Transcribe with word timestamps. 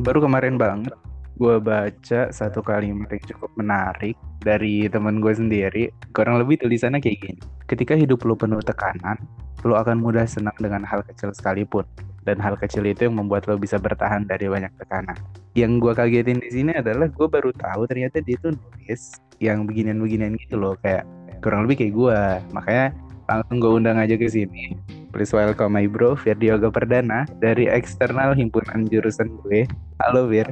baru 0.00 0.24
kemarin 0.24 0.56
banget 0.56 0.96
gue 1.40 1.56
baca 1.56 2.28
satu 2.28 2.60
kalimat 2.60 3.08
yang 3.08 3.24
cukup 3.32 3.48
menarik 3.56 4.12
dari 4.44 4.84
temen 4.92 5.24
gue 5.24 5.32
sendiri. 5.32 5.88
Kurang 6.12 6.36
lebih 6.36 6.60
tulisannya 6.60 7.00
kayak 7.00 7.18
gini. 7.20 7.40
Ketika 7.64 7.96
hidup 7.96 8.20
lo 8.28 8.36
penuh 8.36 8.60
tekanan, 8.60 9.16
lo 9.64 9.80
akan 9.80 10.04
mudah 10.04 10.28
senang 10.28 10.56
dengan 10.60 10.84
hal 10.84 11.00
kecil 11.08 11.32
sekalipun. 11.32 11.88
Dan 12.28 12.36
hal 12.36 12.60
kecil 12.60 12.84
itu 12.84 13.08
yang 13.08 13.16
membuat 13.16 13.48
lo 13.48 13.56
bisa 13.56 13.80
bertahan 13.80 14.28
dari 14.28 14.52
banyak 14.52 14.68
tekanan. 14.76 15.16
Yang 15.56 15.80
gue 15.80 15.92
kagetin 15.96 16.38
di 16.44 16.50
sini 16.52 16.76
adalah 16.76 17.08
gue 17.08 17.28
baru 17.28 17.56
tahu 17.56 17.88
ternyata 17.88 18.20
dia 18.20 18.36
tuh 18.44 18.52
nulis 18.52 19.16
yang 19.40 19.64
beginian-beginian 19.64 20.36
gitu 20.36 20.60
loh 20.60 20.76
kayak 20.84 21.08
kurang 21.40 21.64
lebih 21.64 21.88
kayak 21.88 21.94
gue. 21.96 22.20
Makanya 22.52 22.86
langsung 23.24 23.56
gue 23.64 23.72
undang 23.72 23.96
aja 23.96 24.12
ke 24.20 24.28
sini. 24.28 24.76
Please 25.10 25.34
welcome 25.34 25.74
my 25.74 25.90
bro 25.90 26.14
Yoga 26.22 26.70
Perdana 26.70 27.26
dari 27.42 27.66
eksternal 27.66 28.30
himpunan 28.30 28.86
jurusan 28.86 29.26
gue. 29.42 29.66
Halo 29.98 30.30
Fir. 30.30 30.46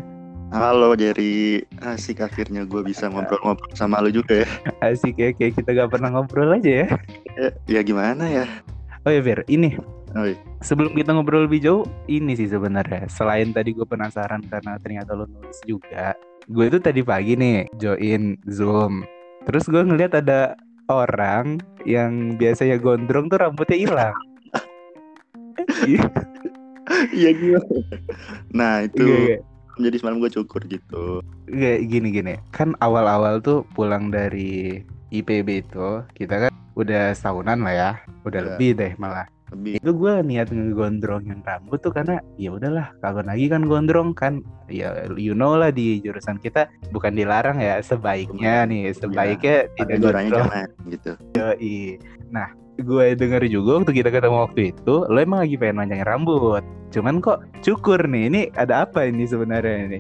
Halo 0.51 0.99
Jerry, 0.99 1.63
asik 1.79 2.19
akhirnya 2.27 2.67
gue 2.67 2.83
bisa 2.83 3.07
ngobrol-ngobrol 3.07 3.71
sama 3.79 4.03
lo 4.03 4.11
juga 4.11 4.43
ya. 4.43 4.49
Asik 4.83 5.15
ya, 5.15 5.31
kayak 5.31 5.63
kita 5.63 5.79
gak 5.79 5.95
pernah 5.95 6.11
ngobrol 6.11 6.51
aja 6.51 6.83
ya. 6.83 6.87
Ya, 7.39 7.49
ya 7.71 7.81
gimana 7.87 8.27
ya? 8.27 8.51
Oh 9.07 9.15
ya 9.15 9.23
Fir, 9.23 9.47
ini 9.47 9.79
Oh, 10.19 10.25
iya. 10.27 10.41
sebelum 10.65 10.97
kita 10.97 11.15
ngobrol 11.15 11.47
lebih 11.47 11.63
jauh, 11.63 11.85
ini 12.11 12.35
sih 12.35 12.51
sebenarnya. 12.51 13.07
Selain 13.07 13.55
tadi 13.55 13.77
gue 13.77 13.87
penasaran 13.87 14.43
karena 14.51 14.75
ternyata 14.83 15.15
lo 15.15 15.31
nulis 15.31 15.61
juga. 15.69 16.19
Gue 16.51 16.67
tuh 16.67 16.83
tadi 16.83 17.05
pagi 17.07 17.39
nih 17.39 17.71
join 17.79 18.35
Zoom. 18.51 19.07
Terus 19.47 19.69
gue 19.71 19.87
ngeliat 19.87 20.19
ada 20.19 20.59
orang 20.89 21.61
yang 21.85 22.41
biasanya 22.41 22.81
gondrong 22.81 23.29
tuh 23.29 23.39
rambutnya 23.39 23.77
hilang. 23.77 24.17
Iya, 25.89 26.05
Iya 27.13 27.31
gimana? 27.37 27.69
Nah 28.53 28.73
itu 28.89 29.05
iya. 29.05 29.37
jadi 29.77 29.97
semalam 30.01 30.19
gue 30.25 30.33
cukur 30.33 30.65
gitu. 30.65 31.21
Nggak, 31.49 31.79
gini 31.89 32.09
gini 32.13 32.35
kan 32.53 32.73
awal-awal 32.81 33.41
tuh 33.41 33.65
pulang 33.77 34.09
dari 34.13 34.85
IPB 35.13 35.69
itu 35.69 36.05
kita 36.17 36.49
kan 36.49 36.53
udah 36.77 37.17
setahunan 37.17 37.65
lah 37.65 37.75
ya 37.75 37.91
udah 38.23 38.41
Udah. 38.41 38.49
lebih 38.55 38.71
deh 38.79 38.93
malah 39.01 39.27
Lebih 39.49 39.81
itu 39.81 39.91
gue 39.97 40.15
niat 40.29 40.53
ngegondrongin 40.53 41.41
rambut 41.41 41.81
tuh 41.81 41.89
karena 41.89 42.21
ya 42.37 42.53
udahlah 42.53 42.93
kapan 43.01 43.33
lagi 43.33 43.49
kan 43.49 43.65
gondrong 43.65 44.13
kan 44.13 44.45
ya 44.69 45.09
you 45.17 45.33
know 45.33 45.57
lah 45.57 45.73
di 45.73 46.05
jurusan 46.05 46.37
kita 46.37 46.69
bukan 46.93 47.17
dilarang 47.17 47.57
ya 47.57 47.81
sebaiknya 47.81 48.69
nih 48.69 48.93
sebaiknya 48.93 49.73
ada 49.81 49.97
tidak 49.97 49.97
gondrong 50.05 50.29
jangan 50.29 50.69
gitu. 50.93 51.13
Yoi. 51.41 51.97
nah 52.29 52.53
gue 52.79 53.07
denger 53.15 53.43
juga 53.51 53.83
waktu 53.83 53.93
kita 53.93 54.09
ketemu 54.09 54.47
waktu 54.47 54.61
itu 54.71 54.95
lo 55.05 55.19
emang 55.19 55.43
lagi 55.43 55.59
pengen 55.59 55.83
manjangin 55.83 56.07
rambut. 56.07 56.63
Cuman 56.89 57.19
kok 57.19 57.43
cukur 57.61 57.99
nih 58.01 58.25
ini 58.31 58.41
ada 58.55 58.87
apa 58.87 59.05
ini 59.05 59.27
sebenarnya 59.27 59.77
ini? 59.91 59.99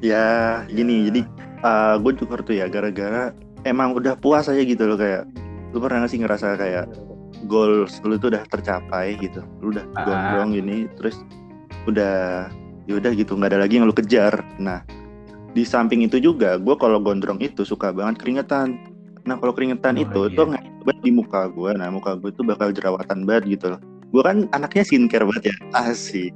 Ya 0.00 0.26
gini, 0.66 1.08
jadi 1.08 1.20
uh, 1.62 1.94
gue 2.00 2.12
cukur 2.16 2.40
tuh 2.40 2.56
ya 2.56 2.66
gara-gara 2.66 3.30
emang 3.62 3.92
udah 3.92 4.16
puas 4.16 4.48
aja 4.48 4.60
gitu 4.60 4.84
loh 4.84 4.96
kayak 4.96 5.28
lu 5.70 5.80
pernah 5.80 6.04
gak 6.04 6.12
sih 6.12 6.20
ngerasa 6.20 6.56
kayak 6.56 6.86
goals 7.44 8.00
lu 8.02 8.16
tuh 8.16 8.32
udah 8.32 8.42
tercapai 8.48 9.20
gitu? 9.20 9.44
Lu 9.60 9.70
udah 9.70 9.84
Ah. 9.92 10.04
gondrong 10.04 10.56
gini 10.56 10.88
terus 10.96 11.20
udah 11.84 12.48
ya 12.84 12.94
udah 12.96 13.12
gitu 13.12 13.36
nggak 13.36 13.52
ada 13.52 13.60
lagi 13.68 13.76
yang 13.76 13.84
lu 13.84 13.92
kejar. 13.92 14.40
Nah 14.56 14.80
di 15.54 15.62
samping 15.62 16.02
itu 16.02 16.18
juga 16.18 16.56
gue 16.56 16.74
kalau 16.74 16.98
gondrong 16.98 17.38
itu 17.38 17.62
suka 17.62 17.92
banget 17.92 18.16
keringetan. 18.24 18.80
Nah 19.24 19.36
kalau 19.36 19.52
keringetan 19.52 19.96
Oh, 19.96 20.04
itu 20.04 20.20
iya. 20.28 20.36
tuh 20.36 20.46
banget 20.84 21.00
di 21.00 21.10
muka 21.10 21.48
gue 21.48 21.70
nah 21.74 21.88
muka 21.88 22.14
gue 22.20 22.30
tuh 22.30 22.44
bakal 22.44 22.70
jerawatan 22.70 23.24
banget 23.24 23.58
gitu 23.58 23.66
loh. 23.74 23.80
Gue 24.14 24.22
kan 24.22 24.46
anaknya 24.54 24.86
skincare 24.86 25.26
banget 25.26 25.50
ya. 25.50 25.56
Asik. 25.74 26.30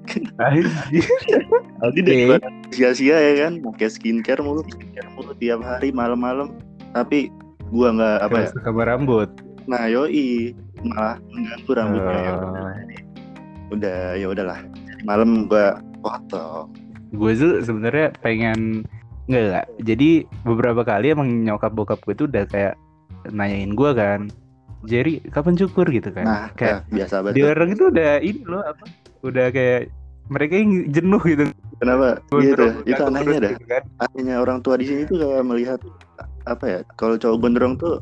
Aldi 1.78 2.00
daripada 2.06 2.50
sia-sia 2.74 3.14
ya 3.14 3.32
kan. 3.46 3.62
Pakai 3.62 3.86
skincare 3.86 4.42
mulu 4.42 4.66
skincare 4.66 5.06
mulu 5.14 5.30
tiap 5.38 5.62
hari 5.62 5.94
malam-malam. 5.94 6.58
Tapi 6.90 7.30
gua 7.70 7.94
nggak 7.94 8.18
apa 8.26 8.36
ya? 8.42 8.48
sama 8.66 8.82
rambut. 8.82 9.30
Nah 9.70 9.86
yoi. 9.86 10.58
Malah 10.82 11.22
mengganggu 11.30 11.70
rambutnya. 11.70 12.18
Ya 12.18 12.32
udah. 12.34 12.50
Oh. 12.50 13.74
udah 13.78 13.98
ya 14.18 14.26
udahlah. 14.26 14.60
Malam 15.06 15.46
gua 15.46 15.78
potong. 16.02 16.74
Gue 17.14 17.32
tuh 17.38 17.62
sebenarnya 17.62 18.10
pengen 18.18 18.82
nggak 19.30 19.44
nggak. 19.54 19.66
Jadi 19.86 20.26
beberapa 20.42 20.82
kali 20.82 21.14
emang 21.14 21.46
nyokap 21.46 21.70
bokap 21.78 22.02
gue 22.02 22.14
tuh 22.18 22.26
udah 22.26 22.42
kayak 22.50 22.74
nanyain 23.30 23.72
gue 23.74 23.90
kan 23.94 24.26
Jerry 24.86 25.24
kapan 25.34 25.58
cukur 25.58 25.86
gitu 25.90 26.14
kan? 26.14 26.24
Nah 26.26 26.44
kayak 26.54 26.86
kayak 26.86 26.94
biasa 26.94 27.14
di 27.34 27.40
banget 27.42 27.54
orang 27.56 27.68
itu 27.74 27.84
udah 27.90 28.12
ini 28.22 28.40
loh 28.46 28.62
apa 28.62 28.84
udah 29.26 29.46
kayak 29.50 29.80
mereka 30.28 30.54
yang 30.60 30.70
jenuh 30.92 31.22
gitu. 31.24 31.44
Kenapa? 31.78 32.08
Gitu 32.18 32.34
Gondrong, 32.34 32.74
itu 32.82 32.90
gantung 32.90 33.16
anehnya 33.16 33.38
dah. 33.38 33.50
gitu 33.54 33.66
kan. 33.66 33.82
anehnya 34.02 34.34
orang 34.42 34.58
tua 34.62 34.74
di 34.76 34.86
sini 34.86 35.02
tuh 35.06 35.16
kayak 35.18 35.44
melihat 35.46 35.80
apa 36.46 36.64
ya 36.64 36.78
kalau 36.98 37.14
cowok 37.18 37.38
gondrong 37.42 37.74
tuh 37.78 37.98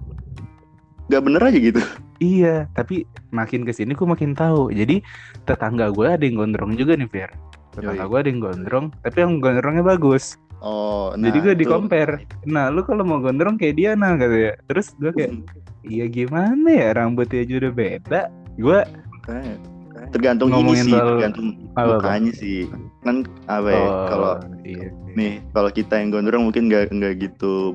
nggak 1.09 1.22
bener 1.22 1.42
aja 1.44 1.59
gitu. 1.59 1.81
Iya 2.16 2.69
tapi 2.72 3.04
makin 3.32 3.64
ke 3.69 3.72
sini 3.72 3.93
gue 3.93 4.08
makin 4.08 4.32
tahu. 4.37 4.72
Jadi 4.72 5.00
tetangga 5.44 5.93
gue 5.93 6.06
ada 6.08 6.25
yang 6.25 6.41
gondrong 6.44 6.76
juga 6.76 6.97
nih 6.97 7.08
Fir 7.08 7.31
tetangga 7.76 8.04
gue 8.08 8.19
ada 8.19 8.28
yang 8.32 8.41
gondrong 8.41 8.87
tapi 9.04 9.16
yang 9.20 9.32
gondrongnya 9.38 9.84
bagus 9.84 10.41
oh 10.62 11.12
nah 11.17 11.28
jadi 11.28 11.39
gue 11.43 11.55
di 11.61 11.67
compare. 11.67 12.25
Nah 12.49 12.72
lu 12.72 12.81
kalau 12.84 13.05
mau 13.05 13.21
gondrong 13.21 13.56
kayak 13.56 13.75
dia 13.77 13.91
nah 13.93 14.17
katanya 14.17 14.56
terus 14.69 14.93
gue 14.97 15.12
kayak 15.12 15.33
iya 15.84 16.05
gimana 16.09 16.69
ya? 16.69 16.89
Rambutnya 16.97 17.44
aja 17.44 17.55
udah 17.61 17.72
beda. 17.72 18.21
Gue 18.56 18.78
tergantung 20.12 20.53
ini 20.55 20.72
sih 20.78 20.93
soal- 20.93 21.19
tergantung 21.19 21.47
apa, 21.75 21.81
apa? 21.81 21.93
mukanya 21.99 22.33
sih. 22.37 22.69
Kan 23.03 23.27
apa 23.47 23.69
ya 23.71 23.81
oh, 23.81 24.06
kalau 24.09 24.33
iya, 24.62 24.89
nih 25.15 25.33
kalau 25.50 25.71
kita 25.71 25.94
yang 25.99 26.11
gondrong 26.12 26.44
mungkin 26.49 26.69
nggak 26.69 26.93
nggak 26.93 27.15
gitu 27.21 27.75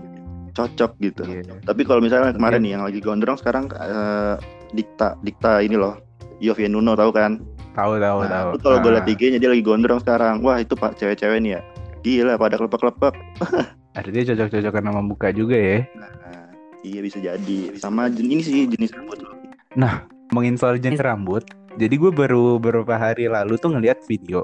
cocok 0.52 0.92
gitu. 1.00 1.24
Iya. 1.24 1.64
tapi 1.64 1.88
kalau 1.88 2.04
misalnya 2.04 2.36
kemarin 2.36 2.60
Mungkin. 2.60 2.64
nih 2.68 2.72
yang 2.76 2.84
lagi 2.84 3.00
gondrong 3.00 3.40
sekarang 3.40 3.72
eh, 3.72 4.36
dikta 4.76 5.16
dikta 5.24 5.64
ini 5.64 5.80
loh 5.80 5.96
Yovie 6.44 6.68
Nuno 6.68 6.92
tahu 7.00 7.12
kan? 7.16 7.40
Tahu 7.72 8.04
tahu 8.04 8.20
tahu. 8.28 8.28
nah, 8.28 8.52
itu 8.52 8.64
kalau 8.68 8.78
gue 8.84 8.92
Ah, 8.92 8.96
liat 9.00 9.08
IG-nya 9.08 9.40
dia 9.40 9.48
lagi 9.48 9.64
gondrong 9.64 10.04
sekarang. 10.04 10.44
Wah 10.44 10.60
itu 10.60 10.76
pak 10.76 11.00
cewek-cewek 11.00 11.40
nih 11.40 11.52
ya 11.56 11.62
gila 12.02 12.36
pada 12.36 12.58
kelepek-kelepek. 12.58 13.14
Artinya 13.98 14.24
cocok-cocokan 14.26 14.84
sama 14.84 15.02
muka 15.02 15.28
juga 15.30 15.56
ya. 15.56 15.78
Nah, 15.94 16.48
iya 16.82 17.00
bisa 17.00 17.18
jadi. 17.18 17.76
Sama 17.76 18.08
jen- 18.08 18.30
ini 18.30 18.42
sih 18.42 18.66
jenis 18.66 18.92
rambut 18.92 19.20
loh. 19.20 19.36
Ngomongin 19.76 20.56
soal 20.56 20.78
jenis 20.78 21.00
rambut 21.00 21.44
jadi 21.74 21.92
gue 21.94 22.12
baru 22.12 22.56
beberapa 22.56 22.96
hari 22.96 23.28
lalu 23.28 23.56
tuh 23.56 23.72
ngeliat 23.72 24.04
video. 24.06 24.44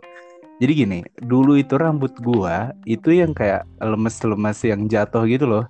Jadi 0.57 0.71
gini 0.73 0.99
dulu 1.19 1.53
itu 1.53 1.77
rambut 1.77 2.17
gua 2.17 2.73
itu 2.83 3.13
yang 3.13 3.29
kayak 3.31 3.61
lemes-lemes 3.77 4.57
yang 4.63 4.87
jatuh 4.87 5.23
gitu 5.25 5.45
loh. 5.45 5.65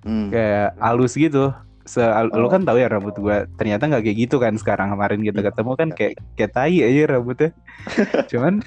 Hmm. 0.00 0.28
kayak 0.28 0.76
halus 0.76 1.12
gitu. 1.12 1.52
Se 1.84 2.00
lu 2.30 2.46
Oh. 2.46 2.48
kan 2.48 2.62
tahu 2.62 2.78
ya 2.78 2.88
rambut 2.88 3.16
gua 3.16 3.48
ternyata 3.56 3.84
nggak 3.84 4.04
kayak 4.04 4.18
gitu 4.20 4.36
kan 4.36 4.54
sekarang 4.54 4.92
kemarin 4.92 5.20
kita 5.20 5.40
Iya. 5.40 5.46
ketemu 5.50 5.70
kan 5.72 5.88
kayak 5.92 6.12
kayak 6.36 6.52
tai 6.52 6.76
aja 6.80 7.02
rambutnya. 7.10 7.50
Cuman 8.30 8.60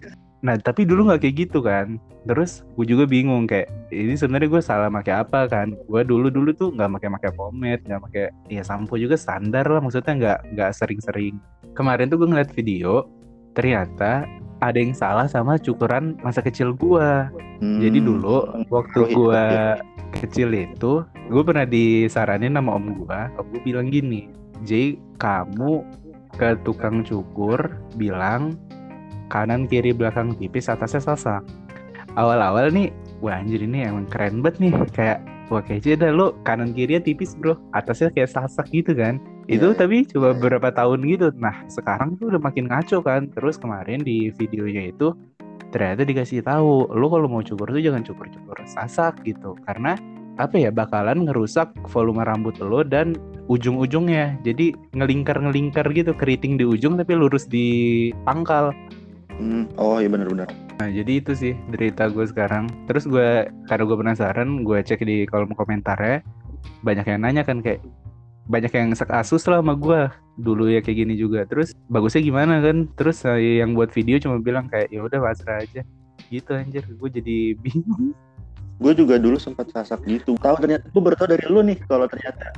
nah 0.44 0.60
tapi 0.60 0.84
dulu 0.84 1.08
nggak 1.08 1.24
kayak 1.24 1.36
gitu 1.48 1.64
kan. 1.64 1.98
Terus 2.28 2.68
gue 2.76 2.84
juga 2.84 3.08
bingung 3.08 3.48
kayak 3.48 3.72
ini 3.96 4.20
sebenarnya 4.20 4.52
gue 4.52 4.62
salah 4.64 4.92
pakai 4.92 5.24
apa 5.24 5.48
kan? 5.48 5.72
Gue 5.88 6.04
dulu 6.04 6.28
dulu 6.28 6.52
tuh 6.52 6.76
nggak 6.76 7.00
pakai 7.00 7.10
pakai 7.16 7.32
pomade 7.32 7.82
nggak 7.88 8.02
pakai 8.04 8.26
ya 8.52 8.64
sampo 8.64 9.00
juga 9.00 9.16
standar 9.16 9.64
lah 9.72 9.80
maksudnya 9.80 10.14
nggak 10.20 10.40
nggak 10.54 10.72
sering-sering. 10.76 11.40
Kemarin 11.74 12.12
tuh 12.12 12.20
gue 12.20 12.28
ngeliat 12.28 12.52
video 12.52 13.08
ternyata 13.56 14.28
ada 14.64 14.80
yang 14.80 14.96
salah 14.96 15.28
sama 15.28 15.60
cukuran 15.60 16.16
masa 16.24 16.40
kecil 16.40 16.72
gua. 16.72 17.28
Hmm. 17.60 17.80
jadi 17.80 18.00
dulu 18.04 18.68
waktu 18.68 19.00
Oh, 19.00 19.08
iya, 19.08 19.16
gua 19.16 19.44
iya. 19.48 19.68
kecil 20.20 20.52
itu, 20.52 20.94
gue 21.32 21.44
pernah 21.48 21.64
disaranin 21.64 22.60
sama 22.60 22.76
om 22.76 22.92
gua, 23.04 23.32
om 23.40 23.48
gua 23.48 23.62
bilang 23.64 23.88
gini, 23.88 24.28
Jay 24.68 25.00
kamu 25.20 25.84
ke 26.36 26.60
tukang 26.68 27.06
cukur 27.08 27.80
bilang 27.96 28.60
kanan 29.32 29.68
kiri 29.68 29.96
belakang 29.96 30.36
tipis 30.40 30.72
atasnya 30.72 31.04
sasak. 31.04 31.44
Awal-awal 32.14 32.70
nih, 32.70 32.94
wah 33.24 33.42
anjir 33.42 33.64
ini 33.64 33.90
emang 33.90 34.06
keren 34.06 34.46
banget 34.46 34.70
nih, 34.70 34.74
kayak 34.94 35.20
wah 35.50 35.62
kece 35.66 35.98
dah 35.98 36.14
lo 36.14 36.38
kanan 36.46 36.72
kirinya 36.72 37.02
tipis 37.02 37.34
bro, 37.34 37.58
atasnya 37.74 38.14
kayak 38.14 38.30
sasak 38.32 38.70
gitu 38.70 38.94
kan. 38.94 39.18
Itu 39.50 39.76
Iya. 39.76 39.80
tapi 39.84 40.08
coba 40.08 40.32
beberapa 40.38 40.72
tahun 40.72 41.04
gitu. 41.04 41.36
Nah 41.36 41.68
sekarang 41.68 42.16
tuh 42.16 42.32
udah 42.32 42.42
makin 42.42 42.72
ngaco 42.72 43.04
kan. 43.04 43.28
Terus 43.34 43.60
kemarin 43.60 44.00
di 44.00 44.32
videonya 44.32 44.94
itu 44.94 45.12
ternyata 45.74 46.06
dikasih 46.06 46.46
tahu 46.46 46.86
lo 46.94 47.10
kalau 47.10 47.26
mau 47.26 47.42
cukur 47.42 47.74
tuh 47.74 47.82
jangan 47.82 48.06
cukur-cukur 48.06 48.58
sasak 48.70 49.18
gitu 49.26 49.58
karena 49.66 49.98
apa 50.38 50.58
ya 50.58 50.70
bakalan 50.70 51.26
ngerusak 51.26 51.74
volume 51.90 52.22
rambut 52.26 52.58
lo 52.62 52.86
dan 52.86 53.18
ujung-ujungnya 53.50 54.38
jadi 54.46 54.74
ngelingkar-ngelingkar 54.94 55.90
gitu 55.94 56.14
keriting 56.14 56.62
di 56.62 56.66
ujung 56.66 56.98
tapi 56.98 57.18
lurus 57.18 57.50
di 57.50 58.10
pangkal 58.26 58.70
Hmm. 59.42 59.66
oh 59.82 59.98
iya 59.98 60.10
benar-benar 60.10 60.50
nah 60.82 60.90
jadi 60.90 61.22
itu 61.22 61.32
sih 61.32 61.54
derita 61.70 62.10
gue 62.10 62.26
sekarang. 62.26 62.66
Terus 62.90 63.06
gue 63.06 63.48
karena 63.70 63.84
gue 63.86 63.98
penasaran 63.98 64.66
gue 64.66 64.80
cek 64.82 65.06
di 65.06 65.24
kolom 65.30 65.54
komentarnya 65.54 66.26
banyak 66.82 67.06
yang 67.08 67.22
nanya 67.24 67.44
kan 67.46 67.64
kayak 67.64 67.80
banyak 68.52 68.76
yang 68.76 68.92
sekasus 68.92 69.48
lah 69.48 69.64
sama 69.64 69.80
gue 69.80 70.12
dulu 70.42 70.68
ya 70.68 70.84
kayak 70.84 71.08
gini 71.08 71.14
juga. 71.16 71.46
Terus 71.48 71.78
bagusnya 71.88 72.26
gimana 72.26 72.60
kan? 72.60 72.90
Terus 73.00 73.24
saya 73.24 73.64
yang 73.64 73.78
buat 73.78 73.94
video 73.94 74.20
cuma 74.20 74.42
bilang 74.42 74.68
kayak 74.68 74.92
ya 74.92 75.06
udah 75.06 75.20
pasrah 75.24 75.64
aja. 75.64 75.88
Gitu 76.28 76.52
anjir. 76.52 76.84
Gue 77.00 77.08
jadi 77.08 77.54
bingung. 77.64 78.12
Gue 78.82 78.92
juga 78.98 79.22
dulu 79.22 79.38
sempat 79.38 79.70
sasak 79.72 80.04
gitu. 80.10 80.36
Tahu 80.36 80.56
ternyata 80.60 80.84
gue 80.90 81.02
baru 81.02 81.16
tahu 81.16 81.30
dari 81.32 81.46
lu 81.48 81.62
nih 81.64 81.78
kalau 81.86 82.10
ternyata 82.10 82.52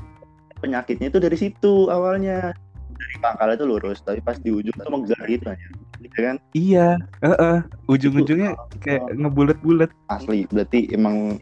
penyakitnya 0.63 1.13
itu 1.13 1.19
dari 1.21 1.37
situ 1.37 1.91
awalnya 1.91 2.55
dari 2.95 3.15
pangkal 3.19 3.49
itu 3.53 3.65
lurus 3.67 3.99
tapi 4.01 4.19
pas 4.23 4.39
di 4.39 4.49
ujung 4.49 4.75
tuh 4.75 4.91
megar 4.91 5.21
gitu 5.27 5.45
aja. 5.51 5.67
Gitu 5.99 6.17
kan? 6.17 6.35
Iya 6.55 6.87
uh 7.21 7.59
ujung-ujungnya 7.85 8.55
kayak 8.79 9.13
ngebulet-bulet. 9.15 9.91
Asli 10.07 10.47
berarti 10.49 10.89
emang 10.91 11.39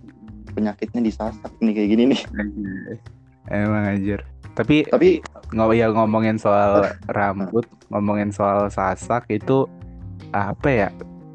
penyakitnya 0.53 1.01
disasak 1.01 1.51
nih 1.59 1.73
kayak 1.73 1.89
gini 1.89 2.03
nih. 2.13 2.21
Emang 3.51 3.83
anjir. 3.83 4.23
Tapi 4.55 4.87
tapi 4.87 5.19
nggak 5.51 5.75
ya 5.75 5.91
ngomongin 5.91 6.37
soal 6.39 6.87
rambut 7.11 7.65
ngomongin 7.89 8.31
soal 8.31 8.69
sasak 8.69 9.27
itu 9.27 9.67
apa 10.31 10.69
ya? 10.69 10.89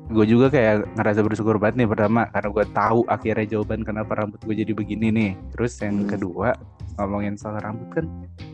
Gue 0.09 0.25
juga 0.25 0.49
kayak 0.49 0.97
ngerasa 0.97 1.21
bersyukur 1.21 1.61
banget 1.61 1.85
nih 1.85 1.89
pertama 1.91 2.25
karena 2.33 2.49
gue 2.49 2.65
tahu 2.73 3.01
akhirnya 3.13 3.59
jawaban 3.59 3.85
kenapa 3.85 4.17
rambut 4.17 4.41
gue 4.41 4.55
jadi 4.57 4.73
begini 4.73 5.13
nih. 5.13 5.33
Terus 5.53 5.77
yang 5.85 6.07
Hmm. 6.07 6.09
kedua 6.09 6.57
ngomongin 6.99 7.39
soal 7.39 7.57
rambut 7.63 7.89
kan 7.95 8.07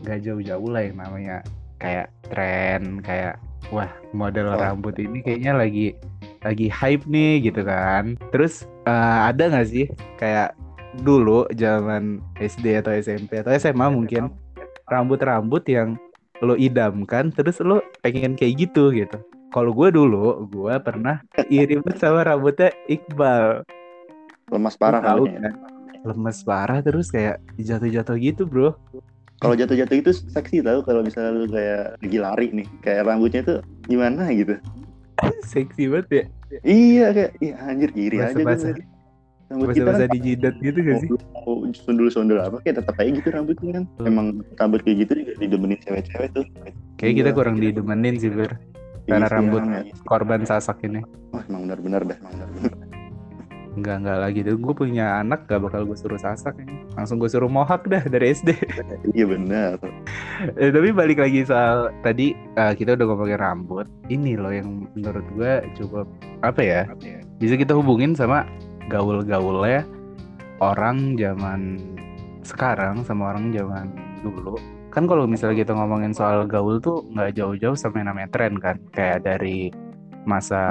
gak 0.05 0.21
jauh-jauh 0.21 0.69
lah 0.69 0.85
yang 0.85 0.97
namanya 1.01 1.41
kayak 1.81 2.07
tren 2.29 3.01
kayak 3.01 3.35
wah 3.73 3.89
model 4.13 4.53
Oh. 4.53 4.61
rambut 4.61 4.95
ini 5.01 5.19
kayaknya 5.19 5.57
lagi 5.57 5.97
lagi 6.45 6.69
hype 6.69 7.03
nih 7.09 7.41
gitu 7.43 7.65
kan 7.65 8.15
terus 8.29 8.69
eh, 8.85 9.19
ada 9.27 9.49
nggak 9.49 9.67
sih 9.67 9.85
kayak 10.15 10.53
dulu 11.01 11.49
zaman 11.57 12.21
SD 12.39 12.79
atau 12.79 12.93
SMP 12.93 13.41
atau 13.41 13.51
SMA 13.57 13.89
mungkin 13.89 14.31
rambut-rambut 14.87 15.65
yang 15.67 15.97
lo 16.39 16.53
idamkan 16.55 17.33
terus 17.33 17.57
lo 17.59 17.81
pengen 17.99 18.37
kayak 18.37 18.69
gitu 18.69 18.93
gitu 18.93 19.17
kalau 19.49 19.71
gue 19.73 19.89
dulu 19.89 20.45
gue 20.47 20.75
pernah 20.79 21.19
iri 21.51 21.81
sama 21.97 22.23
rambutnya 22.23 22.69
Iqbal 22.85 23.65
lemas 24.53 24.77
parah 24.77 25.01
tahu 25.01 25.25
rambutnya. 25.25 25.51
kan 25.51 25.74
lemes 26.05 26.39
parah 26.41 26.79
terus 26.79 27.09
kayak 27.09 27.41
jatuh-jatuh 27.57 28.15
gitu 28.15 28.45
bro 28.45 28.77
kalau 29.35 29.53
jatuh-jatuh 29.53 29.97
itu 29.97 30.11
seksi 30.29 30.61
tau 30.61 30.79
kalau 30.79 31.01
misalnya 31.01 31.31
lu 31.33 31.45
kayak 31.45 31.97
lagi 31.99 32.17
lari 32.17 32.47
nih 32.53 32.67
kayak 32.79 33.03
rambutnya 33.03 33.41
itu 33.41 33.55
gimana 33.85 34.29
gitu 34.29 34.55
seksi 35.51 35.83
banget 35.87 36.07
ya 36.09 36.23
iya 36.63 37.05
kayak 37.11 37.31
iya 37.39 37.55
anjir 37.61 37.89
iri 37.93 38.17
aja 38.17 38.31
Basah-basah. 38.33 38.71
ngeliat. 38.71 38.93
rambut 39.45 39.67
kita 39.71 39.91
kan 39.91 40.09
dijidat 40.09 40.55
gitu 40.57 40.77
gak 40.79 40.97
sih 40.99 41.09
mau 41.11 41.53
sundul-sundul 41.71 42.39
apa 42.39 42.57
kayak 42.59 42.81
tetap 42.81 42.95
aja 42.95 43.09
gitu 43.11 43.29
rambutnya 43.29 43.71
kan 43.73 43.83
Hmm. 43.95 44.07
emang 44.07 44.27
rambut 44.55 44.81
kayak 44.81 44.97
gitu 45.05 45.11
juga 45.21 45.31
didemenin 45.37 45.79
cewek-cewek 45.79 46.29
tuh 46.31 46.45
kayak 46.95 47.13
kita 47.15 47.29
Iya. 47.29 47.37
kurang 47.37 47.55
didemenin 47.57 48.15
sih 48.15 48.29
Ber 48.29 48.57
Karena 49.05 49.29
Iya, 49.29 49.35
rambut. 49.37 49.61
ya. 49.61 49.81
korban 50.01 50.41
sasak 50.43 50.81
ini 50.81 51.05
wah 51.29 51.43
emang 51.45 51.69
benar-benar 51.69 52.01
dah 52.03 52.17
emang 52.17 52.33
benar-benar. 52.33 52.73
Enggak, 53.75 53.95
enggak 54.01 54.19
lagi 54.23 54.39
tuh. 54.47 54.55
Gue 54.55 54.73
punya 54.73 55.19
anak 55.19 55.51
gak 55.51 55.59
bakal 55.59 55.83
gue 55.83 55.97
suruh 55.99 56.19
sasak 56.19 56.55
ini. 56.63 56.87
Langsung 56.95 57.19
gue 57.19 57.27
suruh 57.27 57.51
mohak 57.51 57.83
dah 57.91 58.03
dari 58.07 58.31
SD. 58.31 58.55
iya 59.17 59.25
benar 59.27 59.77
Eh, 60.55 60.71
tapi 60.71 60.95
balik 60.95 61.19
lagi 61.19 61.43
soal 61.43 61.91
tadi 61.99 62.31
eh, 62.35 62.73
kita 62.73 62.95
udah 62.95 63.05
ngomongin 63.11 63.39
rambut. 63.39 63.85
Ini 64.07 64.39
loh 64.39 64.51
yang 64.55 64.87
menurut 64.95 65.25
gue 65.35 65.53
cukup 65.75 66.07
apa 66.39 66.61
ya? 66.63 66.81
Bisa 67.37 67.59
kita 67.59 67.75
hubungin 67.75 68.15
sama 68.15 68.47
gaul-gaulnya 68.87 69.83
orang 70.63 71.19
zaman 71.19 71.81
sekarang 72.45 73.03
sama 73.03 73.35
orang 73.35 73.51
zaman 73.51 73.91
dulu. 74.23 74.55
Kan 74.93 75.11
kalau 75.11 75.27
misalnya 75.27 75.67
kita 75.67 75.75
ngomongin 75.75 76.15
soal 76.15 76.47
gaul 76.47 76.79
tuh 76.79 77.03
nggak 77.11 77.35
jauh-jauh 77.35 77.75
sama 77.75 77.99
yang 77.99 78.15
namanya 78.15 78.29
tren 78.31 78.55
kan. 78.55 78.79
Kayak 78.95 79.27
dari 79.27 79.67
masa 80.23 80.63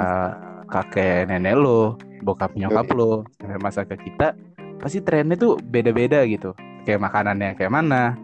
kakek 0.67 1.29
nenek 1.29 1.55
lo, 1.57 1.95
bokap 2.25 2.53
nyokap 2.57 2.89
lo, 2.93 3.25
sampai 3.39 3.59
masa 3.61 3.81
ke 3.85 3.95
kita, 3.97 4.33
pasti 4.81 5.01
trennya 5.01 5.37
tuh 5.37 5.57
beda-beda 5.61 6.25
gitu. 6.25 6.51
Kayak 6.85 7.09
makanannya 7.09 7.57
kayak 7.57 7.73
mana, 7.73 8.17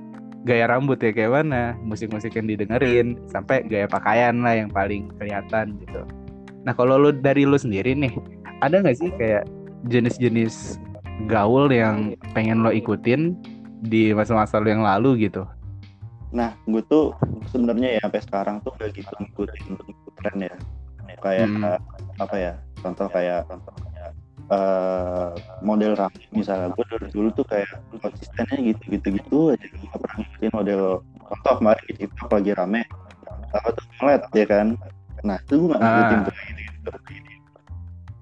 gaya 0.46 0.70
rambut 0.70 1.02
ya 1.02 1.14
kayak 1.14 1.44
mana, 1.44 1.74
musik-musik 1.82 2.34
yang 2.38 2.50
didengerin, 2.50 3.18
sampai 3.30 3.66
gaya 3.66 3.90
pakaian 3.90 4.42
lah 4.42 4.58
yang 4.58 4.70
paling 4.70 5.10
kelihatan 5.18 5.78
gitu. 5.82 6.02
Nah 6.66 6.74
kalau 6.78 6.98
lu 6.98 7.10
dari 7.14 7.46
lu 7.46 7.58
sendiri 7.58 7.94
nih, 7.98 8.14
ada 8.62 8.82
nggak 8.82 8.98
sih 8.98 9.10
kayak 9.18 9.50
jenis-jenis 9.90 10.78
gaul 11.26 11.70
yang 11.70 12.14
pengen 12.38 12.62
lo 12.62 12.70
ikutin 12.70 13.34
di 13.82 14.14
masa-masa 14.14 14.62
lu 14.62 14.70
yang 14.70 14.86
lalu 14.86 15.30
gitu? 15.30 15.46
nah 16.32 16.56
gue 16.64 16.80
tuh 16.88 17.12
sebenarnya 17.52 18.00
ya 18.00 18.08
sampai 18.08 18.24
sekarang 18.24 18.56
tuh 18.64 18.72
udah 18.80 18.90
gitu 18.96 19.14
ngikutin 19.20 19.76
tren 20.16 20.38
ya 20.48 20.56
kayak 21.20 21.48
Hmm. 21.52 21.76
Apa 22.22 22.36
ya? 22.38 22.54
Contoh 22.82 23.08
kayak 23.10 23.50
contoh 23.50 23.74
kayak 23.82 24.12
eh, 24.52 25.30
model 25.66 25.92
rambut 25.98 26.24
misalnya. 26.32 26.70
Gue 26.78 26.86
dari 26.86 27.08
dulu 27.10 27.30
tuh 27.34 27.46
kayak 27.50 27.70
konsistennya 27.98 28.58
gitu 28.62 28.84
gitu 28.94 29.08
gitu 29.18 29.38
aja. 29.54 29.66
Gue 29.66 29.98
pernah 29.98 30.16
ngikutin 30.22 30.52
model 30.54 30.82
contoh 31.02 31.54
kemarin 31.58 31.84
di 31.90 31.94
TikTok 32.06 32.30
lagi 32.30 32.52
rame. 32.54 32.82
Apa 33.52 33.68
tuh? 33.74 33.86
Mullet 34.00 34.24
ya 34.32 34.46
kan? 34.46 34.68
Nah 35.22 35.38
itu 35.42 35.54
gue 35.58 35.68
nggak 35.70 35.82
ngikutin 35.82 36.18
Ah. 36.18 36.24
tuh 36.26 36.34
gitu, 36.34 36.52
gitu, 36.62 36.90
gitu. 37.10 37.30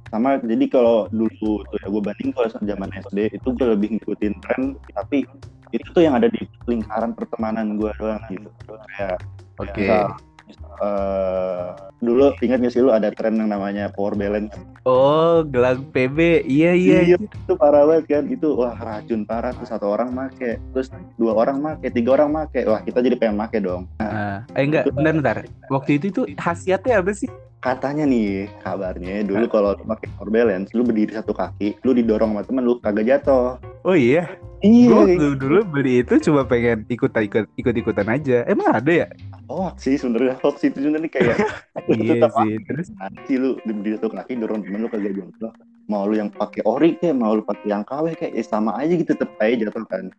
sama 0.10 0.42
jadi 0.42 0.66
kalau 0.74 1.06
dulu 1.14 1.30
tuh 1.70 1.78
ya 1.78 1.86
gue 1.86 2.02
banding 2.02 2.30
kalau 2.34 2.50
zaman 2.50 2.90
SD 2.98 3.30
itu 3.30 3.48
gue 3.54 3.68
lebih 3.78 3.88
ngikutin 3.94 4.34
tren 4.42 4.74
tapi 4.98 5.22
itu 5.70 5.86
tuh 5.94 6.02
yang 6.02 6.18
ada 6.18 6.26
di 6.34 6.42
lingkaran 6.66 7.14
pertemanan 7.14 7.78
gue 7.78 7.94
doang 8.02 8.18
gitu. 8.34 8.50
Kayak 8.98 9.22
Oke. 9.62 9.86
misal, 9.86 10.18
eh, 10.58 11.68
dulu 12.00 12.32
ingat 12.40 12.60
gak 12.64 12.74
sih 12.74 12.82
lu 12.82 12.90
ada 12.90 13.12
tren 13.12 13.36
yang 13.38 13.52
namanya 13.52 13.92
power 13.94 14.16
balance 14.16 14.56
Oh, 14.88 15.46
gelang 15.46 15.86
PB. 15.94 16.48
Iya, 16.50 16.72
iya. 16.74 17.00
Iya, 17.04 17.16
itu 17.20 17.54
parah 17.60 17.86
banget 17.86 18.06
kan 18.10 18.24
itu 18.26 18.48
wah 18.58 18.74
racun 18.74 19.22
parah 19.28 19.54
tuh 19.54 19.68
satu 19.68 19.86
orang 19.92 20.10
make 20.10 20.58
terus 20.74 20.90
dua 21.20 21.36
orang 21.38 21.62
make 21.62 21.94
tiga 21.94 22.18
orang 22.18 22.32
make 22.34 22.64
wah 22.66 22.82
kita 22.82 23.04
jadi 23.04 23.20
pengen 23.20 23.38
make 23.38 23.60
dong 23.62 23.86
Ah, 24.02 24.42
eh 24.58 24.64
enggak, 24.66 24.90
bentar, 24.90 25.14
bentar. 25.14 25.38
Waktu 25.70 26.02
itu 26.02 26.08
tuh 26.10 26.26
khasiatnya 26.34 27.04
apa 27.04 27.14
sih? 27.14 27.30
katanya 27.60 28.08
nih 28.08 28.48
kabarnya 28.64 29.20
dulu 29.28 29.52
kalau 29.52 29.76
lu 29.76 29.84
pakai 29.84 30.08
power 30.16 30.32
balance 30.32 30.72
lu 30.72 30.88
berdiri 30.88 31.12
satu 31.12 31.36
kaki 31.36 31.76
lu 31.84 31.92
didorong 31.92 32.32
sama 32.32 32.48
temen 32.48 32.64
lu 32.64 32.80
kagak 32.80 33.04
jatuh 33.04 33.60
Oh 33.84 33.96
iya, 33.96 34.28
iya 34.60 34.92
gue 34.92 35.16
dulu, 35.16 35.36
dulu 35.40 35.60
beli 35.80 36.04
itu 36.04 36.20
cuma 36.20 36.44
pengen 36.44 36.84
ikut 36.92 37.16
ikut 37.16 37.48
ikut 37.56 37.76
ikutan 37.80 38.12
aja. 38.12 38.44
Emang 38.44 38.76
ada 38.76 38.92
ya? 38.92 39.08
Hoax 39.50 39.76
sih 39.84 39.98
sebenarnya. 39.98 40.38
Hoax 40.40 40.62
itu 40.64 40.78
sebenarnya 40.78 41.10
kayak 41.10 41.38
iya 41.98 42.14
tetap 42.16 42.32
sih. 42.38 42.54
Terus? 42.64 42.88
Nanti 42.96 43.34
lu 43.36 43.58
berdiri 43.66 43.98
satu 43.98 44.10
kaki 44.14 44.38
dorong 44.38 44.62
temen 44.62 44.86
lu 44.86 44.90
kagak 44.90 45.14
jatuh 45.18 45.52
mau 45.90 46.06
lu 46.06 46.22
yang 46.22 46.30
pakai 46.30 46.62
ori 46.70 47.02
kayak 47.02 47.18
mau 47.18 47.34
lu 47.34 47.42
pakai 47.42 47.66
yang 47.74 47.82
KW 47.82 48.14
kayak 48.14 48.38
ya 48.38 48.44
sama 48.46 48.78
aja 48.78 48.94
gitu 48.94 49.10
tetep 49.18 49.34
aja 49.42 49.58
jatuh 49.58 49.84
kan. 49.90 50.14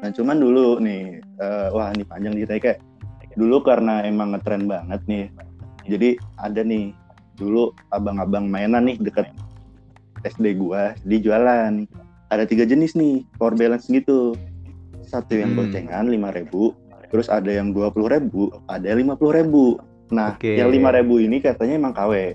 Nah 0.00 0.08
cuman 0.16 0.40
dulu 0.40 0.80
nih 0.80 1.20
eh, 1.20 1.68
wah 1.70 1.92
ini 1.92 2.08
panjang 2.08 2.32
ceritanya 2.40 2.62
kayak 2.64 2.78
dulu 3.36 3.60
karena 3.60 4.00
emang 4.02 4.32
ngetren 4.32 4.64
banget 4.64 5.00
nih 5.06 5.28
jadi 5.84 6.16
ada 6.40 6.64
nih 6.64 6.96
dulu 7.36 7.72
abang-abang 7.92 8.48
mainan 8.48 8.88
nih 8.88 8.96
deket 8.96 9.28
SD 10.24 10.56
gua 10.56 10.96
di 11.04 11.20
jualan. 11.20 11.84
Ada 12.30 12.48
tiga 12.48 12.64
jenis 12.64 12.96
nih 12.96 13.24
power 13.36 13.52
balance 13.56 13.92
gitu. 13.92 14.36
Satu 15.04 15.36
yang 15.36 15.52
Hmm. 15.52 15.68
gocengan 15.68 16.06
lima 16.08 16.32
ribu 16.32 16.72
terus 17.10 17.26
ada 17.26 17.50
yang 17.50 17.74
dua 17.74 17.90
puluh 17.90 18.08
ribu 18.08 18.48
ada 18.70 18.86
yang 18.86 19.04
lima 19.04 19.14
puluh 19.18 19.42
ribu. 19.42 19.64
Nah 20.14 20.34
Oke. 20.34 20.58
yang 20.58 20.70
lima 20.70 20.94
ribu 20.94 21.18
ini 21.18 21.42
katanya 21.42 21.78
emang 21.78 21.94
KW 21.94 22.34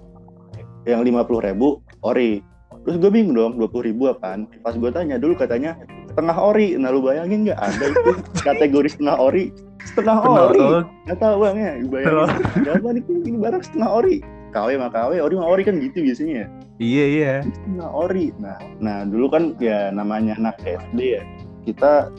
yang 0.85 1.01
lima 1.01 1.25
puluh 1.25 1.41
ribu 1.41 1.81
ori. 2.05 2.43
Terus 2.85 3.01
gue 3.01 3.09
bingung 3.09 3.33
dong 3.33 3.53
dua 3.57 3.65
puluh 3.65 3.89
ribu 3.89 4.13
apaan? 4.13 4.45
Pas 4.61 4.77
gue 4.77 4.91
tanya 4.93 5.17
dulu 5.17 5.33
katanya 5.33 5.73
setengah 6.13 6.37
ori. 6.37 6.77
Nah 6.77 6.93
lu 6.93 7.01
bayangin 7.01 7.49
nggak 7.49 7.57
ada 7.57 7.85
itu 7.89 8.11
kategori 8.45 8.87
setengah 8.93 9.17
ori? 9.17 9.49
Setengah 9.81 10.17
ori? 10.21 10.61
nggak 11.09 11.17
tahu 11.17 11.35
bang 11.41 11.57
ya. 11.57 11.71
Bayangin 11.89 12.41
ada 12.61 12.71
apa 12.77 12.87
nih 12.93 13.03
ini 13.25 13.37
barang 13.41 13.63
setengah 13.65 13.89
ori. 13.89 14.17
KW 14.53 14.69
mah 14.79 14.91
KW 14.93 15.11
ori 15.19 15.35
mah 15.35 15.49
ori 15.51 15.61
kan 15.67 15.75
gitu 15.83 15.99
biasanya 15.99 16.47
iya 16.79 17.05
iya. 17.09 17.33
setengah 17.43 17.89
ori. 17.91 18.31
Nah 18.39 18.55
nah 18.79 19.03
dulu 19.03 19.27
kan 19.33 19.43
ya 19.57 19.89
namanya 19.89 20.37
anak 20.37 20.61
SD 20.63 20.99
ya. 21.19 21.23
Kita 21.65 22.13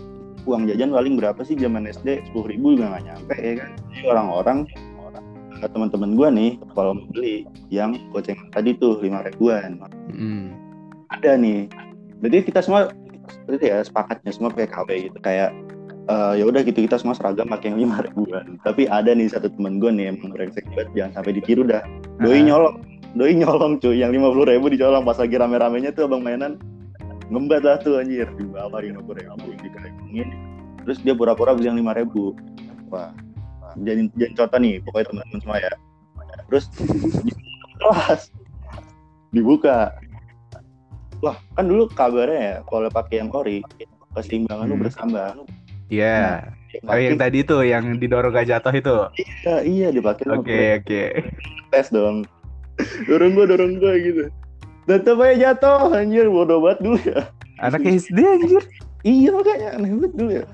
uang 0.47 0.71
jajan 0.71 0.95
paling 0.95 1.19
berapa 1.19 1.41
sih 1.43 1.59
zaman 1.59 1.91
SD 1.91 2.31
sepuluh 2.31 2.47
ribu 2.55 2.79
juga 2.79 2.95
nggak 2.95 3.05
nyampe 3.05 3.35
ya 3.37 3.55
kan? 3.59 3.71
Jadi 3.91 4.01
orang-orang 4.07 4.59
eh, 5.61 5.69
teman-teman 5.75 6.11
gua 6.15 6.29
nih 6.31 6.57
kalau 6.73 6.97
mau 6.97 7.07
beli 7.11 7.45
yang 7.69 7.99
gocengan 8.15 8.49
tadi 8.55 8.79
tuh 8.79 9.03
lima 9.03 9.27
ribuan. 9.27 9.83
Hmm. 10.15 10.55
ada 11.15 11.39
nih. 11.39 11.71
Jadi 12.19 12.51
kita 12.51 12.61
semua 12.67 12.91
itu 13.47 13.63
ya 13.63 13.83
sepakatnya 13.83 14.31
semua 14.35 14.51
pakai 14.55 14.71
KW 14.71 14.89
gitu. 15.11 15.19
Kayak 15.23 15.51
eh, 16.07 16.33
ya 16.39 16.45
udah 16.47 16.63
gitu 16.63 16.79
kita 16.87 16.99
semua 16.99 17.19
seragam 17.19 17.51
pakai 17.51 17.75
yang 17.75 17.79
lima 17.83 18.03
ribuan. 18.07 18.59
Tapi 18.63 18.87
ada 18.87 19.11
nih 19.11 19.31
satu 19.31 19.51
temen 19.51 19.83
gue 19.83 19.91
nih 19.91 20.15
emang 20.15 20.35
brengsek 20.35 20.67
banget 20.75 20.89
jangan 20.95 21.23
sampai 21.23 21.33
ditiru 21.43 21.67
dah. 21.67 21.83
Doi 22.23 22.43
nyolong. 22.43 22.83
Doi 23.19 23.35
nyolong 23.35 23.83
cuy. 23.83 23.99
Yang 23.99 24.19
lima 24.19 24.29
puluh 24.31 24.47
ribu 24.47 24.67
dicolong 24.71 25.03
pas 25.03 25.19
lagi 25.19 25.35
rame-ramenya 25.35 25.91
tuh 25.95 26.07
abang 26.07 26.23
mainan 26.23 26.59
ngembat 27.33 27.63
lah 27.67 27.77
tuh 27.81 27.99
anjir. 27.99 28.27
Di 28.39 28.45
bawah 28.47 28.81
lima 28.83 29.01
puluh 29.03 29.23
ribu 29.23 29.55
dikalengin 29.61 30.29
terus 30.87 31.03
dia 31.03 31.15
pura-pura 31.19 31.55
beli 31.55 31.67
yang 31.67 31.79
lima 31.79 31.93
ribu. 31.95 32.33
Wah 32.93 33.11
jadi 33.83 34.09
jadi 34.17 34.33
contoh 34.39 34.59
nih 34.63 34.75
pokoknya 34.87 35.07
teman-teman 35.11 35.41
semua 35.43 35.59
ya. 35.61 35.73
Terus 36.49 36.65
di 37.27 37.33
kelas 37.83 38.23
dibuka. 39.35 39.97
Wah 41.25 41.37
kan 41.57 41.65
dulu 41.67 41.89
kabarnya 41.91 42.41
ya 42.41 42.55
kalau 42.69 42.89
pakai 42.93 43.25
yang 43.25 43.33
ori 43.33 43.65
keseimbangan 44.13 44.69
lu 44.69 44.77
Hmm. 44.77 44.85
bertambah 44.85 45.29
Iya. 45.87 46.51
Nah, 46.85 46.93
Oh 46.93 46.99
yang 47.01 47.17
tadi 47.17 47.41
tuh 47.41 47.65
yang 47.65 47.97
didorong 47.97 48.37
gak 48.37 48.53
jatuh 48.53 48.75
itu. 48.75 48.97
iya 49.17 49.55
iya 49.65 49.89
dipakai 49.89 50.29
Oke 50.29 50.83
oke. 50.83 51.03
tes 51.73 51.89
dong 51.89 52.27
dorong 53.09 53.33
gua 53.33 53.47
dorong 53.49 53.81
gua 53.81 53.97
gitu 53.97 54.29
tetep 54.87 55.17
aja 55.19 55.35
jatuh 55.53 55.93
anjir 55.93 56.27
bodoh 56.27 56.59
banget 56.59 56.79
dulu 56.81 56.99
ya 57.03 57.21
Anak 57.59 57.83
SD 57.83 58.19
anjir. 58.21 58.63
iya 59.03 59.31
makanya 59.31 59.69
aneh 59.75 59.91
banget 59.93 60.13
dulu 60.15 60.31
ya 60.33 60.45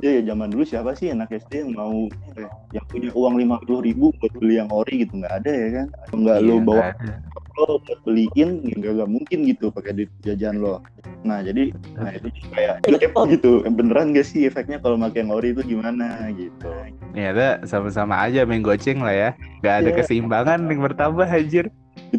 ya, 0.00 0.10
ya 0.16 0.22
zaman 0.26 0.48
dulu 0.48 0.64
siapa 0.64 0.90
sih 0.94 1.12
anak 1.12 1.28
SD 1.28 1.52
yang 1.60 1.72
mau 1.74 2.08
eh, 2.34 2.48
yang 2.72 2.84
punya 2.86 3.10
uang 3.12 3.34
lima 3.36 3.56
puluh 3.60 3.84
ribu 3.84 4.16
buat 4.16 4.32
beli 4.34 4.56
yang 4.56 4.70
ori 4.70 5.04
gitu 5.04 5.12
nggak 5.14 5.34
ada 5.38 5.52
ya 5.52 5.68
kan 5.74 5.86
nggak 6.10 6.38
Iya, 6.38 6.46
lu 6.46 6.54
bawa 6.58 6.80
nggak 6.80 6.96
ada. 6.96 7.14
lo 7.60 7.76
buat 7.78 7.98
beliin 8.00 8.50
ya 8.64 8.74
nggak 8.74 8.92
nggak 8.96 9.10
mungkin 9.10 9.38
gitu 9.44 9.68
pakai 9.68 9.92
duit 9.92 10.10
jajan 10.22 10.56
lo 10.56 10.80
nah 11.20 11.44
jadi 11.44 11.76
nah 11.92 12.08
itu 12.10 12.32
kayak 12.48 12.80
kepo 12.96 13.28
gitu 13.28 13.60
beneran 13.68 14.16
gak 14.16 14.24
sih 14.24 14.48
efeknya 14.48 14.80
kalau 14.80 14.96
pakai 14.96 15.20
yang 15.20 15.30
ori 15.30 15.52
itu 15.52 15.60
gimana 15.66 16.32
gitu 16.32 16.72
Ternyata 17.10 17.66
sama-sama 17.66 18.22
aja 18.22 18.46
main 18.46 18.62
goceng 18.62 19.02
lah 19.02 19.10
ya. 19.10 19.30
Gak 19.60 19.82
ada 19.82 19.90
Iya. 19.90 19.96
keseimbangan 19.98 20.62
yang 20.62 20.78
bertambah 20.80 21.26
anjir. 21.26 21.66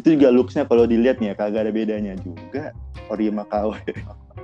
Itu 0.02 0.18
juga 0.18 0.34
looksnya 0.34 0.66
kalau 0.66 0.90
dilihat 0.90 1.22
nih 1.22 1.32
ya 1.32 1.36
kagak 1.38 1.70
ada 1.70 1.72
bedanya 1.72 2.18
juga 2.18 2.74
ori 3.08 3.30
sama 3.30 3.46
KW 3.46 3.72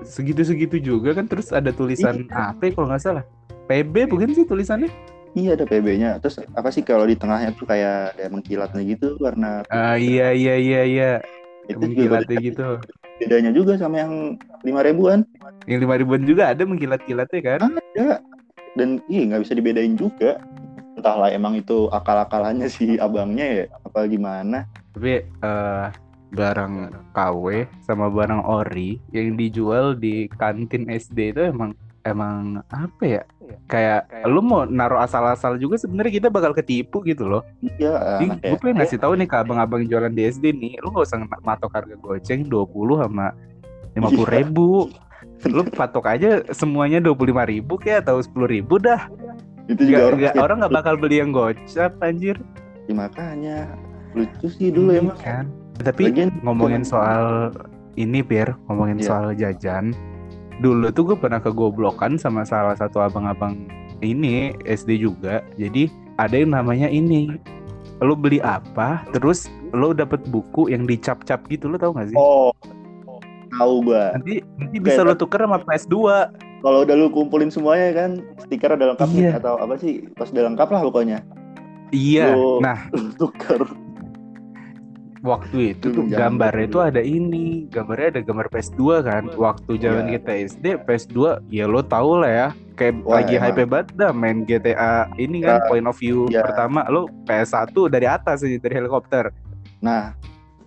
Segitu-segitu 0.05 0.77
juga 0.77 1.17
kan 1.17 1.25
terus 1.25 1.49
ada 1.49 1.73
tulisan 1.73 2.29
apa 2.29 2.69
ya 2.69 2.71
kalau 2.71 2.87
nggak 2.87 3.01
salah. 3.01 3.25
PB 3.65 4.07
bukan 4.07 4.31
sih 4.31 4.45
tulisannya? 4.45 4.87
Iya 5.33 5.57
ada 5.59 5.65
PB-nya. 5.65 6.21
Terus 6.23 6.39
apa 6.53 6.69
sih 6.69 6.81
kalau 6.81 7.03
di 7.03 7.17
tengahnya 7.17 7.51
tuh 7.53 7.67
kayak 7.67 8.15
ada 8.15 8.29
mengkilatnya 8.31 8.81
gitu 8.87 9.17
warna 9.19 9.65
Ah 9.67 9.97
iya 9.97 10.31
iya 10.31 10.55
iya 10.55 10.81
iya. 10.85 11.11
itu 11.67 11.83
juga 11.83 12.21
Mengkilatnya 12.23 12.37
gitu. 12.39 12.67
bedanya 13.17 13.51
juga 13.51 13.73
sama 13.75 13.99
yang 13.99 14.13
lima 14.63 14.79
ribuan 14.85 15.25
Yang 15.67 15.79
lima 15.83 15.95
ribuan 15.99 16.21
juga 16.23 16.53
ada 16.53 16.63
mengkilat-kilatnya 16.63 17.41
kan? 17.43 17.59
ada 17.75 18.21
dan 18.77 19.01
iya 19.09 19.21
nggak 19.27 19.41
bisa 19.43 19.53
dibedain 19.57 19.97
juga 19.97 20.37
entahlah 20.95 21.27
emang 21.27 21.57
itu 21.57 21.89
akal-akalannya 21.91 22.69
si 22.69 22.95
abangnya 22.97 23.45
ya 23.45 23.63
apa 23.83 24.05
gimana 24.05 24.63
Tapi 24.97 25.13
eh 25.21 25.85
barang 26.27 26.73
KW 27.13 27.45
sama 27.85 28.09
barang 28.09 28.41
ori 28.43 28.97
yang 29.13 29.37
dijual 29.37 29.93
di 29.93 30.25
kantin 30.27 30.89
SD 30.89 31.31
itu 31.31 31.41
emang 31.45 31.71
emang 32.01 32.65
apa 32.67 33.03
ya? 33.05 33.21
Kayak 33.69 34.09
lu 34.25 34.41
mau 34.41 34.65
naruh 34.65 34.97
asal-asal 34.97 35.55
juga 35.55 35.77
sebenarnya 35.77 36.17
kita 36.17 36.27
bakal 36.27 36.51
ketipu 36.51 37.05
gitu 37.05 37.29
loh. 37.29 37.45
iya 37.77 38.17
Jadi 38.17 38.41
gue 38.41 38.57
pengen 38.57 38.81
ngasih 38.81 38.97
tahu 38.97 39.13
nih 39.15 39.29
ke 39.29 39.37
abang-abang 39.37 39.85
jualan 39.85 40.09
di 40.09 40.25
SD 40.25 40.51
nih, 40.51 40.73
lu 40.81 40.89
gak 40.89 41.05
usah 41.05 41.21
matok 41.45 41.71
harga 41.71 41.95
goceng 41.95 42.41
20 42.43 43.05
sama 43.05 43.27
50 43.93 44.27
ribu. 44.33 44.89
Lu 45.45 45.61
patok 45.63 46.09
aja 46.09 46.41
semuanya 46.49 46.97
25 46.97 47.13
ribu 47.45 47.77
kayak 47.77 48.09
atau 48.09 48.17
10 48.19 48.49
ribu 48.49 48.81
dah. 48.81 49.05
itu 49.67 49.83
juga 49.83 49.99
Gak, 49.99 50.07
orang 50.07 50.19
gak- 50.23 50.37
orang 50.39 50.57
gak 50.63 50.73
bakal 50.73 50.93
beli 50.95 51.19
yang 51.19 51.35
gocap 51.35 51.91
anjir. 52.01 52.39
Ya, 52.87 52.95
makanya 52.95 53.57
lucu 54.17 54.47
sih 54.49 54.69
dulu 54.69 54.89
Iya 54.89 54.99
emang 54.99 55.17
kan. 55.17 55.45
Tapi 55.77 56.09
Lagian 56.09 56.29
ngomongin 56.41 56.81
zaman- 56.81 56.89
soal 56.89 57.23
ini 57.95 58.19
Pir, 58.19 58.57
ngomongin 58.65 58.97
Iya. 58.97 59.05
soal 59.05 59.25
jajan. 59.33 59.93
Dulu 60.57 60.89
tuh 60.89 61.03
gue 61.05 61.17
pernah 61.17 61.37
kegoblokan 61.37 62.17
sama 62.17 62.41
salah 62.41 62.73
satu 62.73 62.97
abang-abang 62.97 63.69
ini 63.99 64.53
SD 64.63 64.97
juga. 64.99 65.45
Jadi 65.53 65.85
ada 66.15 66.33
yang 66.33 66.49
namanya 66.51 66.87
ini. 66.87 67.29
Lu 67.97 68.13
beli 68.13 68.37
apa, 68.39 69.01
terus 69.09 69.49
lu 69.71 69.89
dapet 69.91 70.21
buku 70.25 70.67
yang 70.67 70.85
dicap-cap 70.85 71.45
gitu, 71.47 71.65
lu 71.65 71.75
tau 71.75 71.89
gak 71.91 72.09
sih? 72.09 72.15
oh 72.15 72.53
tahu 73.49 73.81
gua 73.83 74.13
Nanti 74.13 74.37
nanti 74.55 74.77
bisa 74.77 75.01
Kayak- 75.01 75.07
lu 75.07 75.15
tuker 75.17 75.39
sama 75.41 75.57
PS2. 75.59 75.95
kalau 76.59 76.83
udah 76.83 76.95
lu 76.95 77.09
kumpulin 77.09 77.49
semuanya 77.49 77.89
kan 77.91 78.11
stiker 78.39 78.69
udah 78.71 78.93
lengkap 78.93 79.09
nih, 79.09 79.23
Iya. 79.23 79.31
atau 79.35 79.57
apa 79.57 79.73
sih 79.75 80.05
pas 80.13 80.27
udah 80.27 80.43
lengkap 80.45 80.67
lah 80.67 80.81
pokoknya 80.83 81.19
Iya. 81.89 82.33
Lu- 82.33 82.59
Nah, 82.59 82.85
tuker 83.17 83.65
waktu 85.19 85.57
itu 85.71 85.85
tuh 85.87 86.03
Dulu 86.03 86.09
zaman 86.09 86.19
gambarnya 86.33 86.65
itu 86.65 86.79
ada 86.79 87.01
ini, 87.01 87.45
gambarnya 87.67 88.07
ada 88.09 88.21
gambar 88.21 88.47
PS2 88.47 88.79
kan. 89.01 89.23
Waktu 89.31 89.71
zaman 89.77 90.05
Iya. 90.05 90.13
kita 90.15 90.31
SD, 90.47 90.65
PS2 90.81 91.17
ya 91.47 91.65
lo 91.65 91.81
tau 91.81 92.17
lah 92.17 92.29
ya. 92.29 92.47
Kayak 92.73 92.93
Wah, 93.01 93.13
lagi 93.17 93.33
emang. 93.33 93.43
hype 93.47 93.63
banget 93.65 93.87
dah 93.93 94.11
main 94.11 94.37
GTA 94.43 94.93
ini 95.15 95.41
kan 95.41 95.57
Ya, 95.57 95.65
point 95.65 95.83
of 95.83 95.95
view 95.95 96.25
iya. 96.27 96.41
pertama 96.41 96.85
lo 96.85 97.09
PS1 97.23 97.73
dari 97.87 98.05
atas 98.05 98.41
aja 98.41 98.57
dari 98.57 98.75
helikopter. 98.75 99.33
nah 99.77 100.13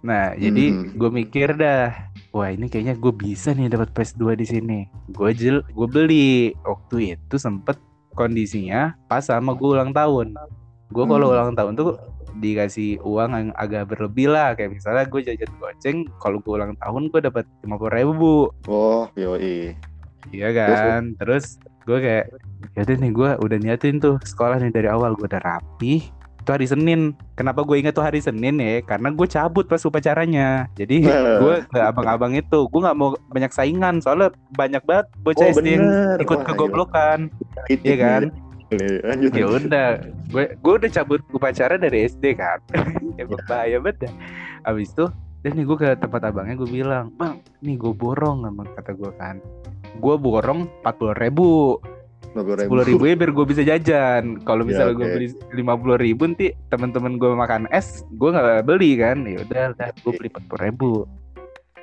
Nah, 0.01 0.33
jadi 0.33 0.73
Mhm. 0.73 0.97
gue 0.97 1.11
mikir 1.13 1.49
dah, 1.55 1.93
wah 2.31 2.49
ini 2.49 2.67
kayaknya 2.67 2.97
gue 2.97 3.13
bisa 3.13 3.53
nih 3.53 3.69
dapat 3.69 3.93
PS2 3.93 4.33
di 4.33 4.49
sini. 4.49 4.81
Gue 5.07 5.31
jel, 5.31 5.61
gue 5.67 5.85
beli. 5.87 6.57
Waktu 6.59 6.97
itu 7.15 7.37
sempet 7.37 7.77
kondisinya 8.15 8.97
pas 9.05 9.21
sama 9.21 9.53
gue 9.53 9.69
ulang 9.71 9.93
tahun. 9.93 10.33
Gue 10.89 11.05
kalau 11.05 11.27
Hmm. 11.27 11.35
ulang 11.37 11.53
tahun 11.53 11.73
tuh 11.75 12.01
dikasih 12.39 13.03
uang 13.03 13.31
yang 13.35 13.49
agak 13.59 13.91
berlebih 13.91 14.31
lah. 14.31 14.55
Kayak 14.55 14.79
misalnya 14.79 15.05
gue 15.09 15.21
jajan 15.27 15.53
goceng, 15.59 15.99
kalau 16.23 16.39
gue 16.39 16.53
ulang 16.55 16.79
tahun 16.79 17.11
gue 17.11 17.21
dapat 17.27 17.45
lima 17.67 17.77
puluh 17.81 17.93
ribu, 17.93 18.35
oh 18.71 19.09
yoi 19.19 19.75
iya 20.31 20.49
kan? 20.53 21.17
Terus 21.17 21.57
gue 21.89 21.99
kayak, 21.99 22.27
yaudah 22.77 22.97
nih 23.01 23.13
gue 23.13 23.31
udah 23.41 23.59
niatin 23.59 23.97
tuh 23.99 24.21
sekolah 24.23 24.61
nih 24.61 24.71
dari 24.71 24.89
awal 24.93 25.17
gue 25.17 25.27
udah 25.27 25.43
rapi. 25.43 26.13
Itu 26.41 26.57
hari 26.57 26.65
Senin. 26.69 27.13
Kenapa 27.37 27.65
gue 27.69 27.77
ingat 27.77 27.93
tuh 27.93 28.05
hari 28.05 28.21
Senin 28.21 28.57
ya? 28.61 28.81
Karena 28.81 29.13
gue 29.13 29.27
cabut 29.29 29.69
pas 29.69 29.81
upacaranya. 29.85 30.69
Jadi 30.77 31.05
gue 31.09 31.55
ke 31.69 31.81
abang-abang 31.81 32.33
itu, 32.37 32.69
gue 32.69 32.81
nggak 32.81 32.97
mau 32.97 33.13
banyak 33.33 33.53
saingan 33.53 34.01
soalnya 34.01 34.33
banyak 34.57 34.81
banget 34.89 35.07
bocah 35.25 35.47
oh 35.49 35.53
SD 35.57 35.69
yang 35.69 35.85
bener 35.85 36.17
ikut 36.21 36.39
Wah, 36.41 36.47
kegoblokan, 36.49 37.19
gila. 37.69 37.85
iya 37.85 37.97
kan? 37.97 38.23
Lanjut. 38.79 39.31
Ya 39.35 39.47
udah 39.51 39.89
gue 40.31 40.45
gue 40.55 40.75
udah 40.79 40.91
cabut 40.91 41.21
upacara 41.35 41.75
dari 41.75 42.07
SD 42.07 42.39
kan. 42.39 42.63
Emang 43.19 43.43
bahaya 43.51 43.83
banget 43.83 44.11
abis 44.63 44.95
itu 44.95 45.07
dan 45.41 45.57
nih 45.57 45.65
gue 45.65 45.77
ke 45.81 45.89
tempat 45.97 46.21
abangnya 46.29 46.61
gue 46.61 46.69
bilang 46.69 47.09
bang 47.17 47.41
nih 47.65 47.81
gue 47.81 47.93
borong 47.97 48.47
emang 48.47 48.71
kata 48.79 48.95
gue 48.95 49.11
kan. 49.19 49.43
Gue 49.99 50.15
borong 50.15 50.71
empat 50.83 50.95
puluh 51.03 51.17
ribu. 51.19 51.81
Sepuluh 52.31 52.87
ribu 52.87 53.11
ya 53.11 53.19
biar 53.19 53.35
gue 53.35 53.47
bisa 53.49 53.67
jajan. 53.67 54.39
Kalau 54.47 54.63
Ya, 54.63 54.69
misalnya 54.71 54.95
gue 55.03 55.09
beli 55.19 55.29
lima 55.51 55.75
puluh 55.75 55.99
ribu 55.99 56.31
nanti 56.31 56.55
teman-teman 56.71 57.19
gue 57.19 57.35
makan 57.35 57.67
es 57.75 58.07
gue 58.15 58.31
nggak 58.31 58.71
beli 58.71 58.95
kan. 59.03 59.27
Ya 59.27 59.43
udah 59.43 59.75
udah 59.75 59.89
gue 59.91 60.13
beli 60.15 60.29
empat 60.31 60.45
puluh 60.47 60.63
ribu. 60.63 60.93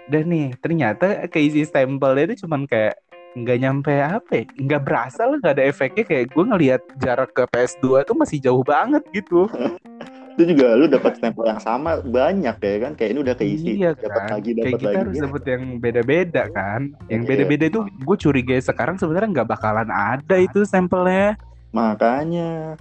Dan 0.08 0.32
nih 0.32 0.56
ternyata 0.63 1.27
keisi 1.27 1.67
stempelnya 1.67 2.32
itu 2.32 2.48
cuman 2.48 2.63
kayak 2.63 2.96
nggak 3.38 3.58
nyampe 3.60 3.94
apa 3.94 4.32
ya 4.32 4.44
nggak 4.48 4.82
berasa 4.82 5.22
lah 5.24 5.38
nggak 5.38 5.53
ada 5.53 5.63
efeknya 5.63 6.03
kayak 6.03 6.25
gue 6.27 6.44
ngelihat 6.46 6.82
jarak 6.98 7.29
ke 7.32 7.44
PS2 7.46 7.86
tuh 8.03 8.15
masih 8.15 8.38
jauh 8.39 8.63
banget 8.63 9.03
gitu 9.12 9.46
itu 10.38 10.53
juga 10.53 10.74
lu 10.74 10.86
dapat 10.86 11.17
stempel 11.17 11.46
yang 11.46 11.58
sama 11.58 11.98
banyak 12.00 12.56
ya 12.56 12.75
kan 12.79 12.91
kayak 12.94 13.10
ini 13.10 13.20
udah 13.22 13.34
keisi 13.34 13.72
Iya 13.75 13.98
dapat 13.98 14.22
kan. 14.22 14.29
lagi 14.38 14.50
dapat 14.53 14.70
kita 14.72 14.86
lagi 14.86 14.98
harus 15.00 15.13
Ya, 15.13 15.22
dapet 15.25 15.44
yang 15.48 15.63
beda-beda 15.77 16.44
kan 16.51 16.82
yang 17.08 17.22
Iya. 17.22 17.29
beda-beda 17.29 17.65
itu 17.67 17.79
gue 17.82 18.17
curiga 18.17 18.56
sekarang 18.60 18.96
sebenarnya 18.96 19.29
nggak 19.34 19.50
bakalan 19.50 19.89
ada 19.89 20.36
itu 20.38 20.62
stempelnya 20.62 21.34
makanya 21.72 22.77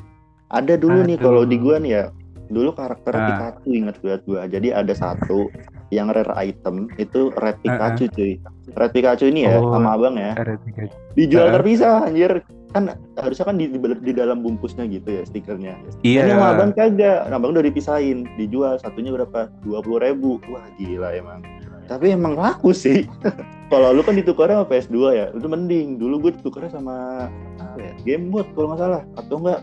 ada 0.46 0.74
dulu 0.74 1.00
nih 1.02 1.16
kalau 1.16 1.42
Aduh. 1.42 1.50
di 1.50 1.56
gua 1.56 1.76
nih 1.76 1.92
ya 1.92 2.04
dulu 2.46 2.70
karakter 2.70 3.10
Ah. 3.10 3.26
Pikachu 3.26 3.68
inget 3.72 3.96
banget 3.98 4.22
gua 4.22 4.40
jadi 4.46 4.68
ada 4.76 4.94
satu 4.94 5.50
yang 5.88 6.10
rare 6.10 6.34
item 6.36 6.90
itu 6.96 7.30
red 7.36 7.56
Pikachu 7.60 8.10
cuy 8.10 8.32
red 8.72 8.90
Pikachu 8.90 9.26
ini 9.26 9.46
ya 9.46 9.56
Oh. 9.56 9.70
sama 9.70 9.94
abang 9.94 10.14
ya 10.14 10.34
Ada 10.34 10.58
tiga- 10.60 10.90
dijual 11.14 11.46
Ah. 11.46 11.52
terpisah 11.54 11.94
anjir 12.02 12.32
kan 12.68 12.92
harusnya 13.16 13.44
kan 13.44 13.56
di, 13.56 13.66
di, 13.66 13.78
di 13.78 14.12
dalam 14.12 14.42
bungkusnya 14.42 14.84
gitu 14.86 15.08
ya 15.08 15.22
stikernya 15.24 15.78
iya 16.02 16.26
Ini 16.26 16.34
sama 16.34 16.46
abang 16.52 16.70
kagak, 16.70 17.24
Nah, 17.24 17.36
abang 17.36 17.50
udah 17.50 17.62
dipisahin, 17.62 18.28
dijual 18.36 18.76
satunya 18.76 19.08
berapa? 19.10 19.48
Dua 19.62 19.80
puluh 19.80 20.02
ribu. 20.02 20.36
Wah 20.46 20.66
gila 20.76 21.14
emang. 21.14 21.40
Tapi 21.86 22.12
emang 22.12 22.34
laku 22.34 22.74
sih. 22.74 23.06
kalau 23.72 23.94
lu 23.94 24.02
kan 24.02 24.12
ditukarnya 24.12 24.60
sama 24.60 24.68
PS2 24.68 24.96
ya, 25.08 25.26
itu 25.30 25.46
mending. 25.46 25.96
Dulu 25.96 26.14
gue 26.20 26.32
ditukarnya 26.34 26.68
sama 26.68 27.30
apa 27.56 27.78
ya? 27.78 27.92
Gamebot 28.04 28.44
kalau 28.52 28.74
nggak 28.74 28.80
salah, 28.82 29.02
atau 29.14 29.34
enggak 29.38 29.60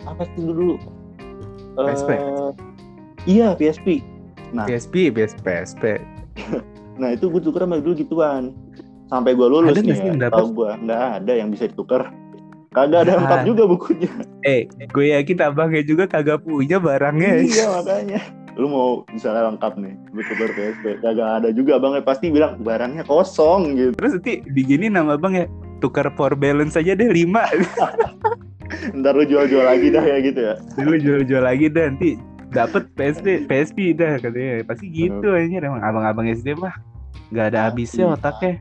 apa 0.00 0.22
sih 0.24 0.40
dulu? 0.40 0.78
PSP? 1.76 2.10
Eh, 2.10 2.50
iya 3.26 3.52
PSP. 3.52 4.00
Nah, 4.50 4.66
PSP 4.66 5.14
PSP 5.14 5.40
PSP 5.42 5.84
nah 7.00 7.16
itu 7.16 7.32
gue 7.32 7.40
tuker 7.40 7.64
sama 7.64 7.80
dulu 7.80 7.96
gituan. 7.96 8.52
Sampai 9.08 9.34
gue 9.34 9.48
lulus 9.48 9.74
Ada 9.74 9.82
nih 9.82 9.96
ya, 10.20 10.28
tau 10.30 10.52
gue 10.52 10.70
nggak 10.86 11.02
ada 11.18 11.32
yang 11.34 11.48
bisa 11.50 11.66
ditukar. 11.66 12.14
Kagak 12.70 13.10
ada 13.10 13.18
ada. 13.18 13.42
juga 13.42 13.66
bukunya. 13.66 14.06
eh 14.46 14.70
gue 14.70 15.10
yakin 15.10 15.42
abangnya 15.42 15.82
juga 15.82 16.06
kagak 16.06 16.46
punya 16.46 16.78
barangnya. 16.78 17.42
Iya 17.50 17.66
makanya. 17.74 18.20
Lu 18.54 18.70
mau 18.70 19.02
misalnya 19.10 19.50
lengkap 19.50 19.72
nih 19.80 19.94
lu 20.14 20.20
tukar 20.22 20.50
PSP 20.54 20.84
kagak 21.02 21.30
ada 21.42 21.48
juga 21.50 21.82
bang. 21.82 21.98
Pasti 22.06 22.30
bilang 22.30 22.62
barangnya 22.62 23.02
kosong 23.02 23.74
gitu. 23.74 23.92
Terus 23.98 24.12
nanti 24.20 24.34
digini 24.54 24.86
nama 24.86 25.18
bang 25.18 25.34
ya 25.34 25.46
tukar 25.82 26.06
power 26.14 26.38
balance 26.38 26.78
aja 26.78 26.94
deh 26.94 27.10
5 27.10 27.26
ntar 29.02 29.12
lu 29.18 29.24
jual-jual 29.26 29.66
lagi 29.66 29.90
dah 29.90 30.04
ya 30.04 30.16
gitu 30.22 30.40
ya. 30.46 30.54
Dulu 30.78 30.94
jual-jual 31.02 31.42
lagi 31.42 31.66
dah 31.74 31.90
nanti 31.90 32.10
dapet 32.50 32.82
PSP 32.98 33.46
PSP 33.46 33.78
dah 33.94 34.18
katanya. 34.18 34.66
Pasti 34.66 34.86
gitu 34.90 35.28
aja 35.32 35.56
emang 35.62 35.82
abang-abang 35.82 36.26
SD 36.28 36.58
mah 36.58 36.74
nggak 37.30 37.46
ada 37.54 37.70
habisnya 37.70 38.14
otaknya. 38.14 38.58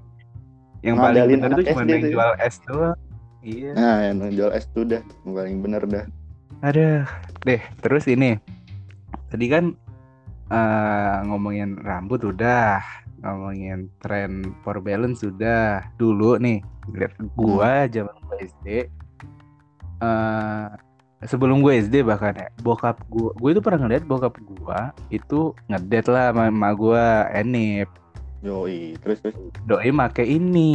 Yang 0.79 0.95
paling 0.95 1.21
anak 1.43 1.49
tuh 1.59 1.65
cuma 1.75 1.81
yang 1.83 2.03
jual 2.07 2.31
es 2.39 2.55
doang. 2.63 2.97
Iya. 3.39 3.71
Nah, 3.75 3.97
yang 4.03 4.15
jual 4.31 4.51
es 4.55 4.65
tuh 4.71 4.83
dah. 4.87 5.03
Yang 5.27 5.33
paling 5.35 5.55
bener 5.59 5.83
dah. 5.87 6.05
Aduh, 6.63 7.03
deh. 7.43 7.61
Terus 7.83 8.07
ini, 8.07 8.35
tadi 9.31 9.45
kan 9.47 9.75
eh, 10.51 11.17
ngomongin 11.27 11.79
rambut 11.83 12.23
udah, 12.23 12.79
ngomongin 13.23 13.91
tren 13.99 14.55
for 14.63 14.79
balance 14.79 15.23
sudah. 15.23 15.83
Dulu 15.99 16.39
nih, 16.39 16.63
lihat 16.95 17.15
gua 17.35 17.87
zaman 17.91 18.15
gua 18.27 18.37
SD, 18.39 18.87
eh 19.99 20.67
sebelum 21.27 21.59
gue 21.59 21.83
SD 21.83 22.07
bahkan 22.07 22.31
ya, 22.35 22.47
bokap 22.63 23.03
gua, 23.11 23.35
gue 23.35 23.49
itu 23.51 23.61
pernah 23.63 23.87
ngeliat 23.87 24.03
bokap 24.07 24.39
gua 24.55 24.95
itu 25.11 25.51
ngedate 25.67 26.07
lah 26.07 26.31
sama 26.31 26.47
emak 26.47 26.73
gua, 26.79 27.27
Enip. 27.35 27.89
Yoi, 28.39 28.95
terus 29.03 29.19
terus. 29.19 29.35
Doi 29.67 29.91
make 29.91 30.23
ini, 30.23 30.71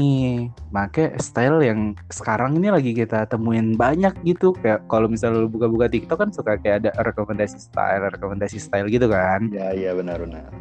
make 0.68 1.16
style 1.16 1.64
yang 1.64 1.96
sekarang 2.12 2.60
ini 2.60 2.68
lagi 2.68 2.92
kita 2.92 3.24
temuin 3.24 3.72
banyak 3.72 4.12
gitu. 4.20 4.52
Kayak 4.60 4.84
kalau 4.92 5.08
misalnya 5.08 5.40
lu 5.40 5.48
buka-buka 5.48 5.88
TikTok 5.88 6.20
kan 6.20 6.28
suka 6.28 6.60
kayak 6.60 6.84
ada 6.84 6.90
rekomendasi 7.00 7.56
style, 7.56 8.12
rekomendasi 8.12 8.60
style 8.60 8.84
gitu 8.92 9.08
kan. 9.08 9.48
Ya 9.48 9.72
iya 9.72 9.96
benar 9.96 10.20
benar. 10.20 10.52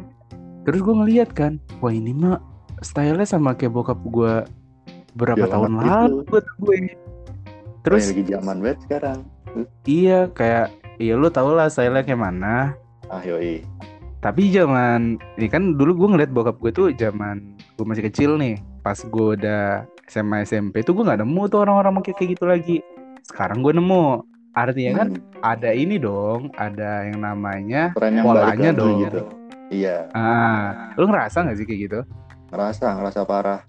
Terus 0.64 0.80
gue 0.80 0.94
ngeliat 0.96 1.36
kan, 1.36 1.60
wah 1.84 1.92
ini 1.92 2.16
mah 2.16 2.40
stylenya 2.80 3.28
sama 3.28 3.52
kayak 3.52 3.76
bokap 3.76 4.00
gue 4.08 4.48
berapa 5.12 5.44
Ya, 5.44 5.52
tahun 5.52 5.70
banget 5.76 5.92
lalu 5.92 6.16
buat 6.24 6.46
gue. 6.56 6.76
Terus 7.84 8.00
Terus 8.00 8.04
lagi 8.16 8.24
zaman 8.32 8.56
banget 8.64 8.78
sekarang. 8.88 9.18
Iya 9.84 10.26
kayak, 10.28 10.70
iya 10.96 11.14
lu 11.14 11.28
tau 11.28 11.50
lah 11.50 11.66
stylenya 11.66 12.02
kayak 12.02 12.20
mana. 12.20 12.74
Ah 13.06 13.20
yoi. 13.20 13.62
Tapi 14.18 14.48
zaman 14.48 15.20
ini 15.36 15.46
kan 15.46 15.76
dulu 15.76 15.92
gue 15.94 16.08
ngeliat 16.10 16.30
bokap 16.30 16.56
gue 16.58 16.72
tuh 16.72 16.86
zaman 16.94 17.44
gue 17.76 17.84
masih 17.84 18.04
kecil 18.04 18.36
nih. 18.36 18.56
Pas 18.80 18.96
gue 18.96 19.26
udah 19.36 19.84
SMA 20.06 20.42
SMP 20.42 20.80
tuh 20.80 20.92
gue 20.92 21.04
nggak 21.04 21.20
nemu 21.20 21.42
tuh 21.46 21.60
orang-orang 21.60 22.00
pakai 22.00 22.12
kayak 22.14 22.30
gitu 22.34 22.44
lagi. 22.44 22.76
Sekarang 23.22 23.60
gue 23.60 23.72
nemu. 23.72 24.24
Artinya 24.54 24.92
kan 24.96 25.08
Hmm, 25.10 25.22
ada 25.42 25.70
ini 25.70 25.98
dong, 25.98 26.54
ada 26.54 27.02
yang 27.04 27.18
namanya 27.18 27.90
tren 27.92 28.14
yang 28.14 28.22
polanya 28.24 28.70
dong. 28.70 29.02
gitu. 29.02 29.20
Iya, 29.66 30.06
ah, 30.12 30.94
lu 30.94 31.10
ngerasa 31.10 31.42
nggak 31.42 31.58
sih 31.58 31.66
kayak 31.66 31.80
gitu? 31.84 32.00
ngerasa 32.48 32.86
ngerasa 32.94 33.20
parah. 33.26 33.60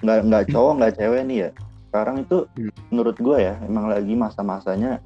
Nggak 0.00 0.18
nggak 0.24 0.44
cowok 0.48 0.72
nggak 0.80 0.92
cewek 0.96 1.22
nih 1.28 1.38
ya. 1.38 1.50
Sekarang 1.86 2.16
itu 2.18 2.48
Hmm. 2.50 2.72
menurut 2.88 3.14
gue 3.14 3.36
ya 3.36 3.54
emang 3.62 3.86
lagi 3.86 4.16
masa-masanya 4.16 5.04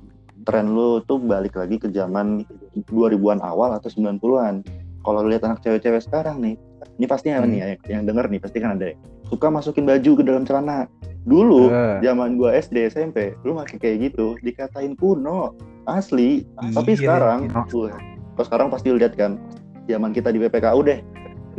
tren 0.49 0.73
lu 0.73 1.05
tuh 1.05 1.21
balik 1.21 1.61
lagi 1.61 1.77
ke 1.77 1.93
zaman 1.93 2.41
2000-an 2.89 3.45
awal 3.45 3.77
atau 3.77 3.93
90-an. 3.93 4.65
Kalau 5.05 5.21
lihat 5.29 5.45
anak 5.45 5.61
cewek-cewek 5.61 6.01
sekarang 6.01 6.41
nih, 6.41 6.57
ini 6.97 7.05
pasti 7.05 7.29
Hmm. 7.29 7.45
nih 7.53 7.59
ya, 7.61 7.67
yang 8.01 8.09
denger 8.09 8.33
nih 8.33 8.41
pasti 8.41 8.59
kan 8.65 8.81
ada 8.81 8.97
suka 9.29 9.53
masukin 9.53 9.85
baju 9.85 10.11
ke 10.17 10.23
dalam 10.25 10.49
celana. 10.49 10.89
Dulu 11.29 11.69
Eh, 11.69 12.01
zaman 12.01 12.41
gua 12.41 12.57
SD 12.57 12.89
SMP, 12.89 13.37
lu 13.45 13.53
pakai 13.61 13.77
kayak 13.77 13.97
gitu, 14.09 14.41
dikatain 14.41 14.97
kuno, 14.97 15.53
asli. 15.85 16.49
Tapi 16.57 16.97
iya, 16.97 17.01
sekarang, 17.05 17.53
iya. 17.53 17.63
kalau 17.69 18.45
sekarang 18.49 18.69
pasti 18.73 18.89
lu 18.89 18.97
lihat 18.97 19.13
kan, 19.21 19.37
zaman 19.85 20.17
kita 20.17 20.33
di 20.33 20.41
BPKU 20.41 20.81
deh, 20.81 21.05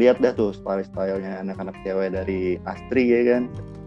lihat 0.02 0.18
dah 0.18 0.34
tuh 0.34 0.50
style-stylenya 0.58 1.46
anak-anak 1.46 1.78
cewek 1.86 2.18
dari 2.18 2.58
Astri 2.66 3.06
ya 3.14 3.22
kan. 3.38 3.44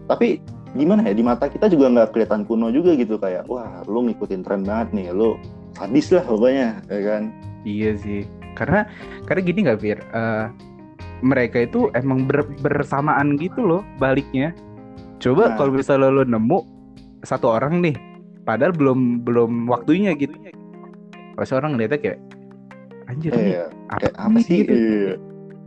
Tapi 0.07 0.39
gimana 0.73 1.05
ya 1.05 1.13
di 1.13 1.21
mata 1.21 1.45
kita 1.45 1.69
juga 1.69 1.85
nggak 1.89 2.09
kelihatan 2.11 2.43
kuno 2.43 2.73
juga 2.73 2.97
gitu 2.97 3.15
kayak, 3.15 3.45
wah 3.45 3.85
lu 3.85 4.09
ngikutin 4.09 4.41
tren 4.41 4.65
banget 4.65 4.89
nih, 4.91 5.07
lu 5.13 5.37
sadis 5.73 6.09
lah 6.09 6.25
pokoknya, 6.25 6.81
ya 6.89 6.99
kan. 7.05 7.23
Iya 7.63 7.95
sih. 7.95 8.25
Karena 8.53 8.85
karena 9.25 9.41
gini 9.41 9.59
nggak 9.65 9.79
Fir? 9.79 9.99
Eh, 10.01 10.45
mereka 11.21 11.63
itu 11.63 11.87
emang 11.93 12.25
ber- 12.25 12.51
bersamaan 12.59 13.37
gitu 13.37 13.61
loh 13.61 13.81
baliknya. 13.97 14.51
Coba 15.17 15.53
Nah. 15.53 15.55
kalau 15.55 15.71
misalnya 15.73 16.11
lo 16.11 16.25
nemu 16.25 16.59
satu 17.23 17.53
orang 17.53 17.79
nih, 17.79 17.95
padahal 18.43 18.75
belum 18.75 19.23
belum 19.23 19.71
waktunya 19.71 20.11
gitu. 20.13 20.35
Pas 21.33 21.49
orang 21.49 21.73
ngeliatnya 21.73 21.99
kayak 22.01 22.19
anjir 23.07 23.31
nih 23.31 23.45
Iya, 23.55 23.65
apa, 23.89 23.99
kayak 24.03 24.15
apa 24.19 24.29
nih?" 24.35 24.43
sih? 24.43 24.57
gitu. 24.61 24.73
Iya. 24.75 25.13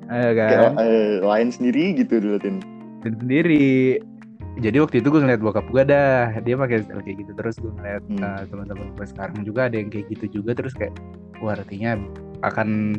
Eh, 0.07 0.31
kan? 0.35 0.49
Kayak 0.51 0.73
eh, 0.83 1.13
lain 1.23 1.49
sendiri 1.51 1.85
gitu. 1.97 2.15
Dan 2.39 2.55
sendiri. 3.03 3.99
Jadi 4.57 4.77
waktu 4.81 4.97
itu 5.05 5.09
gue 5.09 5.21
ngeliat 5.21 5.41
bokap 5.41 5.69
gue 5.69 5.83
dah, 5.85 6.33
dia 6.41 6.57
pakai 6.57 6.81
style 6.81 7.05
kayak 7.05 7.17
gitu 7.21 7.33
terus 7.37 7.55
gue 7.61 7.69
ngeliat 7.71 8.03
Hmm. 8.09 8.25
eh, 8.25 8.43
teman-teman 8.49 8.89
gue 8.97 9.07
sekarang 9.07 9.39
juga 9.45 9.69
ada 9.69 9.77
yang 9.77 9.93
kayak 9.93 10.07
gitu 10.17 10.41
juga 10.41 10.57
terus 10.57 10.73
kayak 10.73 10.97
wah 11.39 11.53
artinya 11.53 12.01
akan 12.41 12.97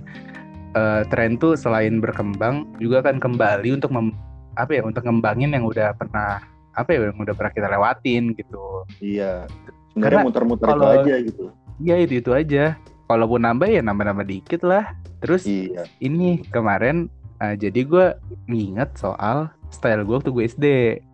eh, 0.71 1.01
tren 1.09 1.35
tuh 1.35 1.57
selain 1.57 1.97
berkembang 1.97 2.69
juga 2.77 3.01
akan 3.01 3.17
kembali 3.17 3.73
untuk 3.73 3.89
mem- 3.89 4.13
apa 4.53 4.77
ya 4.77 4.81
untuk 4.85 5.01
ngembangin 5.01 5.49
yang 5.49 5.65
udah 5.65 5.93
pernah 5.93 6.37
apa 6.73 6.89
ya 6.93 7.09
yang 7.09 7.17
udah 7.17 7.33
pernah 7.33 7.49
kita 7.51 7.67
lewatin 7.67 8.37
gitu. 8.37 8.85
Iya. 9.01 9.49
Karena 9.97 10.21
Sebenarnya 10.21 10.25
muter-muter 10.29 10.65
itu 10.65 10.73
kalau- 10.77 10.93
aja 10.93 11.15
gitu. 11.17 11.43
Iya 11.81 11.95
itu 11.97 12.13
itu 12.21 12.31
aja. 12.33 12.63
Kalaupun 13.07 13.41
nambah 13.41 13.65
ya 13.65 13.81
nambah-nambah 13.81 14.25
dikit 14.27 14.61
lah. 14.61 14.93
Terus 15.17 15.49
Iya. 15.49 15.89
ini 15.97 16.45
kemarin 16.53 17.09
eh, 17.41 17.55
jadi 17.57 17.79
gue 17.85 18.05
nginget 18.47 18.95
soal 18.97 19.51
style 19.69 20.03
gue 20.07 20.15
waktu 20.17 20.31
gue 20.31 20.43
SD. 20.47 20.65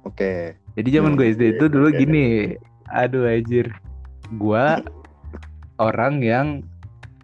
Oke. 0.08 0.58
Jadi 0.74 0.90
zaman 0.90 1.14
Hmm, 1.14 1.20
gue 1.22 1.28
SD 1.38 1.44
itu 1.58 1.66
dulu 1.70 1.94
iya. 1.94 2.00
gini, 2.02 2.26
aduh 2.90 3.30
anjir, 3.30 3.70
gua 4.38 4.82
orang 5.78 6.22
yang 6.22 6.48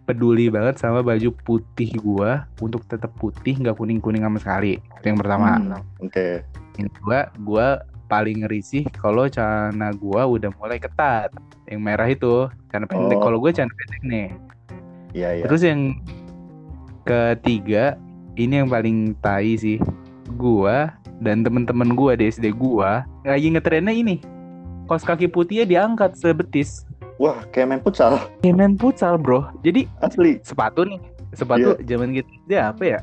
peduli 0.06 0.50
banget 0.50 0.78
sama 0.82 1.02
baju 1.06 1.30
putih 1.46 1.90
gua 2.02 2.46
untuk 2.58 2.82
tetap 2.90 3.14
putih 3.18 3.58
nggak 3.58 3.78
kuning 3.78 4.02
kuning 4.02 4.26
sama 4.26 4.38
sekali. 4.38 4.78
Itu 4.98 5.14
yang 5.14 5.18
pertama. 5.18 5.58
Hmm, 5.58 5.82
Oke. 6.02 6.42
Yang 6.78 6.88
kedua, 6.94 7.18
gua 7.42 7.66
paling 8.10 8.46
risih 8.50 8.82
kalau 8.90 9.30
celana 9.30 9.94
gua 9.94 10.26
udah 10.26 10.50
mulai 10.58 10.82
ketat. 10.82 11.30
Yang 11.70 11.80
merah 11.82 12.08
itu 12.10 12.50
celana 12.70 12.86
pendek. 12.90 13.18
Oh. 13.18 13.22
Kalau 13.30 13.38
gue 13.38 13.50
celana 13.54 13.70
pendek 13.70 14.02
nih. 14.02 14.28
Iya 15.14 15.28
iya. 15.38 15.44
Terus 15.46 15.62
yang 15.62 15.94
ketiga, 17.06 17.94
ini 18.40 18.64
yang 18.64 18.68
paling 18.72 19.12
tai 19.20 19.52
sih. 19.60 19.76
Gua 20.40 20.88
dan 21.20 21.44
temen-temen 21.44 21.92
gua 21.92 22.16
di 22.16 22.32
SD 22.32 22.56
gua 22.56 23.04
lagi 23.28 23.52
ngetrennya 23.52 23.92
ini. 23.92 24.16
Kos 24.88 25.04
kaki 25.04 25.28
putihnya 25.28 25.68
diangkat 25.68 26.16
sebetis. 26.16 26.88
Wah 27.20 27.44
kayak 27.52 27.68
main 27.68 27.82
futsal 27.84 28.16
Kayak 28.40 28.56
main 28.56 28.74
futsal, 28.80 29.20
Bro. 29.20 29.52
Jadi 29.60 29.84
asli. 30.00 30.40
sepatu 30.40 30.88
nih, 30.88 30.96
sepatu 31.36 31.76
Iya. 31.76 31.84
zaman 31.84 32.16
gitu 32.16 32.32
dia 32.48 32.72
apa 32.72 32.82
ya? 32.96 33.00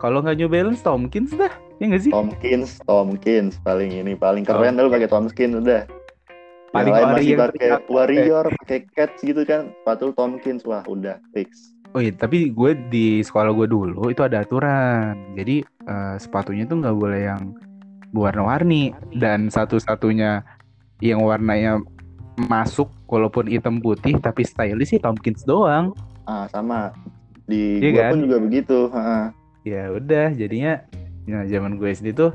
Kalau 0.00 0.24
nggak 0.24 0.40
New 0.40 0.48
Balance 0.48 0.80
Tomkins 0.80 1.36
dah, 1.36 1.52
ya 1.76 1.84
nggak 1.92 2.02
sih? 2.08 2.12
Tomkins, 2.12 2.80
Tomkins 2.88 3.60
paling 3.60 3.92
ini 3.92 4.16
paling 4.16 4.44
keren 4.48 4.80
lu 4.80 4.88
pakai 4.88 5.08
Tomkins 5.08 5.52
udah. 5.52 5.84
Paling 6.72 6.92
yang 6.92 7.12
lain 7.12 7.16
masih 7.16 7.36
pakai. 7.40 7.68
Warrior, 7.88 8.44
pakai 8.64 8.78
Cats 8.92 9.20
gitu 9.24 9.44
kan. 9.48 9.72
Sepatu 9.84 10.12
Tomkins 10.12 10.64
wah 10.64 10.84
udah 10.84 11.16
fix. 11.32 11.75
Oh 11.94 12.00
iya, 12.02 12.12
tapi 12.12 12.50
gue 12.50 12.70
di 12.90 13.20
sekolah 13.22 13.54
gue 13.54 13.66
dulu 13.70 14.10
itu 14.10 14.22
ada 14.24 14.42
aturan. 14.42 15.14
Jadi 15.38 15.62
eh, 15.64 16.14
sepatunya 16.18 16.66
tuh 16.66 16.82
nggak 16.82 16.96
boleh 16.96 17.20
yang 17.30 17.42
warna-warni 18.16 18.96
dan 19.16 19.52
satu-satunya 19.52 20.40
yang 21.04 21.20
warnanya 21.20 21.76
masuk 22.48 22.88
walaupun 23.08 23.48
hitam 23.48 23.80
putih 23.80 24.16
tapi 24.20 24.44
stylish 24.44 24.92
sih 24.96 25.00
Tomkins 25.00 25.44
doang. 25.44 25.92
Ah 26.28 26.48
sama 26.52 26.92
di 27.48 27.80
Iya 27.80 27.90
gua 27.92 28.02
kan? 28.02 28.12
pun 28.12 28.20
juga 28.28 28.36
begitu. 28.42 28.78
Ha. 28.92 29.32
Ya 29.64 29.82
udah, 29.92 30.26
jadinya 30.36 30.84
ya 31.26 31.42
zaman 31.48 31.76
gue 31.80 31.90
SD 31.90 32.14
tuh 32.14 32.30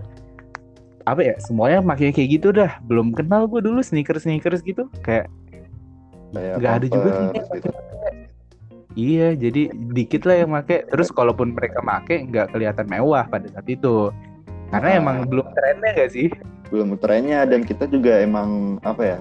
apa 1.02 1.26
ya 1.26 1.36
semuanya 1.42 1.82
makanya 1.82 2.14
kayak 2.18 2.30
gitu 2.40 2.48
dah. 2.54 2.78
Belum 2.86 3.14
kenal 3.14 3.46
gue 3.46 3.62
dulu 3.62 3.82
sneakers 3.82 4.26
sneakers 4.26 4.62
gitu 4.66 4.90
kayak 5.06 5.30
nggak 6.32 6.74
ada 6.82 6.88
juga 6.88 7.10
gitu. 7.36 7.70
Iya, 8.94 9.34
jadi 9.34 9.72
dikit 9.72 10.24
lah 10.24 10.36
yang 10.38 10.52
make. 10.52 10.88
Terus 10.88 11.10
kalaupun 11.10 11.56
mereka 11.56 11.80
make 11.80 12.12
nggak 12.28 12.52
kelihatan 12.52 12.86
mewah 12.86 13.24
pada 13.24 13.48
saat 13.48 13.66
itu. 13.66 14.12
Karena 14.68 14.90
Ah. 14.90 15.00
emang 15.00 15.18
belum 15.26 15.48
trennya 15.52 15.90
nggak 15.96 16.12
sih? 16.12 16.30
belum 16.68 16.96
trennya 16.98 17.44
dan 17.44 17.68
kita 17.68 17.84
juga 17.84 18.24
emang 18.24 18.80
apa 18.82 19.04
ya 19.04 19.20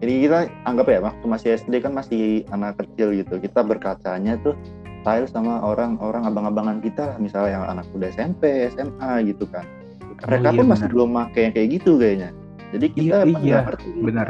ini 0.00 0.24
kita 0.24 0.48
anggap 0.64 0.88
ya 0.88 1.04
waktu 1.04 1.24
masih 1.28 1.48
SD 1.54 1.84
kan 1.84 1.92
masih 1.92 2.40
anak 2.48 2.80
kecil 2.80 3.12
gitu 3.12 3.36
kita 3.36 3.60
berkacanya 3.60 4.40
tuh 4.40 4.56
style 5.04 5.28
sama 5.28 5.60
orang-orang 5.60 6.24
abang-abangan 6.24 6.80
kita 6.80 7.12
lah 7.12 7.16
misalnya 7.20 7.52
yang 7.52 7.64
anak 7.68 7.84
udah 7.92 8.08
SMP 8.08 8.72
SMA 8.72 9.28
gitu 9.28 9.44
kan 9.44 9.68
mereka 10.24 10.48
Oh, 10.48 10.52
iya, 10.52 10.56
pun 10.56 10.66
masih 10.66 10.88
benar. 10.88 10.94
belum 10.96 11.08
make 11.12 11.36
yang 11.36 11.52
kayak 11.52 11.68
gitu 11.76 11.90
kayaknya 12.00 12.30
jadi 12.72 12.86
kita 12.88 13.16
Iya, 13.28 13.36
iya, 13.44 13.58
benar. 14.00 14.28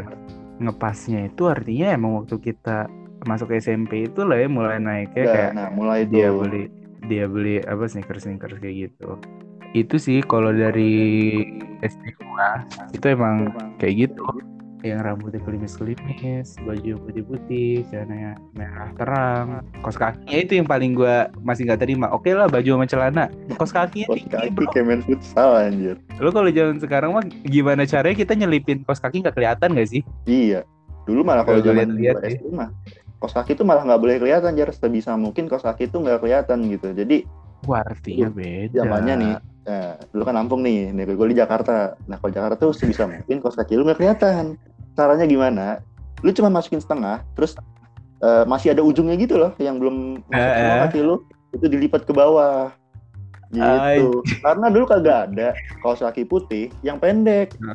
Ngepasnya 0.59 1.21
itu 1.25 1.43
artinya 1.47 1.87
emang 1.95 2.13
waktu 2.19 2.37
kita 2.43 2.91
masuk 3.27 3.51
SMP 3.53 4.07
itu 4.07 4.23
lah 4.23 4.39
ya 4.39 4.49
mulai 4.49 4.79
naiknya 4.79 5.25
Udah, 5.27 5.35
kayak 5.35 5.51
nah 5.59 5.69
mulai 5.75 6.07
dia 6.07 6.31
tuh 6.31 6.47
beli 6.47 6.65
dia 7.07 7.25
beli 7.31 7.63
apa 7.67 7.87
sneakers 7.87 8.27
sneakers 8.27 8.59
kayak 8.59 8.91
gitu. 8.91 9.19
Itu 9.75 10.01
sih 10.01 10.25
kalau 10.25 10.55
dari 10.55 11.35
SD 11.85 12.05
gua 12.23 12.65
itu 12.95 13.07
emang 13.13 13.51
kayak 13.83 14.09
gitu. 14.09 14.23
yang 14.85 15.03
rambutnya 15.03 15.43
kelimis-kelimis, 15.43 16.63
baju 16.63 16.95
putih-putih, 17.09 17.83
celana 17.91 18.39
merah 18.55 18.95
terang, 18.95 19.47
kos 19.83 19.99
kakinya 19.99 20.39
itu 20.39 20.63
yang 20.63 20.69
paling 20.69 20.95
gua 20.95 21.27
masih 21.43 21.67
nggak 21.67 21.83
terima. 21.83 22.07
Oke 22.15 22.31
lah 22.31 22.47
baju 22.47 22.79
sama 22.79 22.87
celana, 22.87 23.25
kos 23.59 23.75
kakinya 23.75 24.07
Kos 24.07 24.23
tinggi 24.23 24.31
kaki 24.31 24.49
bro. 24.55 24.71
main 24.87 25.03
futsal 25.03 25.59
anjir. 25.59 25.99
Lo 26.23 26.31
kalau 26.31 26.47
zaman 26.55 26.79
sekarang 26.79 27.11
mah 27.19 27.25
gimana 27.51 27.83
caranya 27.83 28.15
kita 28.15 28.39
nyelipin 28.39 28.87
kos 28.87 29.03
kaki 29.03 29.27
nggak 29.27 29.35
kelihatan 29.35 29.75
gak 29.75 29.91
sih? 29.91 30.07
Iya. 30.23 30.63
Dulu 31.03 31.27
malah 31.27 31.43
kalau 31.43 31.59
zaman 31.67 31.99
gua 31.99 32.23
ya. 32.23 32.39
SD 32.39 32.47
mah 32.55 32.71
kos 33.17 33.33
kaki 33.33 33.57
tuh 33.57 33.65
malah 33.65 33.83
nggak 33.85 34.01
boleh 34.01 34.17
kelihatan 34.21 34.57
jar 34.57 34.69
sebisa 34.73 35.17
mungkin 35.17 35.49
kos 35.49 35.65
kaki 35.65 35.89
tuh 35.89 36.05
nggak 36.05 36.21
kelihatan 36.25 36.69
gitu. 36.69 36.93
Jadi 36.93 37.25
Wah 37.65 37.83
artinya 37.83 38.29
beda. 38.31 38.85
zamannya 38.85 39.15
nih 39.17 39.35
Nah, 39.67 39.99
dulu 40.15 40.23
kan 40.23 40.35
Lampung 40.39 40.63
nih, 40.63 40.95
nih 40.95 41.11
gue 41.11 41.29
di 41.35 41.39
Jakarta. 41.43 41.99
Nah, 42.07 42.23
kalau 42.23 42.31
Jakarta 42.31 42.55
tuh 42.55 42.71
sebisa 42.71 43.03
mungkin 43.11 43.43
kos 43.43 43.59
kaki 43.59 43.75
lu 43.75 43.83
nggak 43.83 43.99
kelihatan. 43.99 44.55
Caranya 44.95 45.27
gimana? 45.27 45.83
Lu 46.23 46.31
cuma 46.31 46.49
masukin 46.55 46.79
setengah, 46.79 47.27
terus 47.35 47.59
eh, 48.23 48.45
masih 48.47 48.79
ada 48.79 48.87
ujungnya 48.87 49.19
gitu 49.19 49.35
loh, 49.35 49.51
yang 49.59 49.83
belum 49.83 50.23
masuk 50.31 50.39
Eh, 50.39 50.55
semua 50.55 50.71
eh. 50.79 50.83
kaki 50.87 50.99
lu, 51.03 51.15
itu 51.51 51.67
dilipat 51.67 52.07
ke 52.07 52.13
bawah. 52.15 52.71
Gitu. 53.51 54.23
Karena 54.39 54.67
dulu 54.71 54.85
kagak 54.87 55.35
ada 55.35 55.49
kaos 55.83 55.99
kaki 55.99 56.23
putih 56.31 56.71
yang 56.87 57.03
pendek. 57.03 57.59
Nah. 57.59 57.75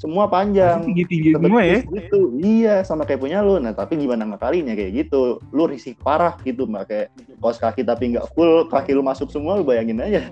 Semua 0.00 0.24
panjang. 0.32 0.80
tinggi-tinggi 0.80 1.36
semua 1.36 1.60
ya. 1.60 1.84
Gitu. 1.84 2.20
Iya, 2.40 2.74
sama 2.88 3.04
kayak 3.04 3.20
punya 3.20 3.44
lu. 3.44 3.60
Nah, 3.60 3.76
tapi 3.76 4.00
gimana 4.00 4.24
ngakalinya 4.24 4.72
kayak 4.72 4.92
gitu? 4.96 5.44
Lu 5.52 5.68
risih 5.68 5.92
parah 6.00 6.40
gitu, 6.40 6.64
mbak 6.64 6.88
kayak 6.88 7.06
kaki 7.38 7.84
tapi 7.84 8.16
nggak 8.16 8.32
full, 8.32 8.64
kaki 8.64 8.96
lu 8.96 9.04
masuk 9.04 9.28
semua, 9.28 9.60
lu 9.60 9.64
bayangin 9.68 10.00
aja. 10.00 10.24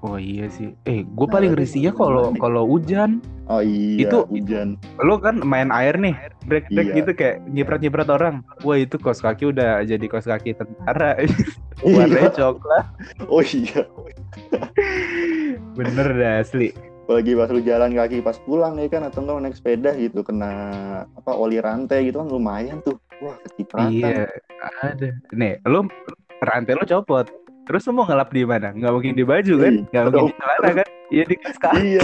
Oh 0.00 0.16
iya 0.16 0.48
sih. 0.48 0.72
Eh, 0.88 1.04
gue 1.04 1.26
Nah, 1.28 1.32
paling 1.32 1.52
tapi 1.52 1.60
risihnya 1.60 1.92
kalau 1.92 2.32
kalau 2.34 2.64
hujan, 2.66 3.20
Oh 3.50 3.58
iya, 3.58 4.06
Itu- 4.06 4.30
hujan. 4.30 4.78
lo 5.02 5.18
kan 5.18 5.42
main 5.42 5.74
air 5.74 5.98
nih, 5.98 6.14
break 6.46 6.70
break 6.70 6.88
Iya. 6.94 6.96
gitu 7.02 7.10
kayak 7.18 7.36
nyiprat-nyiprat 7.50 8.06
orang. 8.08 8.46
Wah 8.62 8.78
itu 8.78 8.94
kos 8.96 9.18
kaki 9.18 9.50
udah 9.50 9.82
jadi 9.82 10.06
kos 10.06 10.26
kaki 10.26 10.54
tentara. 10.56 11.18
Iya. 11.80 11.96
Warnanya 11.96 12.30
coklat. 12.36 12.86
Oh 13.26 13.40
iya. 13.40 13.88
Bener 15.72 16.06
dah 16.12 16.44
asli. 16.44 16.76
Apalagi 17.10 17.34
pas 17.34 17.50
lu 17.50 17.58
jalan 17.58 17.90
kaki 17.90 18.22
pas 18.22 18.38
pulang 18.46 18.78
ya 18.78 18.86
kan 18.86 19.02
atau 19.02 19.26
enggak 19.26 19.42
naik 19.42 19.58
sepeda 19.58 19.98
gitu 19.98 20.22
kena 20.22 20.54
apa 21.18 21.34
oli 21.34 21.58
rantai 21.58 22.06
gitu 22.06 22.22
kan 22.22 22.30
lumayan 22.30 22.78
tuh. 22.86 23.02
Wah, 23.18 23.34
kecipratan. 23.42 23.90
Iya, 23.90 24.30
ada. 24.78 25.18
Nih, 25.34 25.58
lo 25.66 25.90
rantai 26.38 26.78
lo 26.78 26.86
copot. 26.86 27.26
Terus 27.66 27.82
lo 27.90 27.98
mau 27.98 28.06
ngelap 28.06 28.30
di 28.30 28.46
mana? 28.46 28.70
Nggak 28.70 28.92
mungkin 28.94 29.12
di 29.18 29.24
baju 29.26 29.54
kan? 29.58 29.74
Iya. 29.74 29.82
Nggak 29.90 30.04
mungkin 30.06 30.22
di 30.22 30.34
celana 30.38 30.70
kan? 30.70 30.88
Iya 31.10 31.24
di 31.26 31.34
kos 31.34 31.58
kaki. 31.58 31.82
Iya. 31.82 32.02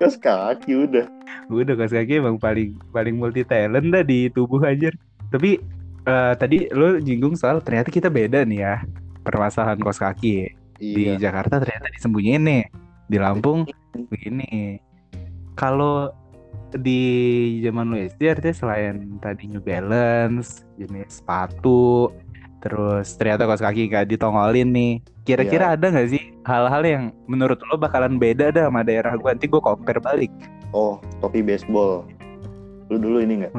Terus 0.00 0.16
kaki 0.16 0.72
udah. 0.88 1.06
Udah 1.52 1.74
kos 1.76 1.92
kaki 1.92 2.12
emang 2.16 2.36
paling 2.40 2.70
paling 2.88 3.14
multi 3.20 3.44
talent 3.44 3.92
dah 3.92 4.00
di 4.00 4.32
tubuh 4.32 4.64
anjir. 4.64 4.96
Tapi 5.28 5.60
eh, 6.08 6.32
tadi 6.40 6.72
lo 6.72 6.96
jinggung 7.04 7.36
soal 7.36 7.60
ternyata 7.60 7.92
kita 7.92 8.08
beda 8.08 8.48
nih 8.48 8.64
ya 8.64 8.80
permasalahan 9.28 9.76
kos 9.84 10.00
kaki. 10.00 10.56
Di 10.80 11.12
Iya. 11.12 11.28
Jakarta 11.28 11.60
ternyata 11.60 11.92
disembunyiin 11.92 12.42
nih. 12.48 12.64
Di 13.12 13.20
Lampung 13.20 13.68
begini. 13.94 14.80
Kalau 15.58 16.12
di 16.76 17.00
zaman 17.64 17.88
lu 17.88 17.96
SD 17.96 18.28
artinya 18.28 18.56
selain 18.56 19.16
tadi 19.18 19.48
New 19.48 19.64
Balance, 19.64 20.68
jenis 20.76 21.24
sepatu, 21.24 22.12
terus 22.60 23.16
ternyata 23.16 23.48
kaos 23.48 23.64
kaki 23.64 23.88
gak 23.88 24.12
ditongolin 24.12 24.68
nih. 24.70 24.92
Kira-kira 25.24 25.76
ada 25.76 25.92
nggak 25.92 26.08
sih 26.08 26.32
hal-hal 26.48 26.82
yang 26.84 27.02
menurut 27.28 27.60
lo 27.68 27.76
bakalan 27.76 28.16
beda 28.16 28.48
dah 28.48 28.68
sama 28.68 28.80
daerah 28.80 29.12
gua? 29.20 29.36
Nanti 29.36 29.48
gua 29.48 29.60
compare 29.60 30.00
balik. 30.00 30.32
Oh, 30.72 31.00
topi 31.20 31.44
baseball. 31.44 32.04
Lu 32.88 32.96
dulu 32.96 33.20
ini 33.20 33.44
enggak? 33.44 33.52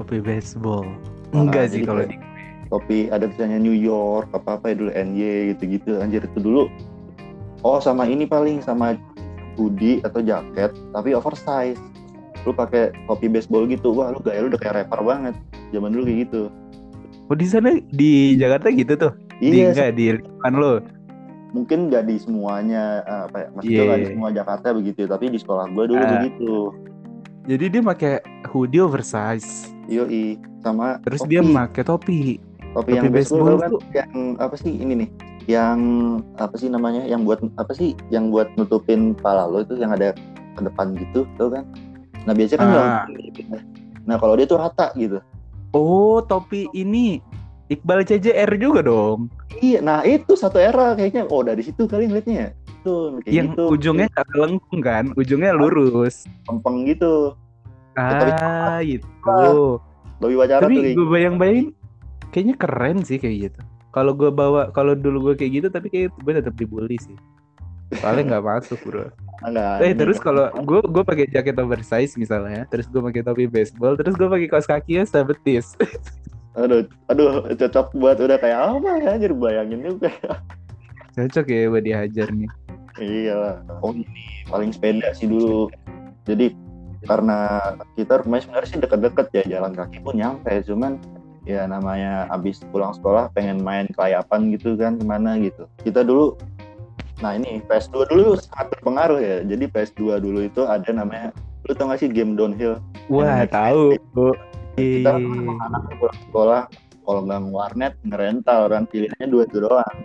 Topi 0.00 0.18
baseball. 0.24 0.88
Nah, 1.32 1.48
Enggak 1.48 1.72
sih 1.72 1.84
kalau 1.84 2.04
di 2.04 2.16
Topi 2.72 3.12
ada 3.12 3.28
tulisannya 3.28 3.60
New 3.60 3.76
York 3.76 4.32
apa 4.32 4.56
apa 4.56 4.72
ya 4.72 4.80
dulu 4.80 4.90
NY 4.96 5.52
gitu-gitu 5.52 6.00
anjir 6.00 6.24
itu 6.24 6.40
dulu. 6.40 6.72
Oh, 7.62 7.78
sama 7.78 8.04
ini 8.04 8.24
paling 8.24 8.58
sama 8.58 8.98
hoodie 9.54 10.02
atau 10.02 10.18
jaket 10.18 10.74
tapi 10.90 11.12
oversize. 11.12 11.78
Lu 12.42 12.50
pakai 12.50 12.90
topi 13.06 13.26
baseball 13.26 13.64
gitu. 13.64 13.94
Wah, 13.94 14.10
lu 14.10 14.18
gaya 14.18 14.42
lu 14.42 14.50
udah 14.50 14.58
kayak 14.58 14.74
rapper 14.82 15.00
banget. 15.00 15.34
Zaman 15.70 15.90
dulu 15.90 16.04
kayak 16.04 16.18
gitu. 16.26 16.42
Oh 17.24 17.36
di 17.36 17.46
sana 17.46 17.70
di 17.88 18.34
Jakarta 18.34 18.66
gitu 18.68 18.92
tuh? 18.94 19.12
Di 19.38 19.50
Iya, 19.52 19.70
enggak 19.70 19.90
di 19.94 20.04
lingkungan 20.12 20.54
lo? 20.54 20.74
mungkin 21.52 21.84
nggak 21.86 22.08
di 22.08 22.16
semuanya 22.16 23.04
eh, 23.04 23.22
apa 23.28 23.36
ya 23.38 23.48
maksudnya 23.52 23.76
Iya, 23.76 23.84
nggak 23.84 23.92
di 23.94 24.02
iya. 24.02 24.12
semua 24.16 24.30
Jakarta 24.32 24.66
begitu 24.72 25.00
tapi 25.04 25.24
di 25.28 25.36
sekolah 25.36 25.68
gue 25.68 25.84
dulu 25.84 26.00
Ah. 26.00 26.10
begitu 26.16 26.52
Jadi 27.44 27.64
dia 27.68 27.82
pakai 27.84 28.12
hoodie 28.48 28.80
oversize. 28.80 29.68
yoi 29.84 30.40
sama 30.58 30.96
Terus 31.04 31.20
topi, 31.20 31.28
dia 31.28 31.40
pakai 31.44 31.82
topi. 31.84 32.20
topi 32.72 32.90
yang 32.94 33.04
topi 33.04 33.12
baseball 33.12 33.44
baseball 33.44 33.58
kan 33.58 33.68
tuh- 33.68 33.84
yang 33.92 34.10
apa 34.40 34.54
sih 34.56 34.72
ini 34.72 34.92
nih 34.96 35.08
yang 35.46 35.78
apa 36.36 36.54
sih 36.54 36.68
namanya 36.68 37.02
yang 37.02 37.26
buat 37.26 37.42
apa 37.58 37.72
sih 37.72 37.98
yang 38.08 38.30
buat 38.30 38.50
nutupin 38.54 39.14
kepala 39.14 39.46
lo 39.46 39.62
itu 39.62 39.74
yang 39.74 39.90
ada 39.90 40.14
ke 40.54 40.60
depan 40.60 40.94
gitu 40.94 41.26
tau 41.34 41.50
kan 41.50 41.64
nah 42.22 42.32
biasanya 42.32 42.58
kan 42.60 42.68
Ah. 42.70 43.04
nah 44.04 44.16
kalau 44.16 44.38
dia 44.38 44.46
tuh 44.46 44.58
rata 44.58 44.90
gitu 44.94 45.18
Oh, 45.72 46.20
topi 46.20 46.68
ini 46.76 47.24
Iqbal 47.72 48.04
CJR 48.04 48.60
juga 48.60 48.84
dong. 48.84 49.32
iya 49.64 49.80
nah 49.80 50.04
itu 50.04 50.36
satu 50.36 50.60
era 50.60 50.92
kayaknya 50.92 51.24
oh 51.32 51.40
dari 51.40 51.64
situ 51.64 51.88
kali 51.88 52.04
ngeliatnya 52.04 52.36
ya 52.36 52.48
tuh 52.84 53.16
kayak 53.24 53.32
yang 53.32 53.48
gitu 53.56 53.64
ujungnya 53.72 54.06
nggak 54.12 54.26
kelengkung 54.28 54.80
kan, 54.84 55.04
ujungnya 55.16 55.56
lurus. 55.56 56.28
lempeng 56.44 56.84
gitu 56.84 57.32
Ah, 57.96 58.80
itu. 58.84 59.80
Wacara 60.20 60.60
tuh 60.60 60.68
Tapi 60.68 60.74
kayak 60.76 60.96
gue 60.96 61.06
bayang-bayangin 61.08 61.66
kayaknya 62.32 62.54
keren 62.56 62.96
sih 63.00 63.16
kayak 63.16 63.36
gitu. 63.48 63.60
Kalau 63.92 64.16
gue 64.16 64.32
bawa, 64.32 64.72
kalau 64.72 64.96
dulu 64.96 65.32
gue 65.32 65.34
kayak 65.44 65.52
gitu, 65.62 65.68
tapi 65.68 65.92
kayak 65.92 66.16
gue 66.16 66.32
tetap 66.32 66.56
dibully 66.56 66.96
sih. 66.96 67.16
Soalnya 68.00 68.36
nggak 68.36 68.44
masuk 68.44 68.80
bro. 68.88 69.06
enggak 69.44 69.84
Eh 69.84 69.92
terus 69.92 70.16
kalau 70.16 70.48
gue 70.64 70.80
gue 70.80 71.04
pakai 71.04 71.28
jaket 71.28 71.60
oversize 71.60 72.16
misalnya, 72.16 72.64
terus 72.72 72.88
gue 72.88 73.04
pakai 73.04 73.20
topi 73.20 73.44
baseball, 73.44 74.00
terus 74.00 74.16
gue 74.16 74.28
pakai 74.28 74.48
kaos 74.48 74.64
kakinya 74.64 75.04
sebetis. 75.04 75.76
aduh 76.52 76.84
aduh 77.08 77.48
cocok 77.56 77.96
buat 77.96 78.20
udah 78.20 78.36
kayak 78.36 78.58
apa 78.60 78.90
ya 79.00 79.16
anjir 79.16 79.32
bayangin 79.32 79.80
juga 79.88 80.12
Cocok 81.12 81.46
ya 81.48 81.68
buat 81.68 81.84
dihajar 81.84 82.28
nih. 82.32 82.50
iya 83.00 83.34
lah. 83.36 83.56
oh 83.80 83.92
ini 83.96 84.44
paling 84.48 84.68
sepeda 84.68 85.16
sih 85.16 85.28
dulu 85.28 85.72
jadi 86.28 86.52
karena 87.08 87.58
kita 87.96 88.20
rumahnya 88.20 88.44
sebenarnya 88.44 88.68
sih 88.68 88.80
deket-deket 88.84 89.26
ya 89.32 89.42
jalan 89.58 89.72
kaki 89.72 89.98
pun 90.04 90.14
nyampe 90.20 90.52
cuman 90.68 91.00
ya 91.42 91.66
namanya 91.66 92.30
abis 92.30 92.62
pulang 92.70 92.94
sekolah 92.94 93.30
pengen 93.34 93.58
main 93.58 93.90
kelayapan 93.90 94.54
gitu 94.54 94.78
kan 94.78 94.94
ke 94.94 95.04
mana 95.04 95.38
gitu 95.38 95.66
kita 95.82 96.06
dulu 96.06 96.38
nah 97.18 97.34
ini 97.34 97.62
PS2 97.66 98.06
dulu 98.06 98.34
sangat 98.34 98.74
berpengaruh 98.74 99.18
ya 99.18 99.36
jadi 99.42 99.64
PS2 99.66 100.18
dulu 100.18 100.42
itu 100.42 100.62
ada 100.66 100.90
namanya 100.90 101.30
lu 101.62 101.74
tau 101.74 101.86
gak 101.86 102.02
sih 102.02 102.10
game 102.10 102.34
downhill 102.34 102.82
Wah 103.06 103.46
tahu. 103.46 103.94
Bu. 104.10 104.34
kita 104.74 105.14
Ih. 105.20 105.46
anak 105.60 105.82
pulang 105.96 106.18
sekolah 106.26 106.62
kalau 107.02 107.20
nggak 107.22 107.42
warnet 107.50 107.94
ngerental 108.02 108.66
kan 108.66 108.82
pilihannya 108.86 109.26
dua 109.28 109.42
itu 109.44 109.58
doang 109.60 109.98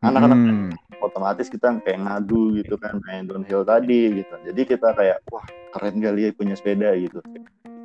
anak-anak 0.00 0.36
Hmm. 0.36 0.70
otomatis 1.00 1.48
kita 1.48 1.80
kayak 1.80 2.00
ngadu 2.00 2.56
gitu 2.56 2.76
kan 2.76 2.96
main 3.04 3.24
downhill 3.24 3.60
tadi 3.62 4.20
gitu 4.20 4.34
jadi 4.44 4.60
kita 4.64 4.88
kayak 4.92 5.20
wah 5.28 5.44
keren 5.72 6.00
kali 6.00 6.28
ya 6.28 6.30
punya 6.32 6.56
sepeda 6.56 6.92
gitu 6.96 7.20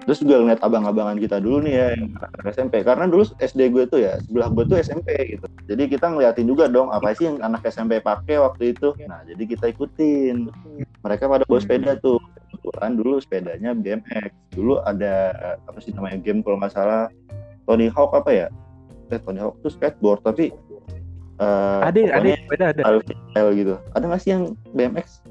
terus 0.03 0.23
juga 0.23 0.39
ngeliat 0.39 0.61
abang-abangan 0.63 1.17
kita 1.19 1.37
dulu 1.43 1.63
nih 1.67 1.73
ya 1.75 1.87
yang 1.97 2.15
SMP 2.47 2.81
karena 2.81 3.05
dulu 3.05 3.27
SD 3.39 3.71
gue 3.71 3.83
tuh 3.87 3.99
ya 3.99 4.17
sebelah 4.23 4.47
gue 4.51 4.63
tuh 4.65 4.77
SMP 4.79 5.37
gitu 5.37 5.45
jadi 5.67 5.83
kita 5.91 6.05
ngeliatin 6.11 6.47
juga 6.47 6.71
dong 6.71 6.89
apa 6.89 7.11
sih 7.13 7.27
yang 7.27 7.37
anak 7.43 7.67
SMP 7.67 7.99
pakai 7.99 8.39
waktu 8.39 8.73
itu 8.77 8.95
nah 9.05 9.21
jadi 9.27 9.43
kita 9.43 9.75
ikutin 9.75 10.47
mereka 11.03 11.27
pada 11.27 11.43
bawa 11.43 11.59
sepeda 11.59 11.99
tuh 11.99 12.17
kebetulan 12.49 12.91
dulu 12.95 13.15
sepedanya 13.19 13.71
BMX 13.75 14.31
dulu 14.55 14.79
ada 14.87 15.35
apa 15.67 15.79
sih 15.83 15.91
namanya 15.91 16.17
game 16.23 16.41
kalau 16.41 16.57
nggak 16.63 16.73
salah 16.73 17.11
Tony 17.67 17.91
Hawk 17.91 18.15
apa 18.15 18.31
ya 18.31 18.47
eh 19.09 19.19
Tony 19.19 19.41
Hawk 19.41 19.59
tuh 19.61 19.73
skateboard 19.73 20.23
tapi 20.23 20.53
eh, 21.39 21.79
Ada, 21.83 21.99
ada, 22.13 22.29
pokoknya 22.45 22.67
ada, 22.75 22.81
style 23.31 23.51
gitu. 23.55 23.75
Ada 23.95 24.03
nggak 24.05 24.21
sih 24.21 24.31
yang 24.35 24.43
BMX? 24.75 25.23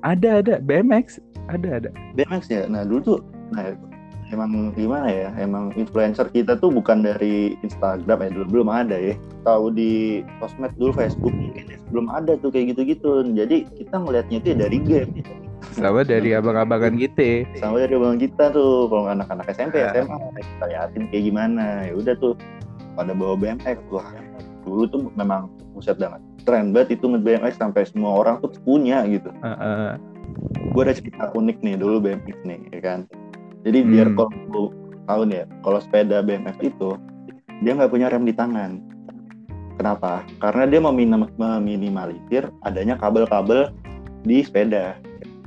ada, 0.00 0.40
ada. 0.40 0.54
BMX, 0.64 1.20
ada, 1.52 1.68
ada. 1.82 1.90
BMX 2.16 2.42
ya. 2.48 2.64
Nah 2.70 2.86
dulu 2.88 3.00
tuh, 3.04 3.18
nah 3.52 3.76
emang 4.30 4.72
gimana 4.74 5.06
ya? 5.10 5.28
Emang 5.38 5.74
influencer 5.74 6.26
kita 6.30 6.56
tuh 6.58 6.70
bukan 6.70 7.02
dari 7.02 7.54
Instagram 7.62 8.18
ya 8.26 8.28
dulu 8.34 8.46
belum 8.58 8.68
ada 8.70 8.96
ya. 8.96 9.14
Tahu 9.46 9.74
di 9.74 10.22
sosmed 10.38 10.72
dulu 10.78 10.94
Facebook 10.94 11.34
mungkin 11.34 11.64
ya, 11.70 11.78
belum 11.90 12.06
ada 12.10 12.38
tuh 12.38 12.50
kayak 12.54 12.74
gitu-gitu. 12.74 13.26
Jadi 13.34 13.66
kita 13.78 13.94
ngelihatnya 14.00 14.36
itu 14.42 14.46
ya 14.52 14.56
dari 14.66 14.78
game. 14.82 15.12
Sama 15.76 16.02
dari 16.02 16.32
abang-abangan 16.34 16.96
gitu. 16.96 17.44
Sama 17.60 17.84
dari 17.84 17.92
abang 17.94 18.16
kita 18.16 18.48
tuh, 18.50 18.88
kalau 18.88 19.06
anak-anak 19.12 19.46
SMP, 19.52 19.84
Ah. 19.84 19.92
SMA 19.92 20.18
kita 20.40 20.64
liatin 20.66 21.04
kayak 21.12 21.24
gimana. 21.30 21.64
Ya 21.86 21.92
udah 21.94 22.14
tuh 22.16 22.34
pada 22.96 23.12
bawa 23.12 23.36
BMX. 23.36 23.76
Wah 23.92 24.08
dulu 24.64 24.84
tuh 24.88 25.00
memang 25.16 25.48
buset 25.72 25.96
banget. 25.96 26.20
Tren 26.44 26.72
banget 26.72 27.00
itu 27.00 27.04
nge-BMX 27.08 27.60
sampai 27.60 27.84
semua 27.88 28.20
orang 28.24 28.40
tuh 28.40 28.52
punya 28.64 29.04
gitu. 29.08 29.28
Heeh. 29.44 29.98
gue 30.70 30.82
ada 30.86 30.94
cerita 30.94 31.26
unik 31.34 31.58
nih 31.66 31.74
dulu 31.74 31.98
BMX 31.98 32.38
nih 32.46 32.62
ya 32.70 32.80
kan 32.80 32.98
jadi 33.60 33.78
biar 33.84 34.08
Hmm. 34.10 34.16
kalau 34.16 34.30
lu 34.48 34.64
tahu 35.04 35.22
nih 35.26 35.36
ya 35.42 35.44
kalau 35.60 35.78
sepeda 35.78 36.16
BMX 36.22 36.56
itu 36.62 36.90
dia 37.60 37.72
nggak 37.76 37.92
punya 37.92 38.08
rem 38.08 38.24
di 38.24 38.32
tangan. 38.32 38.80
Kenapa? 39.76 40.24
Karena 40.38 40.64
dia 40.68 40.80
memin- 40.80 41.28
meminimalisir 41.36 42.48
adanya 42.62 42.96
kabel-kabel 42.96 43.72
di 44.22 44.44
sepeda. 44.44 44.96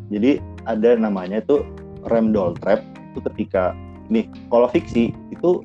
Jadi 0.10 0.42
ada 0.66 0.98
namanya 0.98 1.42
itu 1.42 1.62
rem 2.10 2.34
doll 2.34 2.58
trap 2.58 2.82
itu 3.14 3.22
ketika 3.30 3.78
nih 4.10 4.26
kalau 4.50 4.66
fiksi 4.68 5.14
itu 5.30 5.62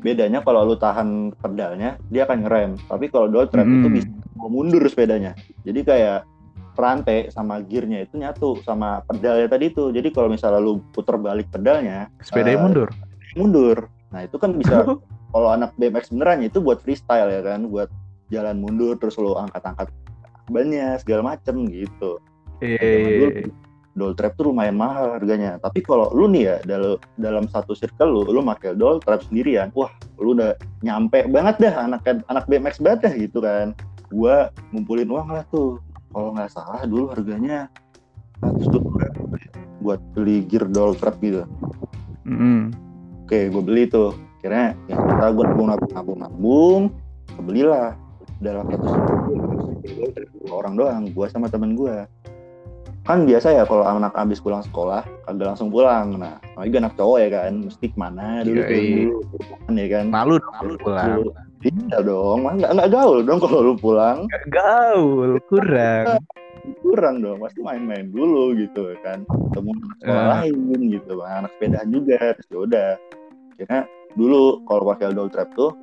bedanya 0.00 0.40
kalau 0.40 0.68
lu 0.68 0.76
tahan 0.76 1.32
pedalnya 1.40 1.96
dia 2.08 2.24
akan 2.24 2.44
ngerem. 2.44 2.70
Tapi 2.88 3.08
kalau 3.08 3.28
doll 3.28 3.48
trap 3.48 3.64
itu 3.64 3.88
Mm. 3.88 3.94
bisa 3.96 4.08
mau 4.36 4.48
mundur 4.48 4.84
sepedanya. 4.84 5.32
Jadi 5.64 5.80
kayak 5.84 6.24
rantai 6.80 7.28
sama 7.28 7.60
gearnya 7.60 8.02
itu 8.02 8.16
nyatu 8.16 8.58
sama 8.64 9.04
pedalnya 9.04 9.46
tadi 9.46 9.68
itu 9.68 9.92
jadi 9.92 10.08
kalau 10.10 10.28
misalnya 10.28 10.58
lu 10.58 10.80
puter 10.90 11.14
balik 11.14 11.46
pedalnya 11.48 12.08
Sepedanya 12.20 12.58
Eh, 12.58 12.64
mundur. 12.64 12.88
mundur 13.36 13.78
nah 14.10 14.24
itu 14.24 14.36
kan 14.36 14.56
bisa 14.56 14.82
kalau 15.32 15.48
anak 15.52 15.70
BMX 15.76 16.10
beneran 16.10 16.42
ya 16.42 16.48
itu 16.48 16.58
buat 16.58 16.82
freestyle 16.82 17.30
ya 17.30 17.40
kan 17.40 17.68
buat 17.68 17.86
jalan 18.28 18.58
mundur 18.58 18.96
terus 18.96 19.14
lu 19.16 19.36
angkat-angkat 19.36 19.86
bannya 20.48 20.98
segala 20.98 21.36
macem 21.36 21.68
gitu 21.68 22.18
Iya, 22.60 22.76
iya, 22.76 23.00
iya. 23.40 23.48
doll 23.90 24.12
trap 24.12 24.36
tuh 24.36 24.52
lumayan 24.52 24.76
mahal 24.76 25.16
harganya. 25.16 25.56
Tapi 25.58 25.80
kalau 25.80 26.12
lu 26.12 26.28
nih 26.28 26.44
ya 26.44 26.56
dalam 26.68 27.00
dalam 27.16 27.44
satu 27.48 27.72
circle 27.72 28.04
lu, 28.06 28.22
lu 28.28 28.44
pakai 28.44 28.76
doll 28.76 29.00
trap 29.00 29.24
sendirian, 29.24 29.72
wah 29.72 29.88
lu 30.20 30.36
udah 30.36 30.52
nyampe 30.84 31.24
banget 31.24 31.56
dah 31.56 31.88
anak 31.88 32.04
anak 32.28 32.44
BMX 32.44 32.84
banget 32.84 33.00
dah 33.08 33.12
gitu 33.16 33.40
kan. 33.40 33.72
Gua 34.12 34.52
ngumpulin 34.70 35.08
uang 35.08 35.32
lah 35.32 35.40
tuh. 35.48 35.80
Kalau 36.10 36.28
nggak 36.34 36.50
salah 36.50 36.82
dulu 36.84 37.14
harganya 37.14 37.70
100 38.42 38.66
tuh 38.70 38.82
buat 39.80 40.00
beli 40.12 40.44
gear 40.44 40.66
doll 40.68 40.98
trap 40.98 41.16
gitu. 41.22 41.46
Mm-mm. 42.26 42.74
Oke, 43.24 43.48
gue 43.48 43.62
beli 43.62 43.86
tuh. 43.86 44.12
Kira 44.40 44.72
ya 44.88 44.96
kita 44.96 45.36
gue 45.36 45.44
nabung 45.44 45.68
nabung 45.68 45.92
nabung 45.92 46.18
nabung, 46.18 46.82
kebelilah 47.36 47.92
dalam 48.40 48.64
satu 48.72 48.88
dua 50.40 50.52
orang 50.64 50.74
doang, 50.80 51.02
gua 51.12 51.28
sama 51.28 51.52
temen 51.52 51.76
gua. 51.76 52.08
Kan 53.04 53.28
biasa 53.28 53.52
ya 53.52 53.68
kalau 53.68 53.84
anak 53.84 54.16
habis 54.16 54.40
pulang 54.40 54.64
sekolah, 54.64 55.04
kagak 55.28 55.52
langsung 55.52 55.68
pulang. 55.68 56.16
Nah, 56.16 56.40
apalagi 56.40 56.80
anak 56.80 56.96
cowok 56.96 57.18
ya 57.20 57.28
kan, 57.32 57.52
mesti 57.68 57.86
ke 57.92 57.96
mana 58.00 58.40
dulu 58.44 58.60
dulu, 58.64 59.16
kan 59.68 59.72
ya 59.76 59.86
kan. 59.88 60.04
Malu 60.08 60.34
dong 60.40 60.54
lu 60.64 60.76
pulang. 60.80 61.20
Iya 61.60 62.00
dong, 62.00 62.48
nggak 62.48 62.72
nggak 62.72 62.88
gaul 62.88 63.20
dong 63.20 63.36
kalau 63.36 63.60
lu 63.60 63.74
pulang, 63.76 64.24
Nggak 64.24 64.44
Gaul, 64.48 65.36
kurang. 65.44 66.24
kurang 66.80 67.20
dong, 67.20 67.36
pasti 67.40 67.60
main-main 67.60 68.08
dulu 68.08 68.56
gitu 68.56 68.96
kan, 69.00 69.24
ketemu 69.28 69.70
anak 69.76 69.96
sekolah 70.00 70.20
Eh. 70.20 70.28
lain 70.48 70.80
gitu, 70.88 71.12
anak 71.20 71.50
sepedaan 71.56 71.88
juga, 71.88 72.16
terus 72.32 72.48
ya 72.48 72.58
udah. 72.64 72.90
Karena 73.60 73.80
dulu 74.16 74.40
kalau 74.64 74.82
pakai 74.88 75.12
doll 75.12 75.28
trap 75.28 75.52
tuh 75.52 75.76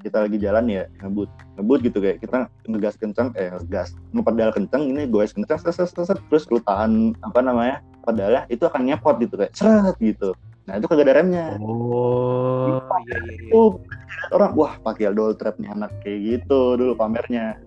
kita 0.00 0.24
lagi 0.24 0.38
jalan 0.38 0.64
ya 0.64 0.86
ngebut. 1.02 1.28
Ngebut 1.58 1.78
gitu 1.84 1.98
kayak 1.98 2.18
kita 2.22 2.36
ngegas 2.70 2.94
kencang 2.96 3.34
eh 3.34 3.50
ngegas 3.50 3.92
ngepedal 4.14 4.50
kencang 4.54 4.82
ini 4.88 5.02
goes 5.04 5.34
kencang 5.34 5.58
set, 5.58 5.74
set, 5.74 5.90
set, 5.90 6.06
set, 6.06 6.18
terus 6.30 6.46
lu 6.48 6.62
tahan 6.62 7.12
apa 7.20 7.42
namanya 7.42 7.82
pedalnya 8.00 8.46
itu 8.48 8.62
akan 8.64 8.86
nyepot 8.86 9.18
gitu 9.18 9.34
kayak 9.36 9.52
seret 9.52 9.98
gitu 10.00 10.32
nah 10.70 10.78
itu 10.78 10.86
kagak 10.86 11.04
ada 11.04 11.14
remnya 11.18 11.46
Oh, 11.58 12.78
iya 13.02 13.18
iya 13.18 13.34
iya. 13.34 13.50
tuh 13.50 13.82
orang 14.30 14.54
wah 14.54 14.78
pakai 14.80 15.10
doll 15.10 15.34
trap 15.34 15.58
nih 15.58 15.66
anak 15.68 15.90
kayak 16.00 16.18
gitu 16.38 16.78
dulu 16.78 16.94
pamernya 16.94 17.58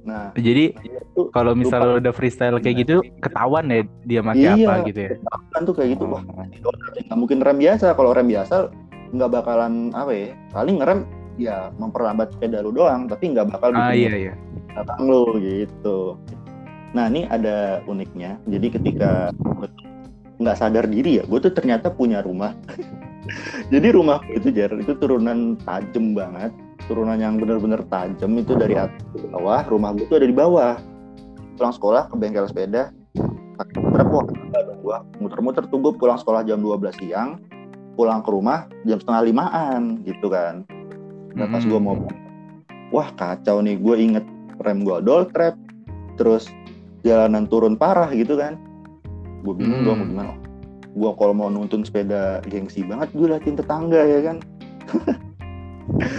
nah 0.00 0.32
Jadi 0.32 0.76
itu 0.76 1.28
kalau 1.30 1.52
misalnya 1.52 1.96
Lupa. 1.96 2.00
udah 2.00 2.12
freestyle 2.12 2.56
kayak 2.56 2.76
gitu 2.78 3.00
ketahuan 3.20 3.68
ya 3.68 3.80
dia 4.04 4.20
pakai 4.20 4.40
Iya. 4.42 4.52
apa 4.58 4.74
gitu 4.86 5.00
ya. 5.00 5.10
kan 5.50 5.60
tuh 5.64 5.74
kayak 5.74 5.88
gitu 5.94 6.04
wah 6.06 6.20
Oh. 6.20 6.44
nggak 7.00 7.16
mungkin 7.16 7.38
rem 7.40 7.56
biasa 7.56 7.92
kalau 7.92 8.12
rem 8.12 8.28
biasa 8.28 8.68
nggak 9.10 9.30
bakalan 9.30 9.88
apa 9.90 10.10
ya 10.10 10.26
paling 10.50 10.76
ngerem 10.78 11.00
ya 11.36 11.72
memperlambat 11.74 12.28
sepeda 12.30 12.60
lu 12.60 12.70
doang 12.70 13.08
tapi 13.08 13.32
nggak 13.32 13.48
bakal 13.50 13.72
Ah 13.72 13.90
bikin 13.90 13.96
iya 13.98 14.12
iya. 14.28 14.34
belakang 14.70 15.02
lo 15.02 15.24
gitu. 15.36 15.98
Nah 16.90 17.06
ini 17.06 17.22
ada 17.24 17.80
uniknya. 17.84 18.34
Jadi 18.44 18.66
ketika 18.70 19.30
nggak 20.40 20.56
sadar 20.56 20.88
diri 20.88 21.20
ya, 21.20 21.24
gue 21.28 21.38
tuh 21.38 21.52
ternyata 21.52 21.92
punya 21.92 22.24
rumah. 22.24 22.56
Jadi 23.72 23.92
rumah 23.92 24.24
itu 24.32 24.48
jar 24.50 24.72
itu 24.74 24.96
turunan 24.96 25.54
tajam 25.68 26.16
banget, 26.16 26.50
turunan 26.88 27.20
yang 27.20 27.36
bener-bener 27.36 27.84
tajam 27.92 28.34
itu 28.40 28.56
dari 28.56 28.74
atas 28.80 29.04
ke 29.12 29.28
bawah. 29.28 29.62
Rumah 29.68 29.90
gue 29.94 30.08
tuh 30.08 30.18
ada 30.18 30.26
di 30.26 30.34
bawah. 30.34 30.74
Pulang 31.60 31.74
sekolah 31.76 32.08
ke 32.08 32.16
bengkel 32.16 32.48
sepeda, 32.48 32.88
pakai 33.60 33.78
berapa 33.84 34.12
waktu 34.24 34.32
gua 34.80 35.04
muter-muter 35.20 35.68
tuh 35.68 35.78
gue 35.78 35.92
pulang 36.00 36.16
sekolah 36.16 36.40
jam 36.48 36.64
12 36.64 37.04
siang, 37.04 37.36
pulang 38.00 38.24
ke 38.24 38.32
rumah 38.32 38.64
jam 38.88 38.96
setengah 38.96 39.22
limaan 39.28 40.00
gitu 40.08 40.32
kan. 40.32 40.64
Nah, 41.36 41.46
pas 41.46 41.62
gue 41.62 41.78
mau 41.78 41.94
wah 42.90 43.08
kacau 43.14 43.62
nih 43.62 43.78
gue 43.78 43.96
inget 44.00 44.24
rem 44.64 44.82
gue 44.82 44.98
doll 45.04 45.28
trap 45.30 45.54
terus 46.18 46.50
jalanan 47.06 47.46
turun 47.46 47.78
parah 47.78 48.10
gitu 48.10 48.34
kan 48.34 48.58
gue 49.40 49.54
bingung 49.54 49.82
Hmm. 49.82 49.86
dong 49.88 49.98
mau 49.98 50.08
gimana. 50.08 50.32
Gue 50.90 51.10
kalau 51.14 51.34
mau 51.34 51.48
nuntun 51.48 51.82
sepeda 51.82 52.42
gengsi 52.44 52.82
banget 52.82 53.08
gue 53.14 53.26
liatin 53.26 53.54
tetangga 53.54 54.02
ya 54.02 54.20
kan? 54.26 54.36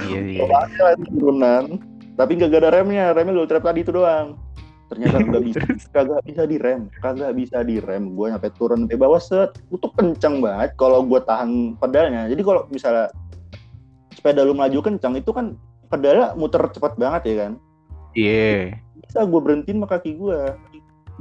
Iya 0.07 0.19
iya. 0.19 0.41
Lah 0.47 0.67
turunan. 0.99 1.79
Tapi 2.15 2.37
gak 2.37 2.53
ada 2.53 2.69
remnya 2.69 3.15
remnya 3.15 3.33
doll 3.33 3.49
trap 3.49 3.63
tadi 3.63 3.81
itu 3.81 3.91
doang. 3.91 4.37
Ternyata 4.91 5.23
nggak 5.23 5.43
bisa 5.47 5.59
kagak 5.95 6.21
bisa 6.27 6.43
direm 6.43 6.91
kagak 6.99 7.31
bisa 7.33 7.63
direm. 7.63 8.11
Gue 8.13 8.29
nyampe 8.29 8.51
turun 8.55 8.85
sampai 8.85 8.99
bawah 8.99 9.21
set. 9.21 9.55
Itu 9.71 9.87
kenceng 9.95 10.43
banget 10.43 10.75
kalau 10.75 11.03
gue 11.07 11.19
tahan 11.23 11.79
pedalnya. 11.79 12.27
Jadi 12.27 12.41
kalau 12.43 12.67
misalnya 12.67 13.07
sepeda 14.11 14.43
lu 14.43 14.51
maju 14.53 14.79
kencang 14.83 15.15
itu 15.15 15.31
kan 15.31 15.55
pedalnya 15.87 16.35
muter 16.35 16.61
cepat 16.71 16.99
banget 16.99 17.21
ya 17.31 17.35
kan? 17.47 17.53
Iya. 18.11 18.75
bisa 19.01 19.23
gue 19.27 19.39
berhentiin 19.43 19.79
sama 19.79 19.87
kaki 19.91 20.15
gue 20.15 20.39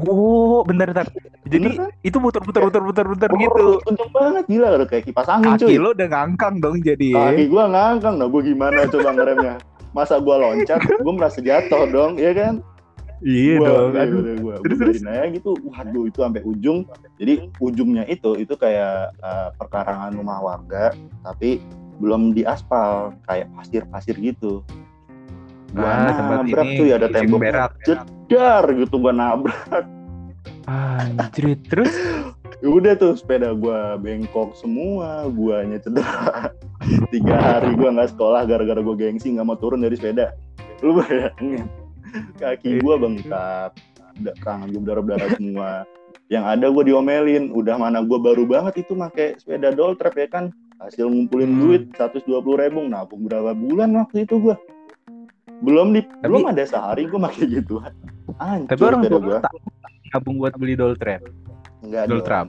Oh, 0.03 0.63
bentar 0.63 0.87
bentar. 0.87 1.07
Jadi 1.43 1.57
Bener 1.59 1.73
kan? 1.75 1.91
itu 2.01 2.17
muter-muter 2.17 2.63
muter-muter 2.63 3.05
muter 3.05 3.29
Oh, 3.29 3.39
gitu. 3.39 3.67
kenceng 3.83 4.11
banget 4.11 4.45
gila 4.47 4.69
udah 4.75 4.87
kayak 4.87 5.05
kipas 5.05 5.27
angin 5.27 5.53
Kaki 5.53 5.65
cuy 5.67 5.77
lo 5.77 5.91
udah 5.91 6.09
ngangkang 6.09 6.55
dong 6.59 6.77
jadi. 6.79 7.11
kaki 7.11 7.45
gue 7.47 7.65
ngangkang 7.67 8.15
nah 8.15 8.27
gue 8.27 8.43
gimana 8.45 8.79
coba 8.87 9.11
ngeremnya 9.11 9.55
masa 9.91 10.15
gue 10.17 10.31
loncat 10.33 10.79
gue 10.79 11.13
merasa 11.13 11.39
jatuh 11.39 11.85
dong 11.87 12.15
ya 12.17 12.31
kan 12.31 12.55
Iya 13.21 13.55
Gua- 13.59 13.69
dong. 13.69 13.91
iya, 13.91 14.01
Aduh. 14.01 14.19
udah 14.19 14.35
gua, 14.39 14.55
Terus, 14.63 14.73
gua 14.73 14.85
terus. 14.87 15.01
aja 15.03 15.25
gitu 15.29 15.51
waduh 15.63 16.05
itu 16.07 16.19
sampai 16.19 16.41
ujung 16.43 16.79
jadi 17.15 17.33
ujungnya 17.59 18.05
itu 18.07 18.31
itu 18.35 18.55
kayak 18.55 19.13
eh, 19.15 19.49
perkarangan 19.55 20.13
rumah 20.15 20.39
warga 20.41 20.97
tapi 21.21 21.61
belum 21.99 22.33
diaspal 22.33 23.13
kayak 23.23 23.53
pasir-pasir 23.53 24.17
gitu 24.17 24.65
gua 25.73 25.87
Ah, 25.87 26.13
tempat 26.13 26.37
nabrak 26.43 26.65
ini 26.65 26.77
tuh 26.77 26.85
ya 26.85 26.95
ada 26.97 27.09
tembok 27.09 27.39
berak. 27.39 27.73
jedar 27.83 28.65
gitu 28.73 28.95
gua 28.97 29.13
nabrak. 29.13 29.85
Anjir, 30.67 31.57
terus? 31.67 31.93
Ya 32.61 32.69
udah 32.73 32.93
tuh 32.95 33.15
sepeda 33.15 33.53
gua 33.53 33.97
bengkok 33.97 34.55
semua 34.55 35.27
guanya 35.29 35.79
cedera. 35.79 36.53
Tiga 37.13 37.37
hari 37.37 37.75
gua 37.75 37.91
nggak 37.93 38.11
sekolah 38.11 38.45
gara-gara 38.45 38.79
gua 38.79 38.95
gengsi 38.95 39.31
nggak 39.31 39.47
mau 39.47 39.57
turun 39.57 39.81
dari 39.81 39.95
sepeda. 39.95 40.35
Lu 40.81 40.95
bayangin. 40.95 41.67
Kaki 42.37 42.81
gua 42.81 42.97
bengkak 42.97 43.75
da- 44.19 44.37
tangan 44.41 44.69
gua 44.69 44.81
berdarah-darah 44.81 45.31
semua. 45.35 45.71
Yang 46.27 46.45
ada 46.49 46.67
gua 46.69 46.83
diomelin. 46.85 47.45
Udah 47.51 47.75
mana 47.75 48.01
gua 48.01 48.19
baru 48.19 48.45
banget 48.45 48.83
itu 48.83 48.93
pakai 48.93 49.35
sepeda 49.37 49.71
doll 49.71 49.95
trap 49.95 50.15
ya 50.15 50.29
kan? 50.29 50.45
Hasil 50.79 51.07
ngumpulin 51.07 51.51
Hmm. 51.51 51.61
duit 51.61 51.83
120 51.93 52.25
ribu 52.57 52.81
nabung 52.83 53.23
berapa 53.23 53.53
bulan 53.53 53.93
waktu 53.95 54.25
itu 54.25 54.41
gua 54.41 54.57
belum 55.61 55.87
di 55.91 56.01
Tapi- 56.01 56.25
belum 56.25 56.43
ada 56.47 56.63
sehari 56.63 57.03
gua 57.05 57.21
pakai 57.27 57.45
gituan 57.55 57.93
Hancur 58.37 58.69
tapi 58.71 58.83
orang 58.83 59.03
tua 59.05 59.39
nabung 60.11 60.37
buat 60.37 60.55
beli 60.55 60.75
doll 60.75 60.95
trap. 60.95 61.23
enggak 61.81 62.05
Doll 62.07 62.21
trap. 62.21 62.47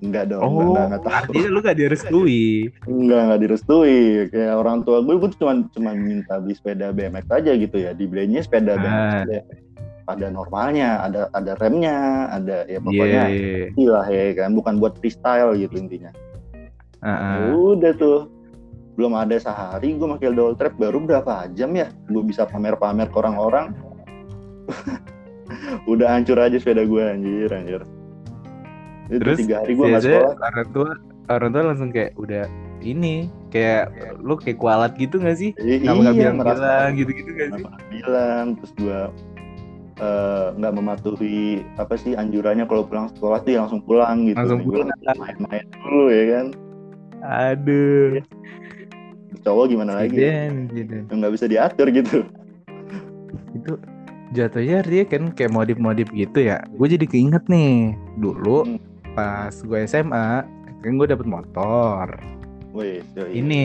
enggak 0.00 0.24
dong 0.26 0.40
Oh, 0.40 0.72
enggak, 0.72 0.84
enggak, 0.86 1.02
tahu. 1.02 1.12
artinya 1.14 1.48
lu 1.48 1.58
gak 1.60 1.76
direstui. 1.76 2.42
Enggak, 2.82 3.20
enggak 3.20 3.40
direstui. 3.40 4.00
Kayak 4.26 4.54
orang 4.56 4.78
tua 4.80 4.98
gue, 4.98 5.14
gue 5.14 5.30
cuma 5.36 5.52
cuma 5.68 5.90
minta 5.92 6.34
beli 6.36 6.54
sepeda 6.54 6.88
BMX 6.88 7.28
aja 7.28 7.52
gitu 7.52 7.76
ya. 7.76 7.92
Dibelinya 7.92 8.40
sepeda 8.40 8.74
BMX 8.74 9.12
Ah. 9.28 9.44
Pada 10.02 10.26
normalnya, 10.26 11.04
ada 11.04 11.28
ada 11.30 11.52
remnya, 11.54 11.96
ada 12.32 12.64
ya 12.64 12.72
Iya. 12.72 12.78
pokoknya 12.80 13.22
iya. 13.28 13.66
gila 13.70 14.02
ya 14.08 14.22
kan, 14.34 14.50
bukan 14.50 14.74
buat 14.78 14.96
freestyle 14.96 15.52
gitu 15.54 15.74
intinya. 15.76 16.10
Heeh. 16.98 17.54
Udah 17.54 17.92
tuh, 17.94 18.18
belum 19.00 19.16
ada 19.16 19.32
sehari 19.34 19.96
gue 19.96 20.04
pakai 20.10 20.28
doll 20.30 20.52
trap 20.52 20.76
baru 20.76 21.00
berapa 21.00 21.48
jam 21.50 21.72
ya, 21.72 21.88
gue 22.04 22.20
bisa 22.20 22.44
pamer-pamer 22.44 23.08
ke 23.08 23.16
orang-orang. 23.16 23.72
Udah 25.86 26.12
hancur 26.12 26.36
aja 26.36 26.54
sepeda 26.54 26.84
gue 26.84 27.00
anjir, 27.00 27.48
anjir. 27.48 27.82
Itu 29.08 29.18
Terus 29.18 29.38
tiga 29.40 29.56
hari 29.58 29.72
gue 29.72 29.86
nggak 29.88 30.04
sekolah. 30.04 30.34
orang 30.38 30.68
tua 30.70 30.90
orang 31.28 31.50
tua 31.50 31.62
langsung 31.64 31.88
kayak 31.88 32.12
udah 32.14 32.44
ini 32.78 33.26
kayak 33.48 33.90
lu 34.18 34.36
kayak 34.36 34.56
kualat 34.56 34.92
gitu 34.94 35.16
gak 35.16 35.34
sih? 35.34 35.50
I- 35.56 35.80
Kamu 35.80 36.00
gak 36.02 36.12
iya, 36.12 36.20
bilang 36.20 36.36
merasa- 36.36 36.60
bilang 36.60 36.92
gitu-gitu 36.94 37.30
gak 37.32 37.48
sih? 37.50 37.64
bilang 37.90 38.44
terus 38.54 38.72
gua 38.74 39.00
eh, 39.96 40.46
nggak 40.54 40.72
mematuhi 40.72 41.40
apa 41.76 41.94
sih 41.94 42.14
anjurannya 42.14 42.64
kalau 42.64 42.82
pulang 42.82 43.10
sekolah 43.10 43.40
tuh 43.40 43.50
ya 43.50 43.58
langsung 43.60 43.82
pulang 43.82 44.24
gitu 44.24 44.38
Langsung 44.38 44.60
pulang. 44.62 44.88
main-main 45.12 45.64
dulu 45.74 46.04
ya 46.08 46.24
kan 46.30 46.46
Aduh. 47.20 48.16
Cowok 49.40 49.64
gimana 49.68 49.92
lagi 49.96 50.14
Insiden, 50.14 50.52
insiden. 50.68 51.02
nggak 51.08 51.32
bisa 51.32 51.46
diatur 51.46 51.86
gitu 51.88 52.18
Itu 53.50 53.72
jatuhnya 54.30 54.78
dia 54.82 55.04
kan 55.04 55.30
kayak 55.30 55.50
modif-modif 55.50 56.06
gitu 56.10 56.38
ya. 56.40 56.62
Gue 56.70 56.86
jadi 56.86 57.02
keinget 57.02 57.42
nih 57.46 57.92
dulu 58.16 58.62
Hmm. 58.62 58.78
pas 59.10 59.50
gue 59.50 59.78
SMA 59.84 60.46
kan 60.80 60.92
gue 60.94 61.06
dapet 61.06 61.26
motor. 61.26 62.06
Wih, 62.70 63.02
yoi. 63.12 63.30
Ini 63.34 63.64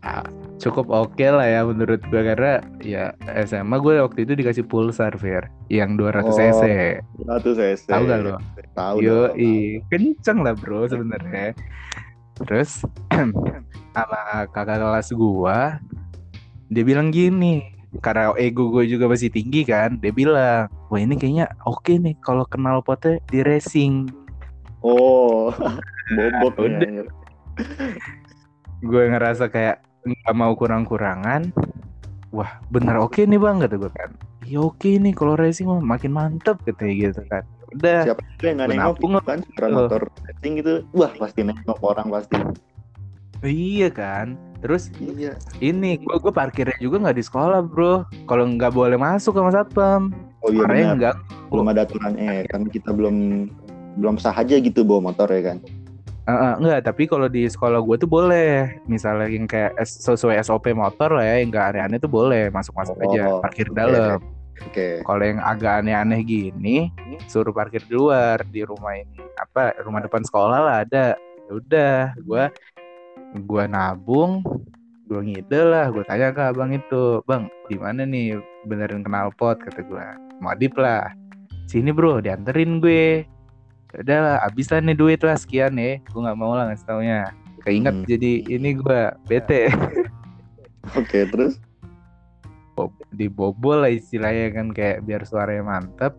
ah, 0.00 0.22
cukup 0.56 0.86
oke 0.86 1.26
lah 1.26 1.42
ya 1.44 1.60
menurut 1.60 1.98
gue 2.00 2.22
karena 2.22 2.62
ya 2.78 3.10
SMA 3.42 3.76
gue 3.76 3.98
waktu 3.98 4.22
itu 4.22 4.32
dikasih 4.34 4.62
pulsar 4.62 5.18
Fir 5.18 5.42
yang 5.66 5.98
200 5.98 6.22
Oh, 6.22 6.30
cc. 6.30 6.62
satu 7.18 7.50
cc 7.52 7.82
Tahu 7.90 8.02
gak 8.06 8.20
lo? 8.22 8.36
tahu 8.72 8.96
Yo, 9.02 9.34
kenceng 9.88 10.38
lah 10.40 10.54
bro 10.54 10.86
sebenarnya. 10.86 11.50
Terus 12.36 12.86
sama 13.94 14.50
kakak 14.50 14.82
kelas 14.82 15.08
gua, 15.14 15.78
dia 16.66 16.82
bilang 16.82 17.14
gini, 17.14 17.62
karena 18.02 18.34
ego 18.34 18.74
gue 18.74 18.90
juga 18.90 19.06
masih 19.06 19.30
tinggi 19.30 19.62
kan, 19.62 19.94
dia 20.02 20.10
bilang, 20.10 20.66
wah 20.90 20.98
ini 20.98 21.14
kayaknya 21.14 21.46
oke 21.62 21.94
nih 21.94 22.18
kalau 22.18 22.42
kenal 22.50 22.82
potnya 22.82 23.22
di 23.30 23.46
racing. 23.46 24.10
oh 24.84 25.54
bobok 26.42 26.68
Udah. 26.68 26.84
ya 26.84 27.04
Gue 28.84 29.02
ngerasa 29.08 29.48
kayak 29.48 29.80
nggak 30.04 30.34
mau 30.36 30.52
kurang-kurangan. 30.52 31.54
Wah 32.34 32.60
bener 32.68 33.00
oke 33.00 33.24
nih 33.24 33.40
bang 33.40 33.62
kata 33.62 33.80
gue 33.80 33.92
kan. 33.94 34.10
Ya 34.44 34.60
oke 34.60 34.90
nih 35.00 35.14
kalau 35.16 35.38
racing 35.40 35.70
mah 35.70 35.80
makin 35.80 36.12
mantep 36.12 36.60
katanya 36.66 37.08
gitu 37.08 37.22
kan. 37.30 37.46
Udah. 37.74 38.00
siapa 38.06 38.22
yang 38.46 38.54
nggak 38.62 38.68
nengok 38.70 38.96
gitu 39.02 39.18
kan 39.26 39.38
motor 39.74 40.02
racing 40.30 40.52
gitu 40.62 40.74
wah 40.94 41.10
pasti 41.18 41.42
nengok 41.42 41.78
orang 41.82 42.06
pasti 42.06 42.38
Iya 43.44 43.88
kan. 43.92 44.40
Terus 44.64 44.88
iya. 44.96 45.36
ini 45.60 46.00
gue 46.00 46.16
gue 46.16 46.32
parkirnya 46.32 46.72
juga 46.80 46.96
nggak 47.04 47.18
di 47.20 47.24
sekolah 47.24 47.60
bro. 47.60 48.08
Kalau 48.24 48.44
nggak 48.48 48.72
boleh 48.72 48.96
masuk 48.96 49.36
sama 49.36 49.52
satpam. 49.52 50.08
Oh 50.40 50.48
iya 50.48 50.64
Makanya 50.64 50.80
benar. 50.80 50.96
nggak. 50.96 51.16
Belum 51.52 51.66
ada 51.68 51.80
aturannya 51.84 52.28
ya 52.40 52.44
kan 52.48 52.62
kita 52.72 52.90
belum 52.96 53.16
belum 54.00 54.16
sah 54.16 54.34
aja 54.34 54.56
gitu 54.56 54.80
bawa 54.82 55.12
motor 55.12 55.28
ya 55.28 55.52
kan? 55.52 55.58
Eh, 56.24 56.32
eh, 56.32 56.54
nggak 56.56 56.88
tapi 56.88 57.04
kalau 57.04 57.28
di 57.28 57.44
sekolah 57.44 57.84
gue 57.84 57.96
tuh 58.00 58.08
boleh. 58.08 58.80
Misalnya 58.88 59.28
yang 59.28 59.44
kayak 59.44 59.76
sesuai 59.84 60.40
SOP 60.40 60.72
motor 60.72 61.12
lah 61.12 61.24
ya 61.28 61.44
yang 61.44 61.52
nggak 61.52 61.66
aneh-aneh 61.76 61.98
tuh 62.00 62.08
boleh. 62.08 62.48
Masuk 62.48 62.72
masuk 62.72 62.96
aja 63.04 63.28
Oh, 63.28 63.44
parkir 63.44 63.68
oke. 63.68 63.76
dalam. 63.76 64.16
Oke. 64.64 65.04
Kalau 65.04 65.20
yang 65.20 65.44
agak 65.44 65.84
aneh-aneh 65.84 66.24
gini 66.24 66.88
suruh 67.28 67.52
parkir 67.52 67.84
di 67.84 67.92
luar 67.92 68.40
di 68.48 68.64
rumah 68.64 68.96
ini 68.96 69.20
apa 69.36 69.76
rumah 69.84 70.00
depan 70.00 70.24
sekolah 70.24 70.58
lah 70.64 70.76
ada. 70.88 71.20
Ya 71.44 71.52
udah 71.52 71.96
gue 72.16 72.44
gue 73.34 73.64
nabung 73.66 74.46
gue 75.04 75.20
ngide 75.20 75.60
lah 75.68 75.92
gue 75.92 76.00
tanya 76.08 76.32
ke 76.32 76.42
abang 76.48 76.72
itu 76.72 77.20
bang 77.28 77.44
di 77.68 77.76
mana 77.76 78.08
nih? 78.08 78.40
Benerin 78.64 79.04
knalpot 79.04 79.60
kata 79.60 79.84
gue 79.84 80.06
modif 80.40 80.72
lah. 80.80 81.12
Sini 81.68 81.92
bro 81.92 82.24
dianterin 82.24 82.80
gue. 82.80 83.28
Ya 83.94 83.98
udah 84.00 84.18
lah 84.18 84.36
habis 84.42 84.72
lah 84.72 84.80
nih 84.80 84.96
duit 84.96 85.20
lah 85.20 85.36
sekian 85.36 85.76
ya. 85.76 86.00
Gue 86.08 86.20
nggak 86.24 86.38
mau 86.40 86.56
lah 86.56 86.72
ngasih 86.72 86.86
taunya. 86.88 87.30
Keinget 87.62 87.94
Hmm. 87.94 88.08
jadi 88.08 88.32
ini 88.48 88.80
gue 88.80 89.00
bete. 89.28 89.68
Oke 90.96 91.28
terus? 91.28 91.60
Bob- 92.74 93.06
dibobol 93.14 93.86
lah 93.86 93.92
istilahnya 93.92 94.50
kan 94.50 94.72
kayak 94.74 95.04
biar 95.06 95.22
suaranya 95.28 95.62
mantep. 95.62 96.16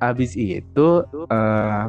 Habis 0.00 0.36
itu 0.36 0.88
eh 1.32 1.82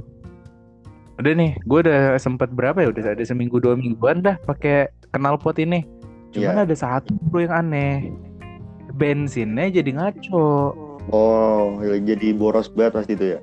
udah 1.19 1.33
nih 1.35 1.51
gue 1.67 1.79
udah 1.83 2.15
sempet 2.15 2.49
berapa 2.53 2.77
ya? 2.79 2.87
Udah 2.93 3.15
ada 3.17 3.23
seminggu 3.25 3.59
dua 3.59 3.75
mingguan 3.75 4.23
dah 4.23 4.39
pakai 4.47 4.87
knalpot 5.15 5.59
ini. 5.59 5.83
Cuman 6.31 6.63
Iya. 6.63 6.65
ada 6.67 6.75
satu 6.75 7.11
bro 7.27 7.43
yang 7.43 7.53
aneh. 7.67 8.11
Bensinnya 8.95 9.71
jadi 9.71 9.91
ngaco. 9.95 10.75
Oh 11.11 11.79
jadi 11.81 12.31
boros 12.35 12.69
banget 12.71 12.93
pasti 13.03 13.13
itu 13.17 13.25
ya? 13.35 13.39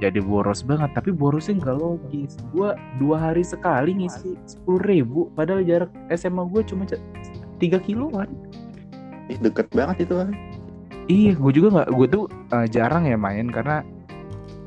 Jadi 0.00 0.18
boros 0.24 0.64
banget 0.64 0.90
tapi 0.96 1.12
borosnya 1.12 1.60
nggak 1.60 1.76
logis. 1.76 2.40
Gue 2.50 2.72
dua 2.96 3.30
hari 3.30 3.44
sekali 3.44 3.92
ngisi 3.94 4.34
sepuluh 4.48 4.80
ribu 4.82 5.20
padahal 5.36 5.60
jarak 5.62 5.90
SMA 6.16 6.42
gue 6.48 6.62
cuma 6.64 6.88
tiga 7.60 7.78
kiloan. 7.78 8.32
Ih, 9.28 9.40
deket 9.40 9.72
banget 9.72 10.04
itu 10.04 10.20
kan 10.20 10.36
Iya, 11.04 11.36
gue 11.36 11.52
juga 11.52 11.68
nggak, 11.80 11.88
gue 12.00 12.06
tuh 12.08 12.24
eh, 12.52 12.64
jarang 12.72 13.04
ya 13.04 13.16
main 13.20 13.52
karena 13.52 13.84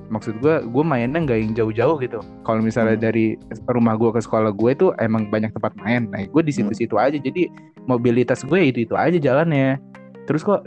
maksud 0.08 0.39
gue, 0.39 0.63
gue 0.63 0.84
mainnya 0.84 1.20
nggak 1.20 1.39
yang 1.39 1.54
jauh-jauh 1.56 1.98
gitu. 2.00 2.20
Kalau 2.48 2.60
misalnya 2.63 2.96
Hmm. 2.96 3.04
dari 3.04 3.26
rumah 3.67 4.00
gue 4.00 4.10
ke 4.15 4.22
sekolah 4.24 4.52
gue 4.56 4.72
itu 4.72 4.88
emang 5.04 5.28
banyak 5.28 5.52
tempat 5.52 5.76
main. 5.84 6.08
Nah, 6.12 6.24
gue 6.24 6.41
di 6.43 6.54
situ-situ 6.56 6.96
aja. 6.96 7.15
Jadi 7.20 7.52
mobilitas 7.88 8.43
gue 8.48 8.60
itu 8.72 8.88
itu 8.88 8.93
aja 8.96 9.15
jalannya. 9.20 9.80
Terus 10.28 10.43
kok 10.43 10.63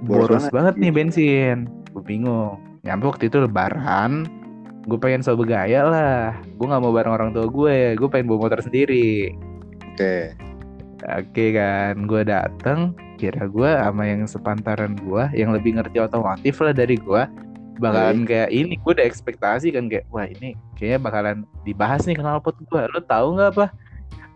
Boros 0.00 0.32
boros, 0.32 0.48
banget. 0.48 0.52
banget 0.52 0.74
nih 0.80 0.92
bensin. 0.92 1.56
Gue 1.92 2.02
bingung. 2.04 2.56
Nyampe 2.84 3.12
waktu 3.12 3.28
itu 3.28 3.36
lebaran, 3.44 4.24
gue 4.88 4.96
pengen 4.96 5.20
so 5.20 5.36
bergaya 5.36 5.84
lah. 5.84 6.24
Gue 6.56 6.66
nggak 6.68 6.80
mau 6.80 6.92
bareng 6.92 7.12
orang 7.12 7.30
tua 7.36 7.44
gue. 7.48 8.00
Gue 8.00 8.08
pengen 8.08 8.32
bawa 8.32 8.48
motor 8.48 8.60
sendiri. 8.64 9.32
oke 10.00 10.32
Oke 11.00 11.56
kan, 11.56 12.04
gue 12.04 12.22
dateng, 12.28 12.92
kira 13.16 13.48
gue 13.48 13.68
sama 13.68 14.04
yang 14.04 14.28
sepantaran 14.28 14.96
gue, 15.00 15.32
yang 15.32 15.48
lebih 15.52 15.76
ngerti 15.80 15.96
otomotif 15.96 16.60
lah 16.60 16.76
dari 16.76 17.00
gue, 17.00 17.22
bakalan 17.80 18.28
kayak 18.28 18.52
ini, 18.52 18.76
gue 18.76 18.92
udah 18.92 19.06
ekspektasi 19.08 19.72
kan 19.72 19.88
kayak, 19.88 20.04
wah 20.12 20.28
ini 20.28 20.52
kayaknya 20.76 20.98
bakalan 21.00 21.36
dibahas 21.64 22.04
nih 22.04 22.20
knalpot 22.20 22.54
gue, 22.60 22.82
lo 22.92 23.00
tahu 23.08 23.40
nggak 23.40 23.50
apa? 23.56 23.66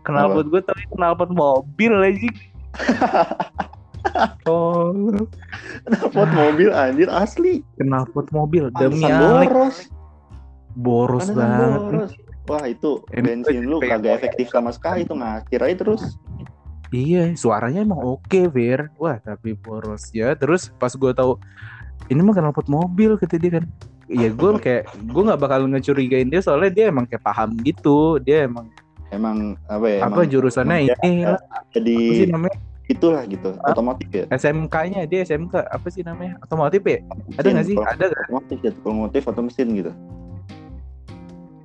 Knalpot 0.05 0.49
gue 0.49 0.61
tapi 0.65 0.83
knalpot 0.97 1.29
mobil 1.29 1.93
aja. 2.01 2.29
oh, 4.49 4.91
Knalpot 5.85 6.29
mobil 6.33 6.69
anjir 6.73 7.09
asli 7.09 7.61
knalpot 7.81 8.29
mobil 8.29 8.69
demi 8.77 9.01
boros 9.05 9.89
boros 10.75 11.31
Pantesan 11.31 11.49
banget. 11.49 11.81
boros. 11.81 12.11
wah 12.45 12.63
itu 12.69 13.01
bensin 13.09 13.65
lu 13.65 13.81
kagak 13.81 14.21
efektif 14.21 14.53
sama 14.53 14.69
sekali 14.69 15.07
itu 15.07 15.15
ngakir 15.15 15.59
aja 15.63 15.75
terus 15.81 16.19
Iya, 16.93 17.33
suaranya 17.35 17.83
emang 17.83 17.99
oke, 17.99 18.47
Fir. 18.55 18.87
Wah, 19.01 19.19
tapi 19.19 19.51
boros 19.57 20.13
ya. 20.15 20.31
Terus 20.37 20.71
pas 20.79 20.93
gue 20.93 21.11
tahu 21.11 21.35
ini 22.05 22.19
mah 22.19 22.33
knalpot 22.33 22.67
mobil 22.67 23.15
kata 23.15 23.35
dia 23.35 23.51
kan. 23.55 23.65
Iya, 24.05 24.29
gue 24.29 24.49
kayak 24.55 24.83
gue 25.03 25.21
nggak 25.23 25.39
bakal 25.39 25.65
ngecurigain 25.65 26.27
dia 26.27 26.37
soalnya 26.37 26.69
dia 26.69 26.85
emang 26.87 27.03
kayak 27.03 27.21
paham 27.21 27.57
gitu. 27.59 28.17
Dia 28.19 28.45
emang 28.45 28.69
emang 29.09 29.37
apa 29.65 29.85
ya 29.87 29.99
apa 30.01 30.13
emang 30.15 30.27
jurusannya 30.27 30.77
emang 30.83 31.01
ini 31.03 31.23
lah. 31.23 31.39
jadi 31.71 31.95
Apa 31.95 32.13
sih 32.15 32.27
namanya? 32.27 32.57
itulah 32.85 33.21
gitu 33.23 33.49
Hah? 33.55 33.71
otomotif 33.71 34.09
ya 34.11 34.23
SMK-nya 34.29 35.01
dia 35.05 35.19
SMK 35.23 35.57
apa 35.57 35.87
sih 35.89 36.01
namanya? 36.01 36.37
Otomotif 36.39 36.81
ya? 36.83 37.01
Ada 37.33 37.41
Mesin, 37.41 37.49
nggak 37.49 37.65
sih? 37.65 37.75
kalau- 37.75 37.89
Ada 37.91 38.05
kan? 38.05 38.23
otomotif 38.23 38.57
ya 38.59 38.71
otomotif 38.75 39.23
atau 39.25 39.41
mesin 39.41 39.67
gitu 39.73 39.91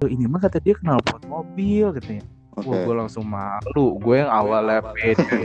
Ini 0.02 0.24
mah 0.26 0.40
kata 0.40 0.58
dia 0.58 0.72
knalpot 0.74 1.20
mobil 1.26 1.92
katanya. 1.92 2.24
oke 2.54 2.64
Wah, 2.66 2.80
gue 2.82 2.94
langsung 2.96 3.24
malu. 3.26 4.00
Gue 4.00 4.16
yang 4.16 4.30
awalnya 4.30 4.80
pede. 4.90 5.44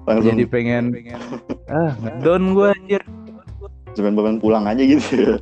langsung 0.00 0.26
jadi 0.28 0.44
pengen 0.46 0.84
ah 1.66 1.90
ngedon 1.96 2.42
gue 2.52 2.66
anjir. 2.68 3.02
Cuman 3.98 4.12
pengen 4.14 4.36
pulang 4.38 4.64
aja 4.66 4.82
gitu 4.82 5.38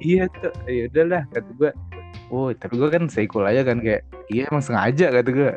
Iya 0.00 0.32
tuh, 0.32 0.48
ya 0.64 0.88
udahlah 0.88 1.22
kata 1.28 1.50
gue. 1.60 1.70
Oh, 2.32 2.48
tapi 2.56 2.80
gue 2.80 2.88
kan 2.88 3.04
seikul 3.12 3.44
aja 3.44 3.60
kan 3.60 3.84
kayak, 3.84 4.00
iya 4.32 4.48
emang 4.48 4.64
sengaja 4.64 5.12
kata 5.12 5.28
gue. 5.28 5.52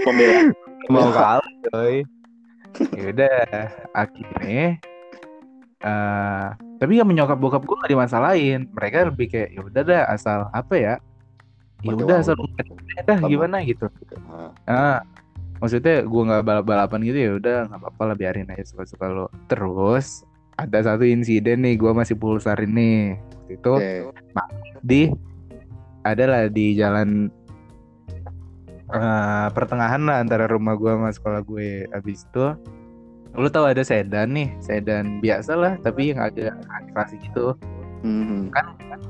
pembela 0.00 0.56
Mau 0.88 1.12
kalah 1.12 1.52
coy. 1.68 2.00
Ya 2.96 3.04
udah, 3.12 3.40
akhirnya 3.92 4.80
eh 5.84 6.48
tapi 6.76 6.92
yang 7.00 7.08
menyokap 7.08 7.36
bokap 7.36 7.64
gue 7.64 7.76
gak 7.76 7.92
dimasalahin. 7.92 8.68
Mereka 8.72 9.12
lebih 9.12 9.26
kayak 9.32 9.50
ya 9.52 9.60
udah 9.60 9.82
dah 9.84 10.02
asal 10.12 10.38
apa 10.52 10.74
ya? 10.76 10.94
Ya 11.84 11.92
udah 11.92 12.24
asal 12.24 12.36
dah 13.04 13.18
gimana 13.20 13.60
gitu. 13.64 13.88
Nah, 14.28 14.52
Ah, 14.64 14.98
maksudnya 15.60 16.04
gue 16.04 16.22
nggak 16.28 16.44
balap-balapan 16.44 17.00
gitu 17.06 17.18
ya 17.18 17.30
udah 17.40 17.58
nggak 17.70 17.80
apa-apa 17.80 18.02
lah 18.12 18.16
biarin 18.16 18.50
aja 18.52 18.64
suka-suka 18.66 19.06
lo. 19.08 19.26
Terus 19.48 20.24
ada 20.56 20.78
satu 20.80 21.04
insiden 21.04 21.64
nih, 21.64 21.76
gue 21.76 21.92
masih 21.92 22.16
pulsar 22.16 22.56
ini. 22.60 23.16
Waktu 23.16 23.52
itu 23.60 23.72
oke. 23.76 23.92
di 24.80 25.02
adalah 26.04 26.48
di 26.48 26.76
jalan 26.76 27.28
eh, 28.92 29.48
pertengahan 29.52 30.02
lah 30.04 30.24
antara 30.24 30.48
rumah 30.48 30.76
gue 30.76 30.92
sama 30.92 31.10
sekolah 31.12 31.40
gue. 31.44 31.88
Habis 31.92 32.24
itu 32.28 32.46
lu 33.36 33.52
tahu 33.52 33.68
ada 33.68 33.84
sedan 33.84 34.32
nih 34.32 34.48
sedan 34.64 35.20
biasa 35.20 35.52
lah 35.52 35.76
tapi 35.84 36.16
yang 36.16 36.20
ada 36.24 36.56
klasik 36.96 37.20
gitu. 37.20 37.52
Hmm, 38.00 38.52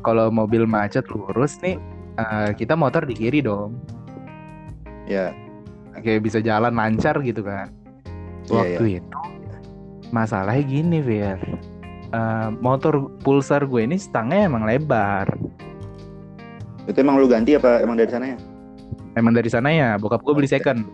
kalau 0.03 0.31
mobil 0.31 0.67
macet 0.67 1.07
lurus 1.11 1.59
nih 1.63 1.79
eh, 2.19 2.51
kita 2.55 2.75
motor 2.75 3.07
di 3.07 3.15
kiri 3.15 3.43
dong. 3.43 3.79
Ya 5.07 5.31
kayak 6.03 6.21
bisa 6.25 6.39
jalan 6.41 6.73
lancar 6.75 7.17
gitu 7.25 7.41
kan 7.45 7.69
Iya, 8.47 8.55
waktu 8.79 8.85
itu 9.03 9.19
masalahnya 10.15 10.65
gini 10.65 10.99
Fir 11.03 11.41
Eh, 12.07 12.49
motor 12.63 13.11
pulsar 13.27 13.67
gue 13.67 13.83
ini 13.83 13.99
stangnya 13.99 14.47
emang 14.47 14.63
lebar 14.63 15.27
Itu 16.87 17.03
emang 17.03 17.19
lu 17.19 17.27
ganti 17.27 17.59
apa 17.59 17.83
emang 17.83 17.99
dari 17.99 18.07
sana 18.15 18.31
ya? 18.31 18.39
Emang 19.19 19.35
dari 19.35 19.51
sana 19.51 19.69
ya, 19.75 19.99
bokap 19.99 20.23
gue 20.23 20.35
beli 20.39 20.47
second. 20.47 20.87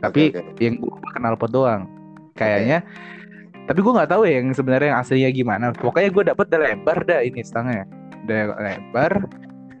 Tapi 0.00 0.32
Oke, 0.32 0.40
oke. 0.40 0.62
yang 0.62 0.80
gue 0.80 0.94
kenal 1.12 1.36
pot 1.36 1.52
doang. 1.52 1.84
Kayaknya. 2.32 2.80
Tapi 3.68 3.76
gue 3.82 3.92
nggak 3.92 4.08
tahu 4.08 4.22
ya 4.24 4.40
yang 4.40 4.56
sebenarnya 4.56 4.88
yang 4.94 5.00
aslinya 5.04 5.30
gimana. 5.36 5.66
Pokoknya 5.76 6.08
gue 6.08 6.24
dapet 6.32 6.46
udah 6.48 6.60
lebar 6.64 6.98
dah 7.04 7.20
ini 7.20 7.44
stangnya. 7.44 7.84
Udah 8.24 8.56
lebar. 8.56 9.12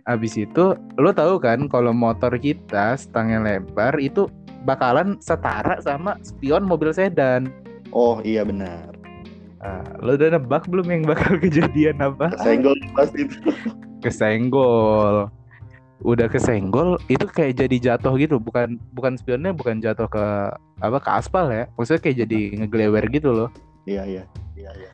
Habis 0.04 0.36
itu 0.36 0.76
lo 1.00 1.10
tahu 1.16 1.40
kan 1.40 1.64
kalau 1.72 1.96
motor 1.96 2.36
kita 2.36 2.98
stangnya 3.00 3.40
lebar 3.40 3.96
itu 3.96 4.28
bakalan 4.62 5.18
setara 5.18 5.78
sama 5.78 6.18
spion 6.22 6.64
mobil 6.64 6.90
sedan. 6.90 7.50
Oh 7.90 8.18
iya 8.22 8.42
benar. 8.42 8.94
Ah, 9.58 9.82
lo 9.98 10.14
udah 10.14 10.38
nebak 10.38 10.70
belum 10.70 10.86
yang 10.86 11.02
bakal 11.02 11.34
kejadian 11.44 11.98
apa? 11.98 12.30
Senggol 12.38 12.78
pasti 12.94 13.26
itu. 13.26 13.38
kesenggol 13.98 15.26
udah 16.06 16.30
kesenggol 16.30 16.94
itu 17.10 17.26
kayak 17.26 17.58
jadi 17.58 17.76
jatuh 17.98 18.14
gitu 18.14 18.38
bukan 18.38 18.78
bukan 18.94 19.18
spionnya 19.18 19.50
bukan 19.50 19.82
jatuh 19.82 20.06
ke 20.06 20.24
apa 20.78 20.98
ke 21.02 21.10
aspal 21.10 21.50
ya 21.50 21.66
maksudnya 21.74 21.98
kayak 22.06 22.16
jadi 22.22 22.38
ngeglewer 22.62 23.02
gitu 23.10 23.34
loh 23.34 23.50
Iya 23.82 24.06
iya. 24.06 24.22
Iya 24.54 24.70
iya. 24.78 24.90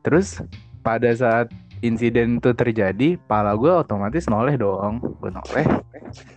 terus 0.00 0.40
pada 0.80 1.12
saat 1.12 1.52
insiden 1.80 2.38
itu 2.38 2.50
terjadi 2.52 3.20
pala 3.24 3.52
gue 3.54 3.68
otomatis 3.68 4.24
noleh 4.26 4.56
dong 4.56 5.00
gue 5.20 5.28
noleh 5.28 5.66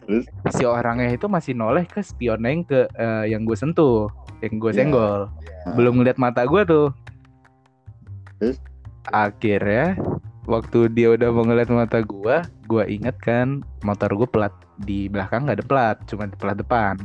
Terus? 0.04 0.26
si 0.52 0.64
orangnya 0.66 1.14
itu 1.14 1.30
masih 1.30 1.54
noleh 1.54 1.86
ke 1.86 2.02
spionnya 2.02 2.50
yang 2.52 2.64
ke 2.66 2.80
eh, 2.92 3.26
yang 3.30 3.42
gue 3.46 3.56
sentuh 3.56 4.10
yang 4.42 4.58
gue 4.58 4.72
Iya. 4.72 4.78
senggol 4.84 5.22
belum 5.76 6.02
ngeliat 6.02 6.18
mata 6.18 6.44
gue 6.44 6.62
tuh 6.66 6.88
Terus? 8.40 8.58
akhirnya 9.10 9.96
waktu 10.44 10.90
dia 10.92 11.14
udah 11.14 11.30
mau 11.30 11.46
ngeliat 11.46 11.70
mata 11.70 12.02
gue 12.02 12.36
gue 12.66 12.84
inget 12.90 13.16
kan 13.22 13.62
motor 13.82 14.10
gue 14.14 14.28
plat 14.28 14.52
di 14.82 15.08
belakang 15.08 15.46
nggak 15.46 15.62
ada 15.62 15.68
plat 15.68 15.98
cuma 16.08 16.26
di 16.26 16.36
plat 16.36 16.58
depan 16.58 16.96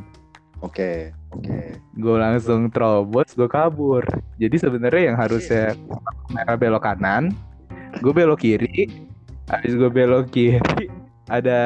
Oke. 0.64 1.12
Oke. 1.28 1.76
gue 1.76 2.16
langsung 2.16 2.72
terobos 2.72 3.36
gue 3.36 3.44
kabur 3.44 4.00
jadi 4.40 4.56
sebenarnya 4.56 5.12
yang 5.12 5.18
harusnya 5.20 5.76
merah 6.32 6.56
belok 6.56 6.88
kanan 6.88 7.36
gue 8.00 8.12
belok 8.12 8.40
kiri. 8.42 8.90
Habis 9.50 9.76
gue 9.76 9.90
belok 9.92 10.32
kiri 10.32 10.88
ada 11.28 11.60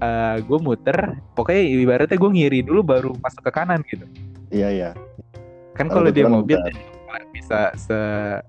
eh, 0.00 0.36
gue 0.40 0.58
muter. 0.60 1.20
Pokoknya 1.36 1.62
ibaratnya 1.62 2.16
gue 2.16 2.30
ngiri 2.30 2.58
dulu 2.64 2.80
baru 2.84 3.10
masuk 3.20 3.42
ke 3.48 3.52
kanan 3.52 3.80
gitu. 3.88 4.06
Iya 4.52 4.68
iya. 4.70 4.90
kan 5.76 5.92
Kalau 5.92 6.08
dia 6.08 6.24
mobil 6.24 6.56
bisa 7.36 7.68
se 7.76 7.98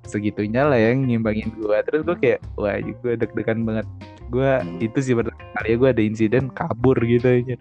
segitunya 0.08 0.64
lah 0.64 0.80
yang 0.80 1.04
ngimbangin 1.04 1.52
gue 1.60 1.76
terus 1.84 2.08
gue 2.08 2.16
kayak 2.16 2.40
wah 2.56 2.80
gue 2.80 3.14
deg-degan 3.20 3.68
banget. 3.68 3.88
Gue 4.32 4.60
Hmm. 4.60 4.80
itu 4.80 5.00
sih 5.00 5.14
pertama 5.16 5.40
kali 5.60 5.76
gue 5.76 5.90
ada 5.92 6.04
insiden 6.04 6.48
kabur 6.52 6.96
gitu 7.04 7.28
aja. 7.28 7.56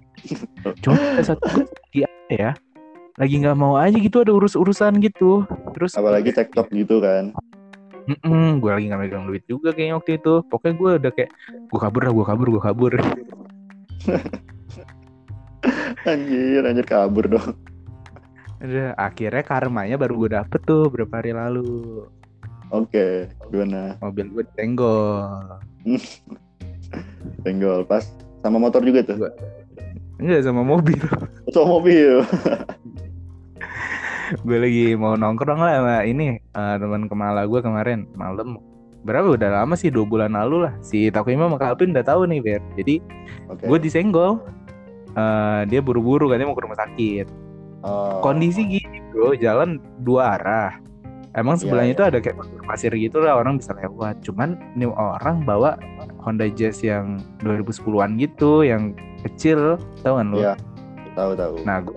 Cuma 0.83 0.99
ada 0.99 1.23
satu 1.23 1.67
lagi 1.67 2.07
apa 2.07 2.31
ya 2.31 2.51
lagi 3.17 3.35
nggak 3.41 3.59
mau 3.59 3.75
aja 3.81 3.97
gitu 3.97 4.23
ada 4.23 4.33
urus-urusan 4.35 5.03
gitu. 5.03 5.43
Terus 5.75 5.99
Apalagi 5.99 6.31
TikTok 6.31 6.71
gitu 6.71 7.03
kan. 7.03 7.35
Gue 8.57 8.71
lagi 8.71 8.87
nggak 8.87 9.01
megang 9.01 9.27
duit 9.27 9.43
juga 9.45 9.75
kayaknya 9.75 9.99
waktu 9.99 10.11
itu 10.17 10.33
pokoknya 10.47 10.75
gue 10.79 10.91
udah 11.03 11.13
kayak 11.13 11.31
gue 11.67 11.79
kabur 11.79 12.03
lah 12.03 12.13
gue 12.15 12.25
kabur 12.25 12.47
gue 12.49 12.63
kabur 12.63 12.93
Anjir, 16.07 16.63
anjir 16.63 16.87
kabur 16.87 17.27
dong. 17.27 17.59
Udah, 18.63 18.95
akhirnya 18.95 19.43
karmanya 19.43 19.99
baru 19.99 20.15
gue 20.23 20.31
dapet 20.33 20.61
tuh 20.63 20.87
berapa 20.87 21.19
hari 21.19 21.35
lalu 21.35 22.07
Oke, 22.71 23.27
gimana? 23.51 23.99
mobil 23.99 24.31
gue 24.31 24.45
tenggol 24.55 25.59
Senggol 27.43 27.83
pas 27.85 28.07
sama 28.43 28.59
motor 28.59 28.83
juga 28.83 29.03
tuh. 29.03 29.19
enggak 30.17 30.47
sama 30.47 30.63
mobil 30.63 30.99
Atau 31.51 31.67
mobil. 31.67 32.23
gue 34.47 34.59
lagi 34.59 34.87
mau 34.99 35.14
nongkrong 35.14 35.61
lah 35.61 35.72
sama 35.79 35.97
ini 36.03 36.39
eh, 36.39 36.77
teman 36.81 37.07
kemala 37.07 37.47
gue 37.47 37.61
kemarin 37.62 38.09
malam. 38.18 38.59
Berapa? 39.07 39.39
Udah 39.39 39.62
lama 39.62 39.79
sih 39.79 39.89
dua 39.89 40.03
bulan 40.03 40.35
lalu 40.35 40.66
lah. 40.66 40.74
Si 40.83 41.07
Takima 41.14 41.47
sama 41.47 41.62
Kak 41.62 41.79
Alvin 41.79 41.95
udah 41.95 42.03
tahu 42.03 42.27
nih 42.27 42.43
Ber. 42.43 42.62
Jadi 42.74 42.95
Oke. 43.47 43.64
gue 43.70 43.79
disenggol. 43.79 44.43
Eh, 45.14 45.61
dia 45.70 45.81
buru-buru 45.81 46.29
katanya 46.29 46.51
mau 46.51 46.59
ke 46.59 46.64
rumah 46.66 46.79
sakit. 46.79 47.47
Oh. 47.87 48.18
kondisi 48.18 48.66
gini 48.66 48.99
bro 49.14 49.37
jalan 49.39 49.79
dua 50.03 50.41
arah. 50.41 50.72
Emang 51.37 51.61
sebelahnya 51.61 51.93
Iya, 51.93 51.97
itu 52.01 52.05
ada 52.09 52.18
kayak 52.24 52.37
pasir 52.64 52.91
gitu 52.97 53.20
lah 53.20 53.37
orang 53.37 53.61
bisa 53.61 53.77
lewat. 53.77 54.24
Cuman 54.24 54.57
ini 54.72 54.89
orang 54.89 55.45
bawa 55.45 55.77
Honda 56.24 56.49
Jazz 56.49 56.81
yang 56.81 57.20
2010-an 57.45 58.16
gitu 58.16 58.64
yang 58.64 58.97
kecil. 59.20 59.77
Tau 60.01 60.16
kan 60.16 60.33
lu? 60.33 60.41
Iya. 60.41 60.57
Tahu 61.12 61.37
tahu. 61.37 61.55
Nah, 61.68 61.85
gue 61.85 61.93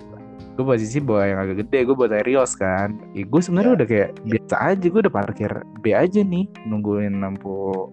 gue 0.59 0.67
posisi 0.67 0.99
bawa 0.99 1.23
yang 1.23 1.39
agak 1.39 1.63
gede, 1.63 1.87
gue 1.87 1.95
bawa 1.95 2.11
Terios 2.11 2.51
kan. 2.53 2.99
Ya, 3.15 3.23
gue 3.23 3.39
sebenarnya 3.39 3.71
Ya. 3.71 3.77
udah 3.79 3.87
kayak 3.87 4.09
biasa 4.27 4.55
aja, 4.59 4.85
gue 4.85 5.01
udah 5.07 5.13
parkir 5.13 5.51
B 5.79 5.95
aja 5.95 6.19
nih, 6.19 6.45
nungguin 6.67 7.23
lampu 7.23 7.87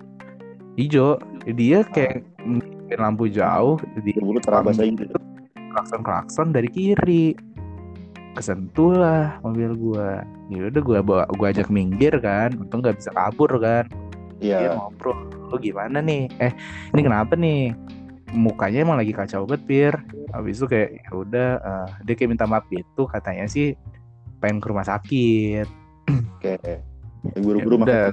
hijau. 0.75 1.14
Dia 1.47 1.87
kayak 1.87 2.27
nungguin 2.43 2.99
lampu 2.99 3.31
jauh, 3.31 3.79
di 4.03 4.11
Buru-buru 4.19 4.43
terabas 4.43 4.77
aja 4.77 4.91
gitu. 4.91 5.14
klakson 5.71 6.01
klakson 6.03 6.47
dari 6.51 6.67
kiri. 6.67 7.39
Kesentuh 8.35 8.93
lah 8.93 9.39
mobil 9.41 9.71
gue. 9.73 10.09
Ya 10.51 10.67
udah 10.67 10.83
gue 10.83 10.99
bawa, 11.01 11.23
gue 11.31 11.47
ajak 11.47 11.71
minggir 11.71 12.19
kan. 12.19 12.51
Untung 12.59 12.83
nggak 12.83 12.99
bisa 12.99 13.14
kabur 13.14 13.49
kan. 13.57 13.87
Dia 14.37 14.69
Iya. 14.69 14.71
ngobrol, 14.75 15.17
lu 15.49 15.57
gimana 15.57 16.03
nih? 16.03 16.29
Eh, 16.37 16.53
ini 16.91 17.01
kenapa 17.01 17.33
nih? 17.33 17.73
Mukanya 18.37 18.84
emang 18.84 19.01
lagi 19.01 19.16
kacau 19.16 19.49
banget, 19.49 19.62
Pir. 19.64 19.95
Habis 20.37 20.61
itu 20.61 20.66
kayak 20.68 20.91
ya 21.01 21.11
udah 21.16 21.49
eh, 21.57 21.89
dia 22.05 22.14
kayak 22.14 22.30
minta 22.37 22.45
maaf 22.45 22.68
gitu, 22.68 23.09
katanya 23.09 23.49
sih 23.49 23.72
pengen 24.45 24.61
ke 24.61 24.68
rumah 24.68 24.84
sakit. 24.84 25.64
Oke. 26.37 26.61
Buru-buru 27.41 27.80
Ya 27.80 27.82
udah. 27.82 28.05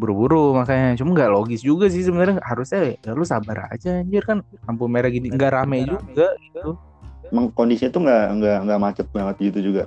Buru-buru 0.00 0.44
makanya. 0.56 0.96
Cuma 0.96 1.12
nggak 1.12 1.30
logis 1.30 1.60
juga 1.60 1.92
sih 1.92 2.00
sebenarnya. 2.00 2.40
Harusnya 2.40 2.96
ya 2.96 3.12
lu 3.12 3.22
sabar 3.28 3.68
aja 3.68 4.00
anjir 4.00 4.24
kan 4.24 4.40
lampu 4.64 4.88
merah 4.88 5.12
gini 5.12 5.28
nggak 5.28 5.52
rame 5.52 5.84
juga 5.84 6.32
gitu. 6.40 6.80
Emang 7.28 7.52
kondisinya 7.52 7.92
tuh 7.92 8.02
nggak 8.08 8.24
nggak 8.40 8.58
nggak 8.66 8.80
macet 8.80 9.06
banget 9.12 9.52
gitu 9.52 9.70
juga. 9.70 9.84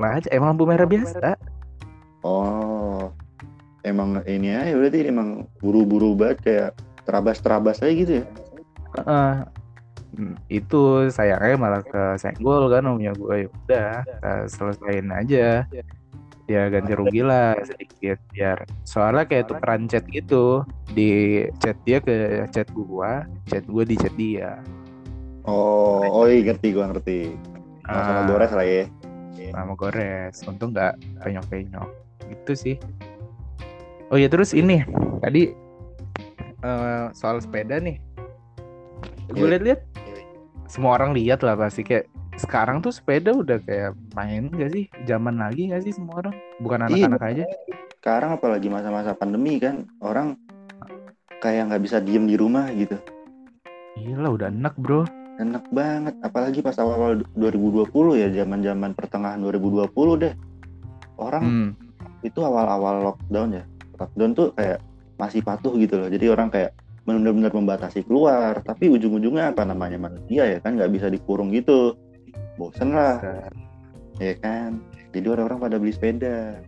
Aja 0.00 0.26
emang 0.32 0.56
lampu 0.56 0.64
merah 0.64 0.88
biasa. 0.88 1.36
Oh. 2.24 3.12
Emang 3.84 4.24
ini 4.24 4.48
ya 4.48 4.72
berarti 4.72 5.04
emang 5.04 5.44
buru-buru 5.60 6.16
banget 6.16 6.38
kayak 6.40 6.70
terabas-terabas 7.04 7.84
aja 7.84 7.92
gitu 7.92 8.12
ya. 8.18 8.24
Hmm, 10.14 10.38
itu 10.46 11.10
sayangnya 11.10 11.58
malah 11.58 11.82
ke 11.82 12.14
senggol 12.22 12.70
kan 12.70 12.86
omnya 12.86 13.10
gue 13.18 13.34
ya 13.42 13.48
udah 13.50 13.92
selesain 14.46 15.10
aja. 15.10 15.66
Ya 16.44 16.68
ganti 16.68 16.92
rugi 16.92 17.24
lah 17.24 17.56
sedikit 17.64 18.20
biar 18.36 18.68
soalnya 18.84 19.24
kayak 19.24 19.48
tukeran 19.48 19.88
chat 19.88 20.04
gitu 20.12 20.60
di 20.92 21.40
chat 21.56 21.72
dia 21.88 22.04
ke 22.04 22.44
chat 22.52 22.68
gua 22.76 23.24
chat 23.48 23.64
gua 23.64 23.82
di 23.82 23.96
chat 23.96 24.12
dia. 24.14 24.60
Oh, 25.48 26.04
oh 26.04 26.24
iya 26.28 26.52
ngerti 26.52 26.76
gua 26.76 26.92
ngerti. 26.92 27.32
Sama-sama 27.88 28.20
Ah, 28.22 28.28
gores 28.28 28.52
lah 28.52 28.66
ya. 28.68 28.84
sama 29.50 29.72
gores 29.76 30.34
untung 30.44 30.70
nggak 30.76 30.94
penyok 31.24 31.46
penyok 31.48 31.90
gitu 32.28 32.52
sih. 32.52 32.76
Oh 34.12 34.20
ya 34.20 34.28
terus 34.28 34.52
ini 34.52 34.84
tadi 35.24 35.48
eh, 36.60 37.04
soal 37.16 37.40
sepeda 37.40 37.80
nih 37.80 37.96
gue 39.30 39.40
Iya. 39.40 39.50
liat-liat 39.56 39.80
semua 40.68 40.96
orang 40.96 41.12
lihat 41.14 41.40
lah 41.44 41.54
pasti 41.56 41.84
kayak 41.84 42.08
sekarang 42.34 42.82
tuh 42.82 42.90
sepeda 42.90 43.30
udah 43.30 43.62
kayak 43.62 43.94
main 44.18 44.50
gak 44.50 44.74
sih 44.74 44.84
zaman 45.06 45.38
lagi 45.38 45.70
gak 45.70 45.86
sih 45.86 45.94
semua 45.94 46.24
orang 46.26 46.34
bukan 46.58 46.78
Iya. 46.90 47.08
anak-anak 47.08 47.22
aja 47.22 47.44
Sekarang 48.04 48.36
apalagi 48.36 48.68
masa-masa 48.68 49.16
pandemi 49.16 49.56
kan 49.56 49.88
orang 50.04 50.36
kayak 51.40 51.72
nggak 51.72 51.82
bisa 51.84 52.04
diem 52.04 52.28
di 52.28 52.36
rumah 52.36 52.68
gitu. 52.72 53.00
gila 53.94 54.34
udah 54.34 54.48
enak 54.52 54.74
bro 54.76 55.08
Enak 55.34 55.66
banget, 55.74 56.14
apalagi 56.22 56.62
pas 56.62 56.78
awal-awal 56.78 57.26
2020 57.34 57.90
ya, 58.22 58.30
zaman-zaman 58.30 58.94
pertengahan 58.94 59.42
2020 59.42 59.90
deh. 60.14 60.34
Orang 61.18 61.42
hmm. 61.42 61.70
itu 62.22 62.38
awal-awal 62.38 63.02
lockdown 63.02 63.58
ya. 63.58 63.64
Lockdown 63.98 64.30
tuh 64.38 64.54
kayak 64.54 64.78
masih 65.18 65.42
patuh 65.42 65.74
gitu 65.74 65.98
loh. 65.98 66.06
Jadi 66.06 66.30
orang 66.30 66.54
kayak 66.54 66.70
benar-benar 67.04 67.52
membatasi 67.52 68.00
keluar, 68.08 68.64
tapi 68.64 68.88
ujung-ujungnya 68.88 69.52
apa 69.52 69.64
namanya 69.68 70.00
manusia 70.00 70.56
ya 70.56 70.58
kan 70.60 70.80
nggak 70.80 70.92
bisa 70.92 71.12
dikurung 71.12 71.52
gitu. 71.52 71.96
Bosen 72.56 72.96
lah, 72.96 73.20
ya 74.22 74.34
kan. 74.40 74.80
Jadi 75.12 75.26
orang-orang 75.26 75.58
pada 75.58 75.76
beli 75.76 75.92
sepeda, 75.92 76.62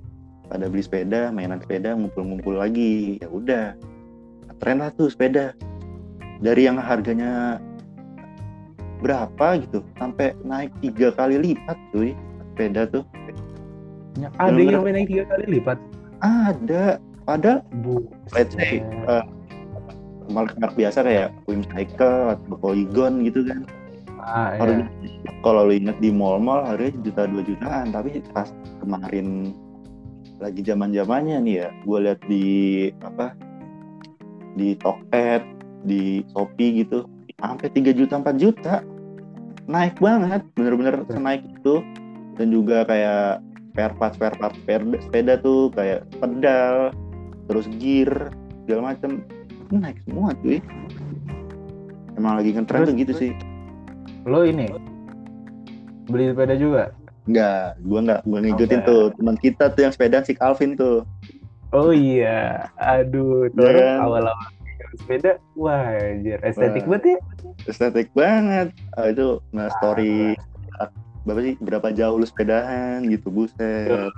pada 0.50 0.66
beli 0.68 0.82
sepeda, 0.84 1.30
mainan 1.32 1.62
sepeda, 1.62 1.94
ngumpul-ngumpul 1.94 2.58
lagi. 2.58 3.22
Ya 3.22 3.28
udah, 3.30 3.66
tren 4.60 4.82
lah 4.82 4.90
tuh 4.94 5.08
sepeda. 5.08 5.56
Dari 6.42 6.68
yang 6.68 6.76
harganya 6.76 7.62
berapa 9.00 9.62
gitu, 9.62 9.80
sampai 9.96 10.36
naik 10.44 10.74
tiga 10.84 11.14
kali 11.16 11.40
lipat 11.40 11.78
cuy 11.94 12.12
sepeda 12.52 12.84
tuh. 12.90 13.04
Ya, 14.20 14.28
ada 14.36 14.58
yang 14.58 14.84
naik 14.84 15.08
tiga 15.08 15.24
kali 15.32 15.60
lipat 15.60 15.78
Ada, 16.24 16.96
padahal 17.28 17.60
bu 17.84 18.08
let's 18.32 18.56
say 18.56 18.80
uh, 19.04 19.22
merek 20.30 20.74
biasa 20.74 21.02
kayak 21.06 21.28
Whimsical 21.46 22.38
atau 22.38 22.56
Polygon 22.58 23.22
gitu 23.26 23.46
kan. 23.46 23.66
Ah, 24.26 24.58
iya. 24.58 24.90
kalau 25.46 25.70
lu 25.70 25.78
inget 25.78 25.94
di 26.02 26.10
mall-mall 26.10 26.66
harganya 26.66 26.98
juta 27.06 27.30
dua 27.30 27.42
jutaan. 27.46 27.94
Tapi 27.94 28.18
pas 28.34 28.50
kemarin 28.82 29.54
lagi 30.42 30.60
zaman 30.66 30.90
zamannya 30.90 31.38
nih 31.46 31.54
ya 31.64 31.68
gue 31.86 31.98
lihat 32.02 32.20
di 32.26 32.46
apa 33.06 33.32
di 34.58 34.74
Tokped 34.82 35.42
di 35.86 36.26
Shopee 36.34 36.82
gitu 36.82 37.06
sampai 37.38 37.68
3 37.70 37.94
juta 37.94 38.18
4 38.18 38.42
juta. 38.42 38.74
Naik 39.66 39.98
banget 40.02 40.42
bener-bener 40.58 41.06
senaik 41.06 41.46
itu. 41.46 41.82
Dan 42.36 42.52
juga 42.52 42.84
kayak 42.84 43.40
spare 43.72 43.94
part 43.96 44.12
spare 44.16 44.36
part 44.40 44.54
sepeda, 44.56 44.96
sepeda 45.04 45.34
tuh 45.40 45.68
kayak 45.72 46.04
pedal 46.20 46.92
terus 47.44 47.68
gear 47.76 48.32
segala 48.64 48.92
macem 48.92 49.20
naik 49.74 49.98
semua 50.06 50.30
cuy 50.38 50.58
emang 52.14 52.34
lagi 52.38 52.50
ngetren 52.54 52.80
Terus- 52.84 52.88
tuh 52.90 52.96
gitu 52.96 53.12
sih 53.16 53.32
Lo 54.26 54.42
ini 54.42 54.66
beli 56.10 56.34
sepeda 56.34 56.58
juga? 56.58 56.90
Enggak, 57.30 57.78
gua 57.82 57.98
enggak 58.02 58.20
gua 58.26 58.38
ngikutin 58.42 58.78
Enggak. 58.82 58.90
tuh 58.90 59.02
teman 59.14 59.36
kita 59.38 59.64
tuh 59.70 59.80
yang 59.86 59.92
sepedaan 59.94 60.24
si 60.26 60.32
Calvin 60.34 60.74
tuh. 60.74 61.02
Oh 61.74 61.90
iya, 61.90 62.66
aduh, 62.78 63.50
tuh 63.54 63.66
kan? 63.66 64.02
awal-awal 64.02 64.50
sepeda, 64.98 65.38
wah 65.58 65.94
anjir, 65.94 66.38
estetik 66.46 66.86
Wah. 66.86 66.98
banget 66.98 67.06
ya. 67.06 67.18
Estetik 67.66 68.08
banget. 68.14 68.68
Ah, 68.94 69.10
itu 69.10 69.42
nah 69.50 69.66
story 69.78 70.34
berapa 71.26 71.40
sih 71.42 71.54
berapa 71.58 71.88
jauh 71.90 72.22
lu 72.22 72.26
sepedahan 72.26 73.02
gitu 73.10 73.30
buset. 73.30 74.10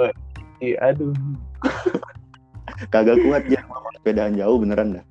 Iya, 0.61 0.77
aduh, 0.93 1.13
Kagak 2.93 3.17
kuat 3.25 3.45
ya 3.49 3.61
ngomong 3.65 3.93
sepedahan 4.01 4.37
jauh 4.37 4.57
beneran 4.61 5.01
dah. 5.01 5.05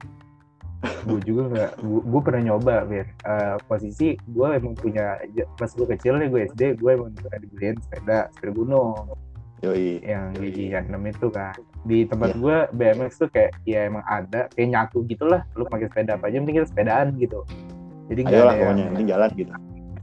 Gue 0.78 1.20
juga 1.26 1.44
nggak, 1.50 1.72
gue 1.82 2.22
pernah 2.22 2.42
nyoba, 2.54 2.86
Fir. 2.86 3.08
Eh, 3.08 3.56
posisi 3.66 4.14
gue 4.14 4.48
emang 4.54 4.78
punya, 4.78 5.18
pas 5.58 5.72
gue 5.72 5.88
kecil 5.98 6.22
nih, 6.22 6.28
gue 6.30 6.42
SD, 6.54 6.62
gue 6.78 6.90
emang 6.94 7.10
pernah 7.16 7.40
dibeliin 7.42 7.78
sepeda, 7.82 8.30
sepeda 8.30 8.52
gunung, 8.54 9.10
Yoi. 9.66 10.04
yang 10.06 10.38
gigi 10.38 10.70
yang 10.70 10.86
6 10.86 11.02
itu 11.10 11.28
kan. 11.34 11.56
Di 11.88 12.06
tempat 12.06 12.36
Iya. 12.36 12.38
gue 12.38 12.58
BMX 12.78 13.12
tuh 13.18 13.30
kayak, 13.32 13.52
ya 13.66 13.90
emang 13.90 14.06
ada, 14.06 14.46
kayak 14.54 14.68
nyatu 14.70 15.02
gitu 15.08 15.26
lah, 15.26 15.42
lu 15.58 15.66
pakai 15.66 15.88
sepeda 15.90 16.14
apa 16.14 16.30
aja, 16.30 16.38
penting 16.44 16.56
kita 16.62 16.68
sepedaan 16.70 17.08
gitu. 17.18 17.40
Jadi 18.08 18.20
nggak 18.24 18.38
ada 18.38 18.54
pokoknya 18.54 18.84
yang, 18.86 18.96
ini 18.96 19.04
jalan 19.10 19.30
gitu. 19.34 19.54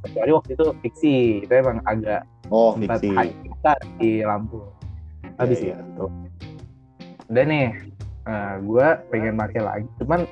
kecuali 0.04 0.30
waktu 0.36 0.50
itu 0.52 0.66
fiksi, 0.84 1.14
itu 1.46 1.52
emang 1.54 1.78
agak 1.86 2.28
Oh, 2.52 2.76
fiksi. 2.76 3.08
besar 3.48 3.78
di 3.96 4.20
Lampung. 4.20 4.68
Habis 5.40 5.64
Iya, 5.64 5.72
iya. 5.72 5.76
itu. 5.80 6.06
Dan 7.32 7.46
nih, 7.48 7.68
gue 8.60 8.86
pengen 9.08 9.34
pakai 9.34 9.60
lagi. 9.64 9.86
Cuman 9.96 10.28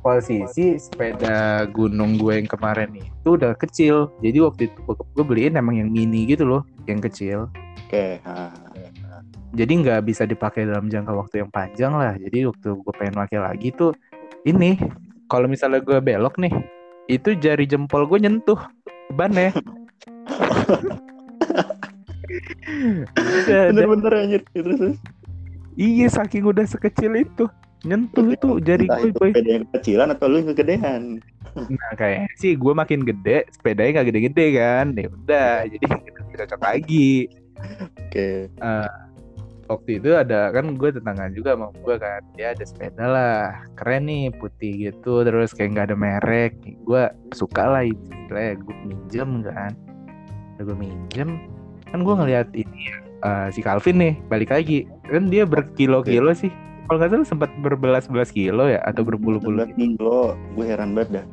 posisi 0.00 0.78
sepeda 0.78 1.66
gunung 1.70 2.16
gue 2.16 2.38
yang 2.40 2.48
kemarin 2.48 2.90
itu 2.94 3.28
udah 3.36 3.52
kecil. 3.58 4.10
Jadi 4.22 4.38
waktu 4.42 4.62
itu 4.70 4.78
gue 4.88 5.24
beliin 5.24 5.58
emang 5.58 5.76
yang 5.78 5.90
mini 5.90 6.24
gitu 6.28 6.46
loh, 6.46 6.62
yang 6.86 7.02
kecil. 7.02 7.50
Oke, 7.86 8.20
ah. 8.24 8.52
Jadi 9.56 9.72
nggak 9.80 10.04
bisa 10.04 10.28
dipakai 10.28 10.68
dalam 10.68 10.92
jangka 10.92 11.12
waktu 11.16 11.40
yang 11.44 11.50
panjang 11.50 11.92
lah. 11.96 12.14
Jadi 12.20 12.44
waktu 12.46 12.68
gue 12.76 12.92
pengen 12.94 13.16
pakai 13.16 13.38
lagi 13.40 13.68
tuh 13.72 13.96
ini, 14.44 14.76
kalau 15.26 15.48
misalnya 15.48 15.80
gue 15.80 15.98
belok 15.98 16.36
nih, 16.36 16.52
itu 17.08 17.32
jari 17.36 17.64
jempol 17.64 18.04
gue 18.04 18.20
nyentuh 18.20 18.60
bannya. 19.16 19.56
Udah, 23.48 23.72
bener-bener 23.72 24.12
anjir 24.12 24.42
terus. 24.52 25.00
Iya 25.78 26.10
saking 26.10 26.42
udah 26.42 26.66
sekecil 26.66 27.14
itu 27.22 27.46
nyentuh 27.86 28.26
itu 28.34 28.48
jari 28.62 28.86
Entah 28.86 28.98
gue 28.98 29.10
itu 29.10 29.18
boy. 29.18 29.30
sepeda 29.30 29.50
yang 29.50 29.66
kecilan 29.70 30.08
atau 30.10 30.26
lu 30.26 30.36
yang 30.42 30.48
kegedean. 30.54 31.02
Nah 31.58 31.92
kayaknya 31.98 32.30
sih 32.38 32.54
gue 32.54 32.70
makin 32.70 33.02
gede 33.02 33.48
sepedanya 33.50 33.98
nggak 33.98 34.08
gede-gede 34.14 34.46
kan. 34.54 34.86
Ya 34.94 35.08
udah 35.10 35.52
jadi 35.66 35.84
nggak 35.90 36.38
cocok 36.44 36.60
lagi. 36.62 37.10
Oke. 37.98 38.46
Waktu 39.68 39.90
itu 40.00 40.10
ada 40.14 40.48
kan 40.54 40.78
gue 40.78 40.90
tetangga 40.94 41.26
juga 41.34 41.58
sama 41.58 41.74
gue 41.74 41.96
kan. 41.98 42.20
Dia 42.38 42.54
ada 42.54 42.62
sepeda 42.62 43.04
lah 43.10 43.38
keren 43.74 44.06
nih 44.06 44.30
putih 44.38 44.92
gitu 44.92 45.26
terus 45.26 45.50
kayak 45.50 45.74
nggak 45.74 45.86
ada 45.90 45.96
merek. 45.98 46.54
Gue 46.86 47.10
suka 47.34 47.64
lah 47.66 47.82
itu. 47.82 48.06
Gue 48.30 48.76
minjem 48.86 49.42
kan. 49.42 49.72
Udah 50.56 50.62
gue 50.62 50.76
minjem 50.78 51.42
kan 51.88 52.04
gue 52.04 52.14
ngeliat 52.14 52.48
ini 52.52 52.92
eh, 53.24 53.46
si 53.50 53.60
Calvin 53.64 53.96
nih 53.98 54.14
balik 54.28 54.52
lagi 54.52 54.84
kan 55.08 55.32
dia 55.32 55.48
berkilo-kilo 55.48 56.32
sih 56.36 56.52
kalau 56.88 57.04
nggak 57.04 57.10
salah 57.12 57.28
sempat 57.28 57.50
berbelas-belas 57.60 58.32
kilo 58.32 58.64
ya 58.64 58.80
atau 58.88 59.04
berpuluh-puluh 59.04 59.68
11 59.68 59.76
kilo. 59.76 60.32
Gue 60.56 60.64
heran 60.64 60.96
banget 60.96 61.20
dah. 61.20 61.26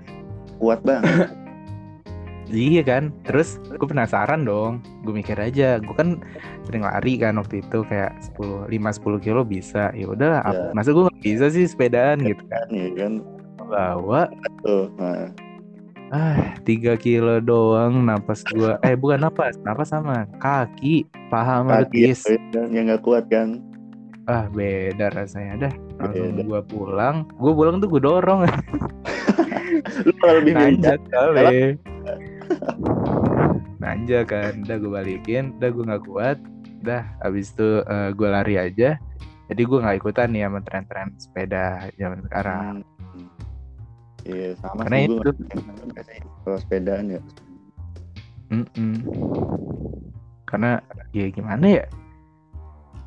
Kuat 0.59 0.83
banget. 0.83 1.31
Iya 2.45 2.85
kan, 2.85 3.09
terus 3.25 3.57
gue 3.73 3.89
penasaran 3.89 4.45
dong. 4.45 4.77
Gue 5.01 5.17
mikir 5.17 5.33
aja, 5.33 5.81
gue 5.81 5.95
kan 5.97 6.21
sering 6.69 6.85
lari 6.85 7.17
kan 7.17 7.41
waktu 7.41 7.65
itu 7.65 7.81
kayak 7.89 8.13
10, 8.37 8.69
5-10 8.69 9.25
kilo 9.25 9.41
bisa. 9.41 9.89
Ya 9.97 10.05
udahlah, 10.05 10.45
Ya. 10.45 10.69
masa 10.77 10.93
gue 10.93 11.09
nggak 11.09 11.25
bisa 11.25 11.49
sih 11.49 11.65
sepedaan 11.65 12.21
gitu 12.21 12.45
kan? 12.45 12.69
kan 12.69 12.77
ya 12.77 12.89
kan. 13.01 13.13
Bawa 13.65 14.29
Tuh. 14.61 14.93
Nah, 15.01 15.33
ah 16.13 16.53
3 16.61 16.93
kilo 17.01 17.41
doang 17.41 18.05
napas 18.05 18.45
gue. 18.45 18.77
Eh 18.85 18.93
bukan 18.93 19.25
napas, 19.25 19.57
napas 19.65 19.89
sama 19.89 20.29
kaki, 20.37 21.09
paha 21.33 21.65
sama 21.65 21.81
kaki 21.81 22.13
ya 22.13 22.15
yang 22.69 22.93
nggak 22.93 23.01
kuat 23.01 23.25
kan. 23.25 23.57
Ah 24.26 24.49
beda 24.49 25.13
rasanya 25.13 25.69
dah. 25.69 25.73
Langsung 26.01 26.41
gue 26.41 26.61
pulang, 26.65 27.30
gue 27.38 27.53
pulang 27.53 27.78
tuh 27.78 27.89
gue 27.93 28.01
dorong 28.01 28.45
Lu 30.05 30.11
kalau 30.17 30.41
lebih 30.41 30.53
nanjak 30.57 30.97
kali. 31.13 31.78
Nanjak 33.86 34.34
kan, 34.34 34.65
udah 34.65 34.78
gue 34.82 34.91
balikin, 34.91 35.53
udah 35.61 35.69
gue 35.69 35.84
nggak 35.86 36.03
kuat, 36.09 36.38
dah 36.82 37.05
abis 37.21 37.53
itu 37.53 37.86
gue 38.17 38.28
lari 38.28 38.57
aja. 38.57 38.97
Jadi 39.45 39.61
gue 39.61 39.78
nggak 39.78 40.01
ikutan 40.01 40.34
nih 40.34 40.49
sama 40.49 40.59
tren-tren 40.65 41.13
sepeda 41.21 41.86
zaman 41.93 42.26
sekarang. 42.26 42.82
Hmm. 42.82 43.30
Iya 44.26 44.57
sama 44.57 44.89
Karena 44.89 44.97
sih 44.97 45.05
itu. 45.05 45.30
kalau 46.41 46.57
sepedaan 46.57 47.13
ya. 47.13 47.21
Mm-mm. 48.49 48.93
Karena 50.49 50.82
ya 51.13 51.30
gimana 51.30 51.65
ya? 51.82 51.86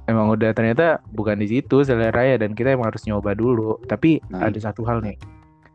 Emang 0.09 0.33
udah 0.33 0.51
ternyata 0.51 1.05
bukan 1.13 1.37
di 1.37 1.47
situ 1.47 1.85
selera 1.85 2.25
ya 2.25 2.41
dan 2.41 2.57
kita 2.57 2.73
emang 2.73 2.89
harus 2.89 3.05
nyoba 3.05 3.37
dulu. 3.37 3.77
Tapi 3.85 4.25
Nah. 4.27 4.49
ada 4.49 4.57
satu 4.57 4.83
hal 4.83 5.05
nih. 5.05 5.21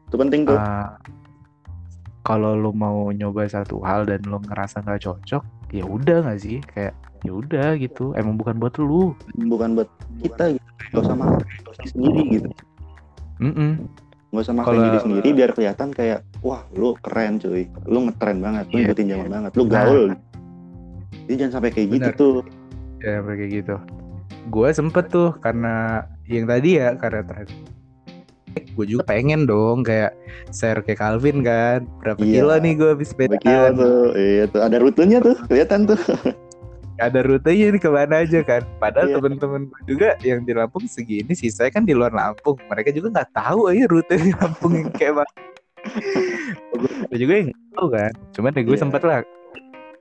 Itu 0.09 0.17
penting 0.17 0.43
tuh. 0.43 0.57
ah, 0.57 0.97
kalau 2.21 2.55
lo 2.55 2.71
mau 2.71 3.09
nyoba 3.09 3.45
satu 3.45 3.77
hal 3.81 4.03
dan 4.03 4.25
lo 4.25 4.39
ngerasa 4.39 4.81
nggak 4.81 5.01
cocok, 5.01 5.43
ya 5.69 5.83
udah 5.83 6.23
nggak 6.23 6.39
sih? 6.39 6.57
Kayak 6.65 6.97
ya 7.21 7.31
udah 7.31 7.77
gitu. 7.77 8.11
Emang 8.13 8.33
bukan 8.33 8.57
buat 8.57 8.73
lu. 8.77 9.13
Bukan 9.37 9.77
buat 9.77 9.89
kita 10.19 10.57
gitu. 10.57 10.65
Gak 10.89 11.01
usah 11.03 11.15
maksain 11.15 11.45
diri 11.45 11.87
sendiri 11.87 12.21
gitu. 12.31 12.49
Mm-mm. 13.39 13.71
Gak 14.29 14.41
usah 14.41 14.53
Kalau- 14.57 14.81
diri 14.81 14.99
sendiri 14.99 15.29
biar 15.31 15.51
kelihatan 15.51 15.89
kayak 15.89 16.19
wah 16.39 16.65
lu 16.73 16.97
keren 16.99 17.37
cuy. 17.37 17.69
Lu 17.85 18.01
ngetren 18.03 18.37
banget. 18.39 18.65
Lu 18.65 18.75
Iya, 18.75 18.81
ngikutin 18.83 19.05
iya. 19.05 19.13
zaman 19.13 19.27
banget. 19.29 19.51
Lu 19.53 19.63
Nah. 19.63 19.71
gaul. 19.71 20.03
Jadi 21.23 21.33
jangan 21.37 21.53
sampai 21.53 21.69
kayak 21.69 21.87
gitu 21.91 22.09
Bener. 22.09 22.17
tuh. 22.17 22.37
ya 23.03 23.19
kayak 23.19 23.51
gitu 23.51 23.75
gue 24.45 24.69
sempet 24.69 25.07
tuh 25.07 25.31
karena 25.37 26.03
yang 26.25 26.43
tadi 26.43 26.75
ya 26.75 26.93
karena 26.93 27.21
tren 27.21 27.47
gue 28.53 28.85
juga 28.85 29.03
pengen 29.07 29.45
dong 29.45 29.81
kayak 29.81 30.13
share 30.49 30.81
kayak 30.81 30.97
Calvin 30.97 31.41
kan 31.41 31.85
berapa 31.99 32.17
Iya. 32.19 32.33
kilo 32.41 32.53
nih 32.57 32.73
gue 32.75 32.89
habis 32.91 33.09
Gila 33.09 33.25
sepedaan 33.29 33.71
tuh. 33.73 34.05
Iya 34.13 34.43
tuh. 34.47 34.61
Ada 34.61 34.77
rutenya 34.77 35.17
tuh. 35.19 35.35
Kelihatan 35.45 35.79
tuh. 35.85 35.99
ada 36.95 37.19
rutenya 37.19 37.73
nih 37.73 37.81
ke 37.81 37.89
mana 37.89 38.21
aja 38.21 38.39
kan 38.41 38.61
padahal 38.77 39.09
Iya. 39.09 39.15
temen-temen 39.17 39.61
gue 39.65 39.81
juga 39.89 40.09
yang 40.21 40.45
di 40.45 40.53
Lampung 40.53 40.85
segini 40.85 41.33
sih 41.33 41.49
saya 41.49 41.67
kan 41.67 41.83
di 41.83 41.91
luar 41.91 42.13
Lampung 42.13 42.53
mereka 42.69 42.93
juga 42.93 43.09
nggak 43.11 43.29
tahu 43.33 43.65
aja 43.67 43.83
rute 43.89 44.15
di 44.15 44.29
Lampung 44.31 44.77
yang 44.77 44.89
kayak 44.93 45.17
mana 45.17 45.33
gue 47.09 47.17
juga 47.17 47.33
yang 47.35 47.49
tahu 47.73 47.87
kan 47.89 48.11
cuman 48.31 48.51
ya 48.51 48.61
gue 48.61 48.69
Iya. 48.71 48.81
sempet 48.85 49.01
lah 49.01 49.19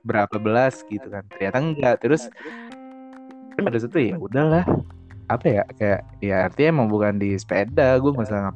berapa 0.01 0.35
belas 0.37 0.85
gitu 0.85 1.07
kan 1.07 1.25
ternyata 1.27 1.57
enggak 1.57 1.95
terus 1.97 2.29
pada 3.55 3.77
situ 3.77 3.97
ya 3.99 4.15
udahlah 4.17 4.65
apa 5.29 5.45
ya 5.45 5.63
kayak 5.77 6.01
ya 6.19 6.35
artinya 6.45 6.69
emang 6.79 6.87
bukan 6.89 7.13
di 7.15 7.37
sepeda 7.37 7.95
gue 7.95 8.11
nggak 8.11 8.27
usah 8.27 8.51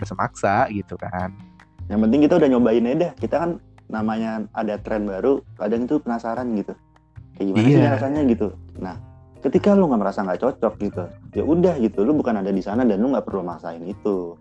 usah 0.00 0.16
maksa 0.16 0.54
gitu 0.70 0.94
kan 0.96 1.34
Yang 1.86 2.00
penting 2.02 2.20
kita 2.26 2.34
udah 2.34 2.48
nyobain 2.50 2.82
aja 2.82 2.96
dah. 2.98 3.12
Kita 3.14 3.36
kan 3.38 3.50
namanya 3.86 4.42
ada 4.58 4.74
tren 4.74 5.06
baru, 5.06 5.38
kadang 5.54 5.86
itu 5.86 6.02
penasaran 6.02 6.50
gitu. 6.58 6.74
Kayak 7.38 7.46
gimana 7.46 7.62
sih 7.62 7.78
Iya. 7.78 7.90
rasanya 7.94 8.20
gitu. 8.26 8.48
Nah, 8.82 8.98
ketika 9.38 9.70
lu 9.70 9.86
nggak 9.86 10.02
merasa 10.02 10.26
nggak 10.26 10.42
cocok 10.42 10.74
gitu, 10.82 11.06
ya 11.30 11.46
udah 11.46 11.78
gitu. 11.78 12.02
Lu 12.02 12.18
bukan 12.18 12.42
ada 12.42 12.50
di 12.50 12.58
sana 12.58 12.82
dan 12.82 12.98
lu 12.98 13.14
nggak 13.14 13.22
perlu 13.22 13.46
maksain 13.46 13.82
itu. 13.82 14.34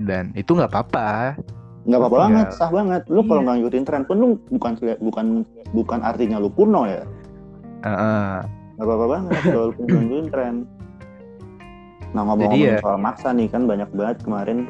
dan 0.00 0.32
itu 0.32 0.50
nggak 0.50 0.72
apa-apa 0.72 1.36
Nggak 1.84 2.00
apa-apa 2.00 2.16
Iya. 2.16 2.24
banget, 2.24 2.46
sah 2.56 2.70
banget. 2.72 3.02
Lu 3.06 3.20
kalau 3.22 3.36
Iya. 3.36 3.44
nggak 3.44 3.56
ngikutin 3.60 3.84
tren 3.84 4.02
pun 4.08 4.16
lu 4.16 4.26
bukan 4.48 4.72
bukan 5.04 5.26
bukan 5.70 5.98
artinya 6.00 6.40
lu 6.40 6.48
kuno 6.48 6.88
ya. 6.88 7.04
Heeh. 7.84 8.34
Nggak 8.84 8.92
apa-apa 8.92 9.06
banget 9.08 9.32
kalau 9.48 9.66
lu 9.66 9.80
ngikutin 9.80 10.26
tren. 10.28 10.54
Nah 12.12 12.22
ngomong-ngomong 12.22 12.68
ya- 12.68 12.78
soal 12.78 12.98
maksa 13.00 13.32
nih 13.32 13.48
kan 13.48 13.64
banyak 13.64 13.88
banget 13.90 14.16
kemarin 14.20 14.68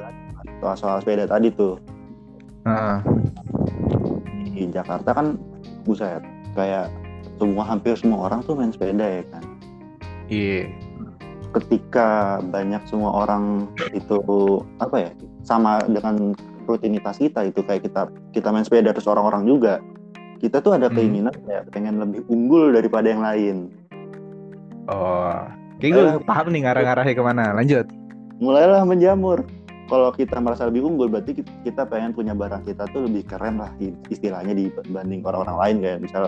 soal 0.59 0.77
soal 0.79 0.97
sepeda 0.99 1.27
tadi 1.27 1.51
tuh 1.51 1.77
di 4.47 4.71
Jakarta 4.71 5.11
kan 5.13 5.37
buset 5.83 6.23
kayak 6.55 6.89
semua 7.37 7.65
hampir 7.67 7.93
semua 7.95 8.25
orang 8.25 8.41
tuh 8.41 8.55
main 8.55 8.71
sepeda 8.71 9.03
ya 9.03 9.23
kan 9.29 9.43
iya. 10.31 10.71
ketika 11.53 12.09
banyak 12.45 12.81
semua 12.87 13.27
orang 13.27 13.67
itu 13.91 14.17
apa 14.79 14.97
ya 14.97 15.11
sama 15.43 15.83
dengan 15.85 16.33
rutinitas 16.65 17.19
kita 17.19 17.45
itu 17.45 17.61
kayak 17.61 17.85
kita 17.85 18.09
kita 18.33 18.49
main 18.49 18.65
sepeda 18.65 18.95
terus 18.95 19.05
orang-orang 19.05 19.45
juga 19.45 19.83
kita 20.39 20.61
tuh 20.61 20.73
ada 20.73 20.89
Hmm. 20.89 20.97
keinginan 20.97 21.35
kayak 21.45 21.69
pengen 21.69 22.01
lebih 22.01 22.25
unggul 22.27 22.73
daripada 22.73 23.07
yang 23.07 23.21
lain 23.21 23.57
Oh, 24.87 25.33
kayak 25.79 25.91
gue 25.91 26.05
paham 26.23 26.47
nih 26.49 26.61
ngarah-ngarahnya 26.63 27.15
ke 27.15 27.23
mana. 27.23 27.45
Lanjut. 27.53 27.87
mulailah 28.35 28.83
menjamur. 28.83 29.47
Kalau 29.85 30.11
kita 30.11 30.37
merasa 30.39 30.67
lebih 30.67 30.83
unggul 30.83 31.07
berarti 31.07 31.39
ki- 31.39 31.63
kita 31.63 31.85
pengen 31.85 32.11
punya 32.11 32.33
barang 32.33 32.65
kita 32.65 32.89
tuh 32.89 33.05
lebih 33.05 33.23
keren 33.25 33.57
lah 33.57 33.71
istilahnya 34.09 34.53
dibanding 34.53 35.23
orang-orang 35.23 35.57
lain. 35.57 35.77
Kayak 35.81 35.99
misal 36.01 36.23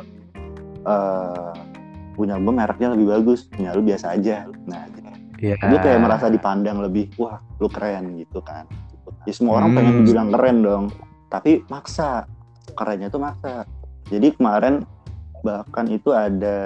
eh 0.85 1.53
punya 2.15 2.39
gue 2.39 2.53
mereknya 2.55 2.89
lebih 2.93 3.07
bagus. 3.11 3.49
Punya 3.49 3.73
lu 3.73 3.83
biasa 3.83 4.15
aja. 4.15 4.47
Nah 4.65 4.87
Iya. 5.37 5.57
lu 5.67 5.77
kayak 5.77 6.01
merasa 6.01 6.27
dipandang 6.29 6.81
lebih 6.81 7.13
wah 7.17 7.43
lu 7.59 7.69
keren 7.69 8.17
gitu 8.17 8.41
kan. 8.41 8.65
Ya 9.27 9.33
semua 9.35 9.59
orang 9.59 9.75
pengen 9.75 9.93
Hmm. 9.93 10.01
dibilang 10.01 10.29
keren 10.31 10.57
dong. 10.63 10.85
Tapi 11.29 11.67
maksa. 11.67 12.25
Kerennya 12.73 13.09
tuh 13.09 13.21
maksa. 13.21 13.67
Jadi 14.07 14.33
kemarin 14.33 14.87
bahkan 15.43 15.87
itu 15.87 16.11
ada 16.11 16.59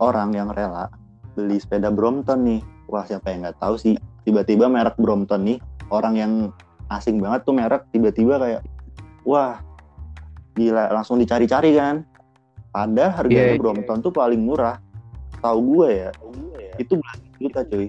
orang 0.00 0.32
yang 0.36 0.48
rela 0.52 0.88
beli 1.36 1.60
sepeda 1.60 1.92
Brompton 1.92 2.44
nih. 2.44 2.60
Wah 2.86 3.04
siapa 3.04 3.32
yang 3.34 3.44
nggak 3.46 3.58
tahu 3.60 3.74
sih 3.76 3.94
tiba-tiba 4.22 4.70
merek 4.70 4.96
Brompton 4.98 5.42
nih 5.46 5.58
orang 5.90 6.14
yang 6.16 6.32
asing 6.90 7.18
banget 7.18 7.42
tuh 7.46 7.54
merek 7.54 7.82
tiba-tiba 7.90 8.38
kayak 8.38 8.62
wah 9.26 9.58
gila 10.56 10.90
langsung 10.90 11.20
dicari-cari 11.20 11.76
kan. 11.76 12.06
Padahal 12.72 13.24
harganya 13.24 13.52
Iya, 13.52 13.56
iya. 13.56 13.60
Brompton 13.60 13.98
tuh 14.04 14.12
paling 14.12 14.40
murah 14.44 14.76
tahu 15.40 15.58
gue 15.76 16.08
ya. 16.08 16.10
Itu 16.76 17.00
belasan 17.00 17.28
juta 17.40 17.60
cuy. 17.64 17.88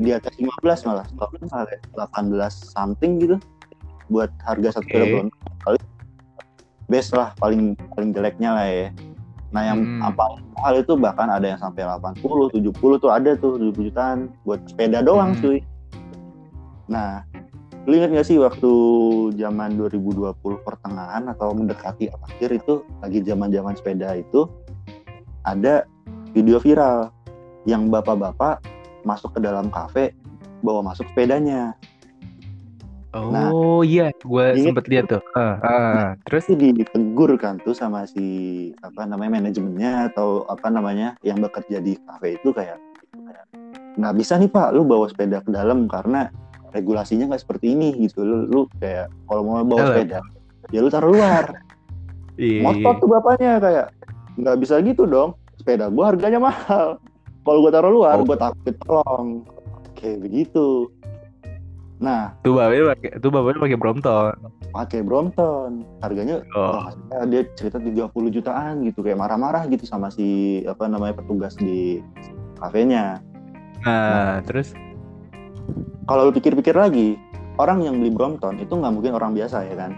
Di 0.00 0.10
atas 0.16 0.32
15 0.36 0.88
malah 0.88 1.06
Kalau 1.16 1.30
nggak 1.36 1.48
salah 1.48 1.66
kayak 1.68 1.82
18 1.96 2.52
something 2.76 3.12
gitu 3.20 3.36
buat 4.08 4.32
harga 4.44 4.80
satu 4.80 4.88
Brompton. 4.88 5.28
Kali 5.64 5.78
best 6.88 7.12
lah 7.12 7.36
paling 7.36 7.76
paling 7.92 8.10
jeleknya 8.16 8.50
lah 8.56 8.64
ya 8.64 8.88
nah 9.48 9.64
yang 9.64 9.80
Hmm. 9.80 10.12
apa 10.12 10.44
hal 10.60 10.74
itu 10.84 10.92
bahkan 11.00 11.32
ada 11.32 11.56
yang 11.56 11.60
sampai 11.60 11.88
80 11.88 12.52
70 12.52 13.00
tuh 13.00 13.08
ada 13.08 13.32
tuh 13.32 13.56
70 13.56 13.88
jutaan 13.88 14.18
buat 14.44 14.60
sepeda 14.68 15.00
doang 15.00 15.32
Hmm. 15.32 15.40
cuy 15.40 15.58
nah 16.88 17.24
lu 17.88 17.96
inget 17.96 18.12
gak 18.12 18.28
sih 18.28 18.36
waktu 18.36 18.70
zaman 19.40 19.80
2020 19.80 20.60
pertengahan 20.60 21.24
atau 21.32 21.56
mendekati 21.56 22.12
akhir 22.12 22.60
itu 22.60 22.84
lagi 23.00 23.24
zaman 23.24 23.48
zaman 23.48 23.72
sepeda 23.72 24.12
itu 24.20 24.44
ada 25.48 25.88
video 26.36 26.60
viral 26.60 27.08
yang 27.64 27.88
bapak-bapak 27.88 28.60
masuk 29.08 29.32
ke 29.32 29.40
dalam 29.40 29.72
kafe 29.72 30.12
bawa 30.60 30.84
masuk 30.84 31.08
sepedanya 31.08 31.72
Oh 33.10 33.80
iya, 33.80 34.12
gue 34.12 34.46
sempet 34.60 34.84
lihat 34.92 35.08
tuh. 35.08 35.22
Ah, 35.32 35.56
ah. 35.64 36.06
Terus? 36.28 36.44
itu 36.52 36.60
ditegur 36.76 37.32
kan 37.40 37.56
tuh 37.56 37.72
sama 37.72 38.04
si 38.04 38.26
apa 38.84 39.08
namanya 39.08 39.40
manajemennya 39.40 40.12
atau 40.12 40.44
apa 40.44 40.68
namanya 40.68 41.16
yang 41.24 41.40
bekerja 41.40 41.80
di 41.80 41.96
kafe 42.04 42.36
itu 42.36 42.52
kayak 42.52 42.76
nggak 43.98 44.14
bisa 44.14 44.36
nih 44.38 44.46
pak 44.46 44.70
lu 44.70 44.84
bawa 44.84 45.08
sepeda 45.08 45.42
ke 45.42 45.50
dalam 45.50 45.88
karena 45.88 46.30
regulasinya 46.70 47.32
nggak 47.32 47.42
seperti 47.42 47.74
ini 47.74 47.96
gitu 47.98 48.22
lu, 48.22 48.46
lu 48.46 48.60
kayak 48.78 49.10
kalau 49.26 49.42
mau 49.42 49.64
bawa 49.64 49.74
Dalam. 49.74 49.88
sepeda 49.90 50.18
ya 50.70 50.78
lu 50.78 50.88
taruh 50.88 51.10
luar 51.10 51.44
Iya. 52.38 52.62
motor 52.62 52.94
tuh 53.02 53.08
bapaknya 53.10 53.52
kayak 53.58 53.86
nggak 54.38 54.56
bisa 54.62 54.78
gitu 54.86 55.02
dong 55.02 55.34
sepeda 55.58 55.90
gua 55.90 56.14
harganya 56.14 56.38
mahal 56.38 57.02
kalau 57.42 57.58
gua 57.58 57.72
taruh 57.74 57.90
luar 57.90 58.14
Oh. 58.14 58.22
gua 58.22 58.38
takut 58.38 58.62
ditolong 58.62 59.28
kayak 59.98 60.18
begitu 60.22 60.86
nah 61.98 62.30
Tuh 62.40 62.54
bapaknya 62.54 62.94
pakai, 62.94 63.10
tuh 63.18 63.28
bapaknya 63.28 63.60
pakai 63.60 63.76
Brompton. 63.76 64.32
pakai 64.68 65.00
Brompton 65.02 65.70
harganya 65.98 66.46
Oh. 66.52 66.86
Ya, 67.10 67.24
dia 67.24 67.42
cerita 67.52 67.76
30 67.76 68.06
jutaan 68.30 68.82
gitu 68.82 69.02
kayak 69.02 69.18
marah-marah 69.18 69.66
gitu 69.66 69.82
sama 69.82 70.06
si 70.08 70.60
apa 70.64 70.86
namanya 70.86 71.18
petugas 71.18 71.54
di 71.54 71.98
kafenya. 72.56 73.18
Nah, 73.80 74.38
terus? 74.42 74.74
Kalau 76.04 76.26
lu 76.26 76.32
pikir-pikir 76.32 76.72
lagi, 76.72 77.18
orang 77.56 77.82
yang 77.82 77.98
beli 77.98 78.08
Brompton 78.08 78.56
itu 78.56 78.70
nggak 78.70 78.92
mungkin 78.92 79.12
orang 79.12 79.32
biasa 79.32 79.64
ya 79.64 79.74
kan? 79.76 79.92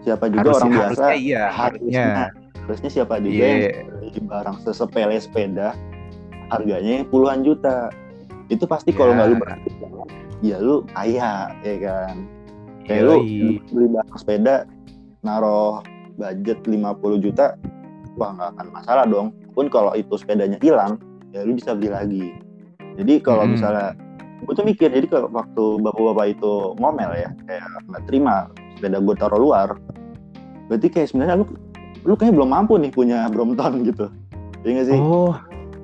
Siapa 0.00 0.28
juga 0.28 0.52
orang 0.54 0.68
biasa 0.70 1.04
iya, 1.14 1.48
harusnya 1.48 2.04
harusnya. 2.04 2.60
harusnya 2.60 2.90
siapa 2.90 3.14
juga 3.18 3.32
Iya. 3.32 3.48
yang 3.48 3.60
beli 3.90 4.20
barang 4.22 4.56
sesepele 4.60 5.16
sepeda 5.16 5.72
harganya 6.46 7.04
puluhan 7.06 7.40
juta. 7.40 7.88
Itu 8.46 8.64
pasti 8.64 8.92
kalau 8.92 9.12
Ya. 9.12 9.16
nggak 9.16 9.28
lu 9.30 9.36
berarti 9.38 9.70
ya 10.44 10.60
lu 10.60 10.84
kaya 10.86 11.32
ya 11.58 11.74
kan. 11.80 12.14
Kayak 12.84 13.02
lu 13.02 13.16
beli 13.64 13.86
barang 13.90 14.18
sepeda 14.20 14.68
naruh 15.20 15.80
budget 16.14 16.60
50 16.62 16.84
juta 17.18 17.56
wah 18.14 18.30
nggak 18.30 18.50
akan 18.52 18.66
masalah 18.70 19.04
dong 19.04 19.32
pun 19.50 19.66
kalau 19.66 19.90
itu 19.92 20.14
sepedanya 20.14 20.60
hilang 20.60 21.00
ya 21.32 21.42
lu 21.42 21.56
bisa 21.56 21.72
beli 21.72 21.88
lagi 21.88 22.24
jadi 22.94 23.18
kalau 23.18 23.42
Hmm. 23.42 23.56
misalnya 23.56 23.96
gue 24.38 24.52
tuh 24.52 24.62
mikir 24.62 24.92
jadi 24.92 25.08
kalau 25.08 25.32
waktu 25.32 25.64
bapak-bapak 25.80 26.26
itu 26.30 26.52
ngomel 26.76 27.10
ya 27.10 27.32
kayak 27.42 27.64
nggak 27.88 28.02
terima 28.04 28.46
sepeda 28.70 29.00
gue 29.00 29.14
taruh 29.16 29.40
luar 29.40 29.68
berarti 30.68 30.86
kayak 30.88 31.08
sebenarnya 31.08 31.34
lu 31.36 31.44
lu 32.04 32.14
kayaknya 32.14 32.34
belum 32.36 32.50
mampu 32.52 32.74
nih 32.76 32.92
punya 32.92 33.26
Brompton 33.26 33.82
gitu 33.82 34.06
Iya 34.60 34.70
nggak 34.70 34.86
sih 34.86 34.96
Oh, 34.96 35.34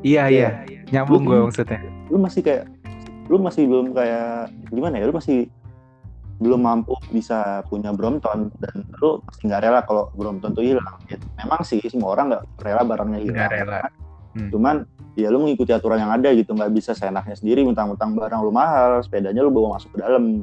iya 0.02 0.24
iya. 0.28 0.48
Nyambung 0.90 1.24
Lu- 1.24 1.28
gue 1.28 1.38
maksudnya. 1.48 1.80
lu 2.06 2.16
masih 2.16 2.40
kayak 2.40 2.64
lu 3.30 3.38
masih 3.38 3.70
belum 3.70 3.94
kayak 3.94 4.50
gimana 4.68 4.98
ya 4.98 5.06
lu 5.06 5.14
masih 5.14 5.46
belum 6.40 6.60
mampu 6.64 6.96
bisa 7.12 7.62
punya 7.68 7.92
Brompton 7.92 8.48
dan 8.58 8.74
lu 8.98 9.20
pasti 9.22 9.44
nggak 9.46 9.60
rela 9.60 9.80
kalau 9.84 10.08
Brompton 10.16 10.56
tuh 10.56 10.64
hilang 10.64 10.96
gitu. 11.06 11.22
memang 11.36 11.60
sih 11.62 11.78
semua 11.86 12.16
orang 12.16 12.32
nggak 12.34 12.44
rela 12.64 12.82
barangnya 12.82 13.20
hilang 13.22 13.36
Nggak 13.38 13.52
rela. 13.54 13.80
Hmm. 14.34 14.48
cuman 14.50 14.76
ya 15.20 15.28
lu 15.28 15.42
mengikuti 15.44 15.70
aturan 15.70 16.00
yang 16.00 16.10
ada 16.16 16.32
gitu 16.32 16.56
nggak 16.56 16.72
bisa 16.72 16.96
seenaknya 16.96 17.36
sendiri 17.36 17.60
mentang-mentang 17.62 18.16
barang 18.16 18.40
lu 18.40 18.50
mahal 18.50 19.04
sepedanya 19.04 19.44
lu 19.44 19.52
bawa 19.52 19.76
masuk 19.78 19.94
ke 19.94 19.98
dalam 20.02 20.42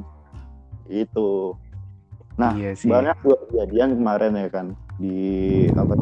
itu 0.88 1.52
Nah, 2.38 2.54
iya 2.54 2.70
sih. 2.70 2.86
banyak 2.86 3.18
juga 3.26 3.36
kejadian 3.50 3.98
kemarin 3.98 4.32
ya 4.38 4.46
kan 4.46 4.66
di 4.94 5.18
apa 5.74 5.98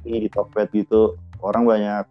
di 0.00 0.24
Tokped 0.32 0.72
gitu 0.72 1.20
orang 1.44 1.68
banyak 1.68 2.08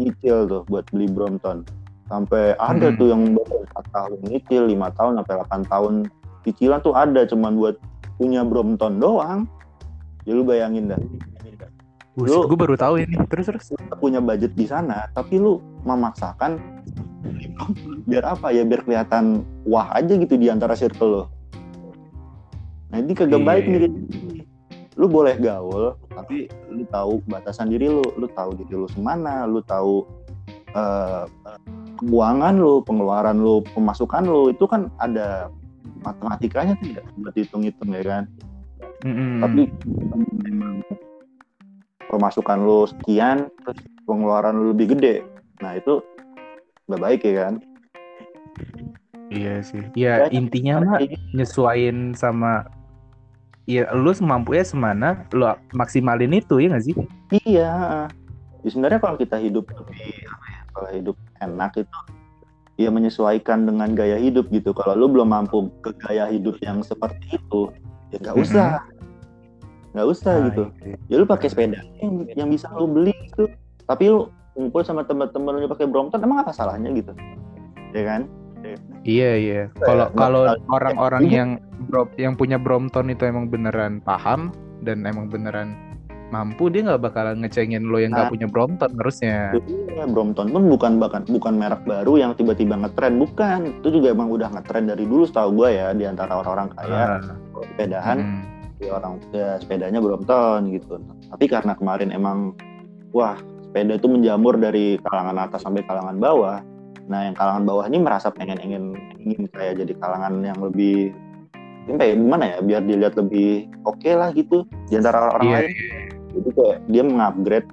nyicil 0.00 0.48
tuh 0.48 0.62
buat 0.64 0.88
beli 0.88 1.04
Brompton 1.12 1.68
sampai 2.10 2.58
ada 2.58 2.90
Hmm. 2.90 2.98
tuh 2.98 3.06
yang 3.14 3.22
4 3.38 3.86
tahun 3.94 4.18
nyicil 4.26 4.62
5 4.66 4.90
tahun 4.98 5.12
sampai 5.22 5.34
8 5.46 5.62
tahun 5.70 5.92
cicilan 6.42 6.80
tuh 6.82 6.94
ada 6.98 7.22
cuman 7.24 7.54
buat 7.54 7.76
punya 8.18 8.42
Brompton 8.42 8.98
doang 8.98 9.46
ya 10.26 10.34
lu 10.34 10.42
bayangin 10.42 10.90
dah 10.90 11.00
lu- 12.18 12.44
gue 12.50 12.58
baru 12.58 12.74
tahu 12.76 13.00
ini. 13.00 13.16
Terus 13.30 13.46
terus. 13.48 13.66
punya 14.02 14.18
budget 14.20 14.52
di 14.58 14.66
sana 14.66 15.08
tapi 15.14 15.38
lu 15.38 15.62
memaksakan 15.86 16.58
biar 18.10 18.26
apa 18.26 18.50
ya 18.50 18.66
biar 18.66 18.82
kelihatan 18.84 19.46
wah 19.64 19.88
aja 19.94 20.16
gitu 20.18 20.34
di 20.34 20.50
antara 20.50 20.74
circle 20.74 21.08
lo 21.08 21.24
nah 22.90 22.98
ini 22.98 23.14
kagak 23.14 23.44
baik 23.46 23.64
iya. 23.70 23.86
nih 23.86 23.92
lu 24.98 25.06
boleh 25.06 25.38
gaul 25.38 25.94
tapi 26.10 26.50
lu 26.68 26.82
tahu 26.90 27.22
batasan 27.30 27.70
diri 27.70 27.86
lu 27.86 28.02
lu 28.18 28.26
tahu 28.34 28.58
diri 28.58 28.74
lu 28.74 28.88
semana 28.90 29.46
lu 29.46 29.62
tahu 29.62 30.02
eh, 30.74 31.24
keuangan 32.00 32.56
lu 32.56 32.80
pengeluaran 32.82 33.36
lu 33.38 33.60
pemasukan 33.76 34.24
lu 34.24 34.48
itu 34.48 34.64
kan 34.64 34.88
ada 34.96 35.52
matematikanya 36.00 36.74
tuh 36.80 36.96
ya 36.96 37.02
buat 37.20 37.34
hitung-hitung 37.36 37.92
ya 37.92 38.02
kan 38.02 38.24
Mm-mm. 39.04 39.40
tapi 39.44 39.62
memang 40.48 40.80
pemasukan 42.08 42.58
lu 42.58 42.88
sekian 42.88 43.52
terus 43.64 43.78
pengeluaran 44.08 44.56
lu 44.56 44.72
lebih 44.72 44.96
gede 44.96 45.22
nah 45.60 45.76
itu 45.76 46.00
nggak 46.88 47.00
baik 47.00 47.20
ya 47.24 47.34
kan 47.48 47.54
Iya 49.30 49.62
sih. 49.62 49.78
Ya 49.94 50.26
Banyak 50.26 50.34
intinya 50.34 50.74
mah 50.82 50.98
gitu. 51.06 51.14
nyesuain 51.38 52.18
sama 52.18 52.66
ya 53.62 53.86
lu 53.94 54.10
semampunya 54.10 54.66
semana 54.66 55.22
lu 55.30 55.46
maksimalin 55.70 56.34
itu 56.34 56.58
ya 56.58 56.74
nggak 56.74 56.82
sih? 56.90 56.94
iya 57.46 57.70
ya, 58.58 58.66
sebenarnya 58.66 58.98
kalau 58.98 59.14
kita 59.14 59.38
hidup 59.38 59.70
lebih 59.70 60.26
apa 60.26 60.44
ya 60.49 60.49
kalau 60.80 60.90
hidup 60.96 61.16
enak 61.44 61.76
itu 61.76 61.98
ya 62.80 62.88
menyesuaikan 62.88 63.68
dengan 63.68 63.92
gaya 63.92 64.16
hidup 64.16 64.48
gitu. 64.48 64.72
Kalau 64.72 64.96
lu 64.96 65.12
belum 65.12 65.28
mampu 65.28 65.68
ke 65.84 65.92
gaya 66.00 66.32
hidup 66.32 66.56
yang 66.64 66.80
seperti 66.80 67.36
itu 67.36 67.68
ya 68.08 68.16
nggak 68.24 68.36
usah. 68.40 68.80
Nggak 69.92 70.06
usah 70.08 70.32
Nah, 70.32 70.44
gitu. 70.48 70.64
itu. 70.80 70.96
ya 71.12 71.16
lu 71.20 71.26
pakai 71.28 71.48
sepeda 71.52 71.84
yang, 72.00 72.24
yang 72.32 72.48
bisa 72.48 72.72
lu 72.72 72.88
beli 72.88 73.12
gitu 73.28 73.50
tapi 73.84 74.08
lu 74.08 74.30
ngumpul 74.56 74.80
sama 74.80 75.02
teman-teman 75.04 75.60
lu 75.60 75.68
pakai 75.68 75.84
Brompton 75.84 76.24
emang 76.24 76.40
apa 76.40 76.56
salahnya 76.56 76.88
gitu? 76.96 77.12
Ya 77.92 78.02
kan? 78.08 78.24
Iya 79.02 79.30
iya. 79.36 79.62
Kalau 79.80 80.12
kalau 80.12 80.44
orang-orang 80.68 81.24
Iya. 81.26 81.36
yang 81.36 81.50
bro, 81.88 82.04
yang 82.20 82.36
punya 82.36 82.60
Brompton 82.60 83.08
itu 83.08 83.24
emang 83.24 83.48
beneran 83.48 83.98
paham 84.04 84.52
dan 84.84 85.04
emang 85.04 85.28
beneran 85.28 85.74
mampu, 86.30 86.70
dia 86.70 86.86
nggak 86.86 87.02
bakalan 87.02 87.42
ngecengin 87.42 87.86
lo 87.90 87.98
yang 87.98 88.14
nggak 88.14 88.30
Nah. 88.30 88.32
punya 88.32 88.46
Brompton 88.46 88.90
harusnya. 88.96 89.54
Iya, 89.66 90.06
Brompton 90.06 90.48
pun 90.50 90.62
bukan 90.70 90.92
bahkan 91.02 91.22
bukan 91.26 91.54
merek 91.58 91.82
baru 91.84 92.16
yang 92.16 92.32
tiba-tiba 92.38 92.78
ngetren, 92.78 93.18
bukan. 93.18 93.82
Itu 93.82 93.90
juga 93.90 94.14
emang 94.14 94.30
udah 94.30 94.48
ngetren 94.54 94.88
dari 94.88 95.04
dulu 95.04 95.26
setahu 95.26 95.58
gue 95.58 95.68
ya 95.76 95.90
di 95.92 96.06
antara 96.06 96.38
orang-orang 96.40 96.68
kaya 96.78 96.98
Ah, 97.18 97.20
sepedahan 97.60 98.18
mm. 98.18 98.42
ya 98.80 98.90
orang 98.96 99.12
ya, 99.34 99.58
sepedanya 99.60 100.00
Brompton 100.00 100.70
gitu. 100.72 100.96
Tapi 101.30 101.44
karena 101.50 101.74
kemarin 101.74 102.14
emang 102.14 102.54
wah 103.12 103.36
sepeda 103.66 103.98
itu 103.98 104.06
menjamur 104.10 104.54
dari 104.58 104.96
kalangan 105.02 105.36
atas 105.46 105.62
sampai 105.66 105.82
kalangan 105.86 106.16
bawah. 106.18 106.58
Nah 107.10 107.26
yang 107.26 107.34
kalangan 107.34 107.66
bawah 107.66 107.84
ini 107.90 107.98
merasa 107.98 108.30
pengen 108.30 108.62
ingin 108.62 108.94
ingin 109.18 109.50
kayak 109.50 109.82
jadi 109.82 109.92
kalangan 109.98 110.42
yang 110.46 110.58
lebih 110.62 111.10
gimana 111.90 112.04
ya, 112.06 112.14
gimana 112.14 112.44
ya 112.46 112.58
biar 112.62 112.82
dilihat 112.86 113.14
lebih 113.18 113.66
oke 113.82 114.10
lah 114.14 114.30
gitu 114.36 114.62
di 114.86 114.94
antara 115.00 115.32
orang 115.32 115.42
Iya, 115.42 115.56
lain. 115.58 115.70
Jadi 116.30 116.48
kayak 116.54 116.78
dia 116.90 117.02
mengupgrade 117.02 117.68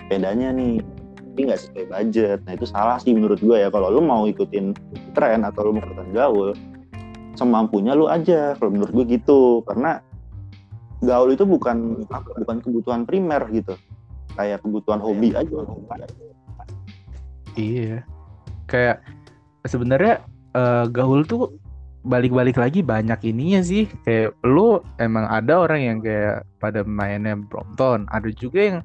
sepedanya 0.00 0.48
nih. 0.54 0.82
Tapi 1.30 1.40
nggak 1.46 1.60
sesuai 1.62 1.86
budget. 1.88 2.38
Nah 2.44 2.52
itu 2.58 2.66
salah 2.66 2.96
sih 2.98 3.12
menurut 3.14 3.38
gue 3.40 3.56
ya. 3.56 3.68
Kalau 3.70 3.88
lu 3.88 4.02
mau 4.02 4.26
ikutin 4.26 4.74
tren 5.14 5.46
atau 5.46 5.70
lu 5.70 5.78
mau 5.78 5.82
ikutan 5.84 6.10
gaul 6.10 6.50
semampunya 7.38 7.94
lu 7.94 8.10
aja. 8.10 8.58
Kalau 8.58 8.70
menurut 8.74 8.92
gue 8.92 9.04
gitu. 9.16 9.62
Karena 9.64 10.02
gaul 11.00 11.32
itu 11.32 11.46
bukan 11.46 12.04
apa 12.10 12.28
bukan 12.44 12.58
kebutuhan 12.60 13.02
primer 13.06 13.46
gitu. 13.54 13.78
Kayak 14.34 14.60
kebutuhan 14.66 15.00
hobi 15.00 15.32
aja. 15.32 15.54
Iya. 17.54 18.02
Kayak 18.66 19.02
sebenarnya 19.64 20.24
eh, 20.56 20.84
gaul 20.90 21.22
tuh 21.24 21.59
balik-balik 22.02 22.56
lagi 22.56 22.80
banyak 22.80 23.20
ininya 23.26 23.60
sih. 23.60 23.84
Kayak 24.04 24.36
lu 24.42 24.80
emang 24.96 25.28
ada 25.28 25.60
orang 25.60 25.80
yang 25.80 25.98
kayak 26.00 26.44
pada 26.58 26.84
mainnya 26.84 27.36
Brompton, 27.36 28.08
ada 28.08 28.28
juga 28.32 28.60
yang 28.60 28.78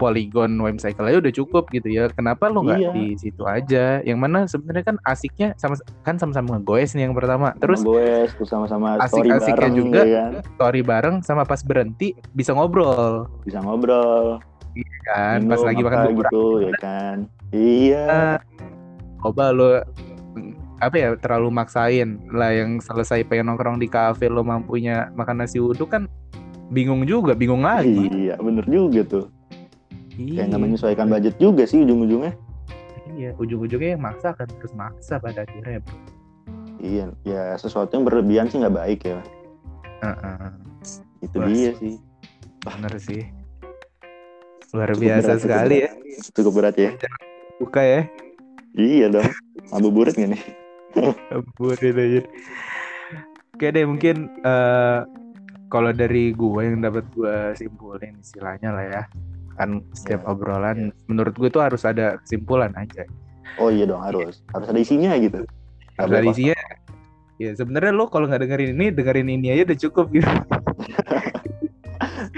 Polygon 0.00 0.56
Wave 0.58 0.80
Cycle 0.80 1.06
aja 1.06 1.20
udah 1.20 1.34
cukup 1.36 1.68
gitu 1.70 1.86
ya. 1.86 2.08
Kenapa 2.10 2.48
lu 2.48 2.64
nggak 2.64 2.80
Iya. 2.80 2.90
di 2.96 3.06
situ 3.20 3.44
aja? 3.44 4.00
Yang 4.02 4.18
mana 4.18 4.38
sebenarnya 4.48 4.84
kan 4.88 4.96
asiknya 5.04 5.54
sama 5.60 5.78
kan 6.02 6.16
sama-sama 6.18 6.58
ngegoes 6.58 6.96
nih 6.96 7.06
yang 7.06 7.14
pertama. 7.14 7.54
Terus 7.60 7.84
gue 7.84 8.26
terus 8.32 8.48
sama-sama 8.50 8.98
asik-asiknya 8.98 9.54
bareng 9.54 9.74
juga. 9.76 10.00
ya 10.02 10.26
kan 10.32 10.32
story 10.56 10.80
bareng 10.82 11.16
sama 11.22 11.42
pas 11.44 11.60
berhenti 11.62 12.16
bisa 12.32 12.50
ngobrol 12.56 13.28
bisa 13.44 13.60
ngobrol 13.62 14.40
kan 15.04 15.44
pas 15.44 15.60
minum 15.60 15.66
lagi 15.68 15.82
apa 15.82 15.90
makan 15.90 16.14
gitu 16.16 16.44
ya 16.64 16.72
kan 16.80 17.16
iya 17.52 18.06
Ah, 18.08 18.36
coba 19.20 19.52
lo 19.52 19.68
mm, 19.84 20.11
apa 20.82 20.96
ya 20.98 21.08
terlalu 21.14 21.54
maksain 21.54 22.18
lah 22.34 22.50
yang 22.50 22.82
selesai 22.82 23.22
pengen 23.30 23.54
nongkrong 23.54 23.78
di 23.78 23.86
kafe 23.86 24.26
lo 24.26 24.42
mampunya 24.42 25.14
makan 25.14 25.46
nasi 25.46 25.62
uduk 25.62 25.94
kan 25.94 26.10
bingung 26.74 27.06
juga 27.06 27.38
bingung 27.38 27.62
lagi. 27.62 28.10
Iya 28.10 28.34
bener 28.42 28.66
juga 28.66 29.06
tuh. 29.06 29.26
Iya. 30.18 30.44
kayak 30.44 30.46
nggak 30.52 30.62
menyesuaikan 30.66 31.06
budget 31.08 31.34
juga 31.38 31.62
sih 31.70 31.86
ujung-ujungnya. 31.86 32.34
Iya 33.14 33.30
ujung-ujungnya 33.38 33.94
yang 33.94 34.02
maksa 34.02 34.34
kan 34.34 34.50
terus 34.58 34.74
maksa 34.74 35.22
pada 35.22 35.46
akhirnya 35.46 35.78
bro. 35.86 35.96
iya 36.82 37.06
ya 37.22 37.54
sesuatu 37.54 37.94
yang 37.94 38.02
berlebihan 38.02 38.50
sih 38.50 38.58
nggak 38.58 38.74
baik 38.74 39.00
ya. 39.06 39.22
Heeh, 40.02 40.50
itu 41.22 41.36
Wah, 41.38 41.46
dia 41.46 41.70
sih. 41.78 41.94
bener 42.66 42.94
sih. 42.98 43.22
Luar 44.74 44.90
Cukup 44.90 45.02
biasa 45.06 45.22
berat, 45.22 45.38
cukup 45.38 45.46
sekali 45.46 45.76
ya. 45.78 45.90
Berat. 45.94 46.32
cukup 46.34 46.52
berat 46.58 46.76
ya. 46.76 46.90
Buka 47.62 47.82
ya. 47.86 48.00
Iya 48.74 49.06
dong. 49.14 49.30
Ngabuburit 49.70 50.18
nggak 50.18 50.30
nih 50.34 50.42
Burit 51.56 51.96
aja. 51.96 52.22
Oke 53.52 53.66
deh 53.68 53.84
mungkin 53.84 54.32
eh 54.42 55.00
kalau 55.72 55.88
dari 55.88 56.36
gue 56.36 56.60
yang 56.60 56.84
dapat 56.84 57.08
gue 57.16 57.56
simpulin 57.56 58.20
istilahnya 58.20 58.70
lah 58.76 58.84
ya. 58.84 59.02
Kan 59.56 59.84
setiap 59.92 60.24
Ya, 60.24 60.32
obrolan 60.32 60.92
menurut 61.08 61.36
gue 61.36 61.48
tuh 61.48 61.64
harus 61.64 61.84
ada 61.84 62.20
kesimpulan 62.24 62.72
aja. 62.76 63.04
Oh 63.60 63.68
iya 63.68 63.88
dong 63.88 64.00
harus. 64.04 64.40
Harus 64.52 64.68
ada 64.68 64.80
isinya 64.80 65.12
gitu. 65.20 65.44
Harus 66.00 66.12
ada 66.12 66.28
isinya. 66.28 66.56
Ya 67.40 67.56
sebenarnya 67.56 67.92
lo 67.92 68.08
kalau 68.08 68.28
nggak 68.28 68.44
dengerin 68.44 68.76
ini 68.76 68.86
dengerin 68.92 69.28
ini 69.28 69.48
aja 69.52 69.62
udah 69.72 69.78
cukup 69.88 70.06
gitu. 70.12 70.28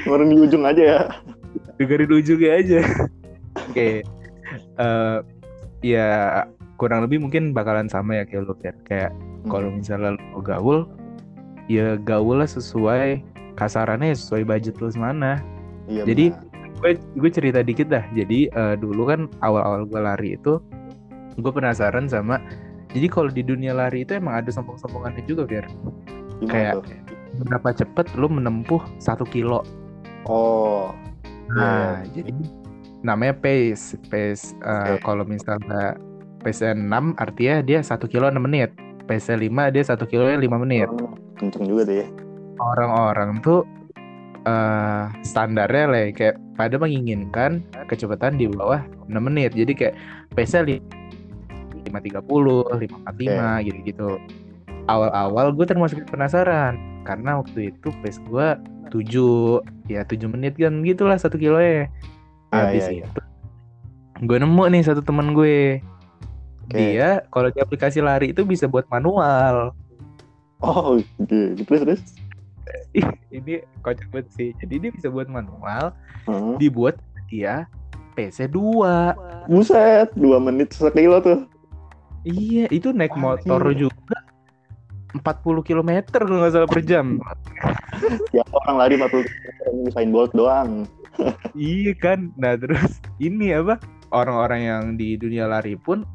Orang 0.12 0.30
di 0.30 0.36
ujung 0.38 0.62
aja 0.66 0.82
ya. 0.82 1.00
Dengerin 1.78 2.10
ujungnya 2.10 2.50
aja. 2.58 2.80
Oke. 3.70 4.02
Eh 4.78 5.18
ya 5.84 6.08
kurang 6.76 7.06
lebih 7.06 7.22
mungkin 7.22 7.54
bakalan 7.54 7.86
sama 7.86 8.18
ya 8.20 8.24
kayak 8.26 8.50
lo 8.50 8.54
Fer. 8.58 8.74
kayak 8.84 9.10
kalau 9.46 9.70
misalnya 9.70 10.18
lo 10.18 10.40
gaul 10.42 10.88
ya 11.70 11.96
gaul 11.96 12.40
lah 12.42 12.48
sesuai 12.48 13.22
kasarannya 13.54 14.12
ya 14.12 14.16
sesuai 14.18 14.42
budget 14.44 14.74
lo 14.82 14.90
semana. 14.90 15.38
Iya, 15.86 16.02
Jadi, 16.08 16.32
gue 16.80 16.90
gue 16.96 17.30
cerita 17.30 17.60
dikit 17.62 17.92
dah. 17.92 18.02
Jadi 18.16 18.48
eh, 18.50 18.74
dulu 18.80 19.06
kan 19.06 19.30
awal-awal 19.40 19.86
gue 19.86 20.00
lari 20.00 20.28
itu 20.34 20.58
gue 21.34 21.50
penasaran 21.50 22.06
sama 22.06 22.38
jadi 22.94 23.10
kalau 23.10 23.26
di 23.26 23.42
dunia 23.42 23.74
lari 23.74 24.06
itu 24.06 24.14
emang 24.14 24.38
ada 24.38 24.54
sombong-sombongannya 24.54 25.26
juga 25.26 25.42
Fir 25.50 25.66
Gimana 26.38 26.46
kayak- 26.46 26.74
tuh? 26.78 26.84
berapa 27.34 27.68
cepet 27.74 28.06
lo 28.14 28.30
menempuh 28.30 28.78
satu 29.02 29.26
kilo. 29.26 29.66
Oh. 30.30 30.94
Nah 31.50 32.06
jadi 32.14 32.30
namanya 33.02 33.34
pace. 33.34 33.98
Pace 34.06 34.54
eh, 34.62 34.94
Oke. 34.94 35.02
kalau 35.02 35.26
misalnya 35.26 35.98
pace 36.44 36.76
6 36.76 36.84
artinya 37.16 37.64
dia 37.64 37.80
satu 37.80 38.04
kilo 38.04 38.28
6 38.28 38.36
menit 38.36 38.70
pace 39.08 39.32
5 39.32 39.48
dia 39.74 39.82
satu 39.82 40.04
kilo 40.04 40.28
5 40.28 40.44
menit 40.60 40.86
oh, 40.92 41.16
kenceng 41.40 41.64
juga 41.64 41.88
tuh 41.88 41.96
ya 42.04 42.06
orang-orang 42.60 43.40
tuh 43.42 43.66
eh 44.44 45.04
standarnya 45.24 45.84
lah 45.88 46.00
ya, 46.04 46.10
kayak 46.12 46.36
pada 46.54 46.76
menginginkan 46.76 47.64
kecepatan 47.88 48.36
di 48.36 48.46
bawah 48.46 48.84
6 49.08 49.16
menit. 49.16 49.56
Jadi 49.56 49.72
kayak 49.72 49.94
li- 50.68 50.84
530, 51.88 52.68
545 53.08 53.66
gitu-gitu. 53.68 54.20
Awal-awal 54.84 55.56
gue 55.56 55.64
termasuk 55.64 56.04
penasaran 56.12 56.76
karena 57.08 57.40
waktu 57.40 57.72
itu 57.72 57.88
pace 58.04 58.20
gue 58.28 58.46
7 58.92 59.64
ya 59.88 60.04
7 60.04 60.28
menit 60.28 60.60
kan 60.60 60.84
gitulah 60.84 61.16
satu 61.16 61.40
kilo 61.40 61.56
ya. 61.56 61.88
Iya, 62.52 62.52
Habis 62.52 62.84
iya, 62.92 63.00
iya. 63.00 63.06
itu 63.08 63.20
gue 64.24 64.38
nemu 64.38 64.64
nih 64.70 64.82
satu 64.84 65.00
teman 65.00 65.32
gue. 65.32 65.80
Oke. 66.64 66.76
Dia 66.76 67.22
kalau 67.28 67.48
di 67.52 67.60
aplikasi 67.60 68.00
lari 68.00 68.32
itu 68.32 68.42
bisa 68.44 68.64
buat 68.64 68.88
manual. 68.88 69.76
oh 70.64 70.96
gitu 70.96 71.60
terus 71.68 71.80
terus 71.84 72.02
Ih, 72.96 73.04
ini 73.28 73.60
kocak 73.84 74.08
banget 74.08 74.26
sih. 74.32 74.48
Jadi 74.56 74.88
dia 74.88 74.90
bisa 74.94 75.12
buat 75.12 75.28
manual, 75.28 75.92
Heeh. 76.24 76.54
dibuat 76.56 76.96
dia 77.28 77.68
PC 78.16 78.48
2. 78.48 79.50
buset 79.50 80.08
dua 80.16 80.40
menit 80.40 80.72
sekilo 80.72 81.20
tuh 81.20 81.44
Iya, 82.24 82.72
itu 82.72 82.94
naik 82.96 83.12
motor 83.20 83.60
juga 83.76 84.16
40 85.12 85.20
km 85.60 85.90
kalau 86.08 86.40
nggak 86.40 86.52
salah 86.56 86.70
per 86.70 86.80
jam. 86.80 87.20
ya 88.36 88.40
orang 88.64 88.76
lari 88.80 88.94
40 88.96 89.28
km 89.28 89.74
Usain 89.84 90.08
Bolt 90.08 90.32
doang 90.32 90.88
iya 91.54 91.92
kan. 91.94 92.30
Nah, 92.38 92.58
terus 92.58 92.98
ini 93.22 93.54
apa? 93.54 93.78
Orang-orang 94.14 94.60
yang 94.62 94.82
di 94.94 95.18
dunia 95.18 95.50
lari 95.50 95.74
pun 95.74 96.06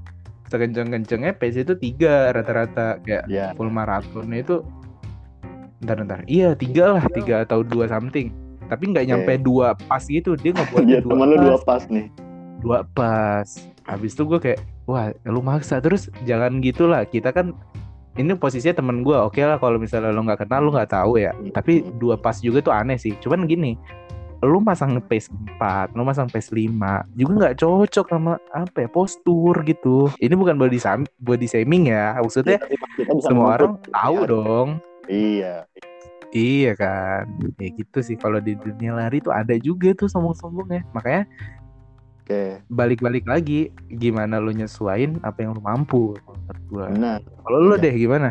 sekenceng-kencengnya 0.50 1.38
PC 1.38 1.64
itu 1.64 1.74
tiga 1.78 2.34
rata-rata 2.34 2.98
kayak 3.06 3.30
ya 3.30 3.54
full 3.54 3.70
marathonnya 3.70 4.42
itu 4.42 4.66
bentar 5.80 5.96
bentar 5.96 6.20
iya 6.28 6.52
tiga 6.58 7.00
lah 7.00 7.06
tiga 7.10 7.48
atau 7.48 7.64
dua 7.64 7.88
something. 7.88 8.34
Tapi 8.70 8.94
nggak 8.94 9.06
nyampe 9.10 9.34
dua 9.42 9.74
pas 9.90 10.06
gitu 10.06 10.38
dia 10.38 10.54
ngebuat 10.54 10.84
dia 10.86 11.00
dua 11.02 11.12
temen 11.18 11.28
lu 11.30 11.36
pas. 11.36 11.42
dua 11.42 11.58
pas. 11.66 11.84
nih. 11.90 12.08
Dua 12.62 12.80
pas. 12.94 13.48
Habis 13.90 14.14
itu 14.14 14.24
gue 14.30 14.40
kayak 14.40 14.60
wah 14.86 15.10
lu 15.26 15.42
maksa. 15.42 15.82
Terus 15.82 16.14
jangan 16.30 16.62
gitulah. 16.62 17.02
Kita 17.10 17.34
kan 17.34 17.58
ini 18.20 18.38
posisinya 18.38 18.78
temen 18.78 19.02
gue 19.02 19.16
oke 19.18 19.42
lah 19.42 19.58
kalau 19.58 19.82
misalnya 19.82 20.14
lu 20.14 20.22
nggak 20.22 20.46
kenal 20.46 20.62
lu 20.62 20.72
nggak 20.76 20.94
tahu 20.94 21.18
ya. 21.18 21.34
Tapi 21.50 21.82
dua 21.98 22.20
pas 22.22 22.38
juga 22.38 22.62
tuh 22.62 22.74
aneh 22.76 23.02
sih. 23.02 23.18
Cuman 23.18 23.50
gini 23.50 23.74
lu 24.40 24.60
masang 24.60 24.96
pace 25.04 25.28
4, 25.60 25.92
lu 25.92 26.04
masang 26.04 26.26
pace 26.26 26.48
5 26.50 27.04
juga 27.14 27.32
nggak 27.36 27.58
cocok 27.60 28.06
sama 28.08 28.34
apa 28.50 28.78
ya 28.80 28.90
postur 28.90 29.56
gitu 29.64 30.08
ini 30.18 30.32
bukan 30.32 30.56
body 30.56 30.80
sam 30.80 31.04
body 31.20 31.44
shaming 31.44 31.92
ya 31.92 32.16
maksudnya 32.16 32.56
Ya, 32.96 33.16
semua 33.20 33.56
orang 33.56 33.76
mengukur. 33.76 33.92
tahu 33.92 34.16
Iya. 34.16 34.28
dong 34.28 34.70
iya 35.06 35.56
Iya 36.30 36.78
kan, 36.78 37.26
ya 37.58 37.74
gitu 37.74 38.06
sih. 38.06 38.14
Kalau 38.14 38.38
di 38.38 38.54
dunia 38.54 38.94
lari 38.94 39.18
tuh 39.18 39.34
ada 39.34 39.58
juga 39.58 39.98
tuh 39.98 40.06
sombong-sombongnya. 40.06 40.86
Makanya 40.94 41.26
oke 42.22 42.42
balik-balik 42.70 43.26
lagi, 43.26 43.74
gimana 43.90 44.38
lu 44.38 44.54
nyesuain 44.54 45.18
apa 45.26 45.42
yang 45.42 45.58
lu 45.58 45.62
mampu. 45.66 46.14
Menurut 46.22 46.62
gua. 46.70 46.86
benar 46.94 47.20
Kalau 47.26 47.58
lu 47.60 47.74
Iya. 47.74 47.82
deh 47.82 47.96
gimana? 47.98 48.30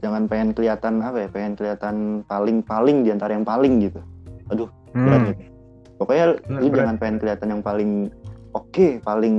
jangan 0.00 0.28
pengen 0.28 0.52
kelihatan 0.52 1.00
apa 1.00 1.16
ya 1.16 1.28
pengen 1.28 1.56
kelihatan 1.56 1.96
paling 2.24 2.60
paling 2.60 3.04
di 3.04 3.08
antara 3.08 3.32
yang 3.32 3.44
paling 3.44 3.80
gitu 3.80 4.04
berat 4.48 4.70
Hmm. 4.94 5.28
gitu. 5.30 5.42
pokoknya 5.96 6.24
Berat, 6.36 6.60
lu 6.62 6.66
berat. 6.68 6.76
jangan 6.78 6.96
pengen 6.98 7.16
kelihatan 7.18 7.48
yang 7.50 7.62
paling 7.62 7.90
oke 8.52 8.86
paling 9.00 9.36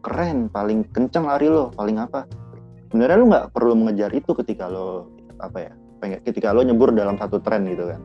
keren 0.00 0.38
paling 0.48 0.84
kencang 0.90 1.24
lari 1.24 1.48
lo 1.48 1.68
paling 1.70 1.96
apa 1.96 2.24
sebenarnya 2.88 3.16
lu 3.16 3.26
nggak 3.28 3.46
perlu 3.50 3.72
mengejar 3.74 4.10
itu 4.10 4.30
ketika 4.34 4.68
lo 4.68 5.08
apa 5.40 5.58
ya 5.60 5.72
pengen 5.98 6.20
ketika 6.22 6.52
lo 6.52 6.60
nyebur 6.60 6.92
dalam 6.92 7.16
satu 7.16 7.40
tren 7.40 7.64
gitu 7.64 7.88
kan 7.88 8.00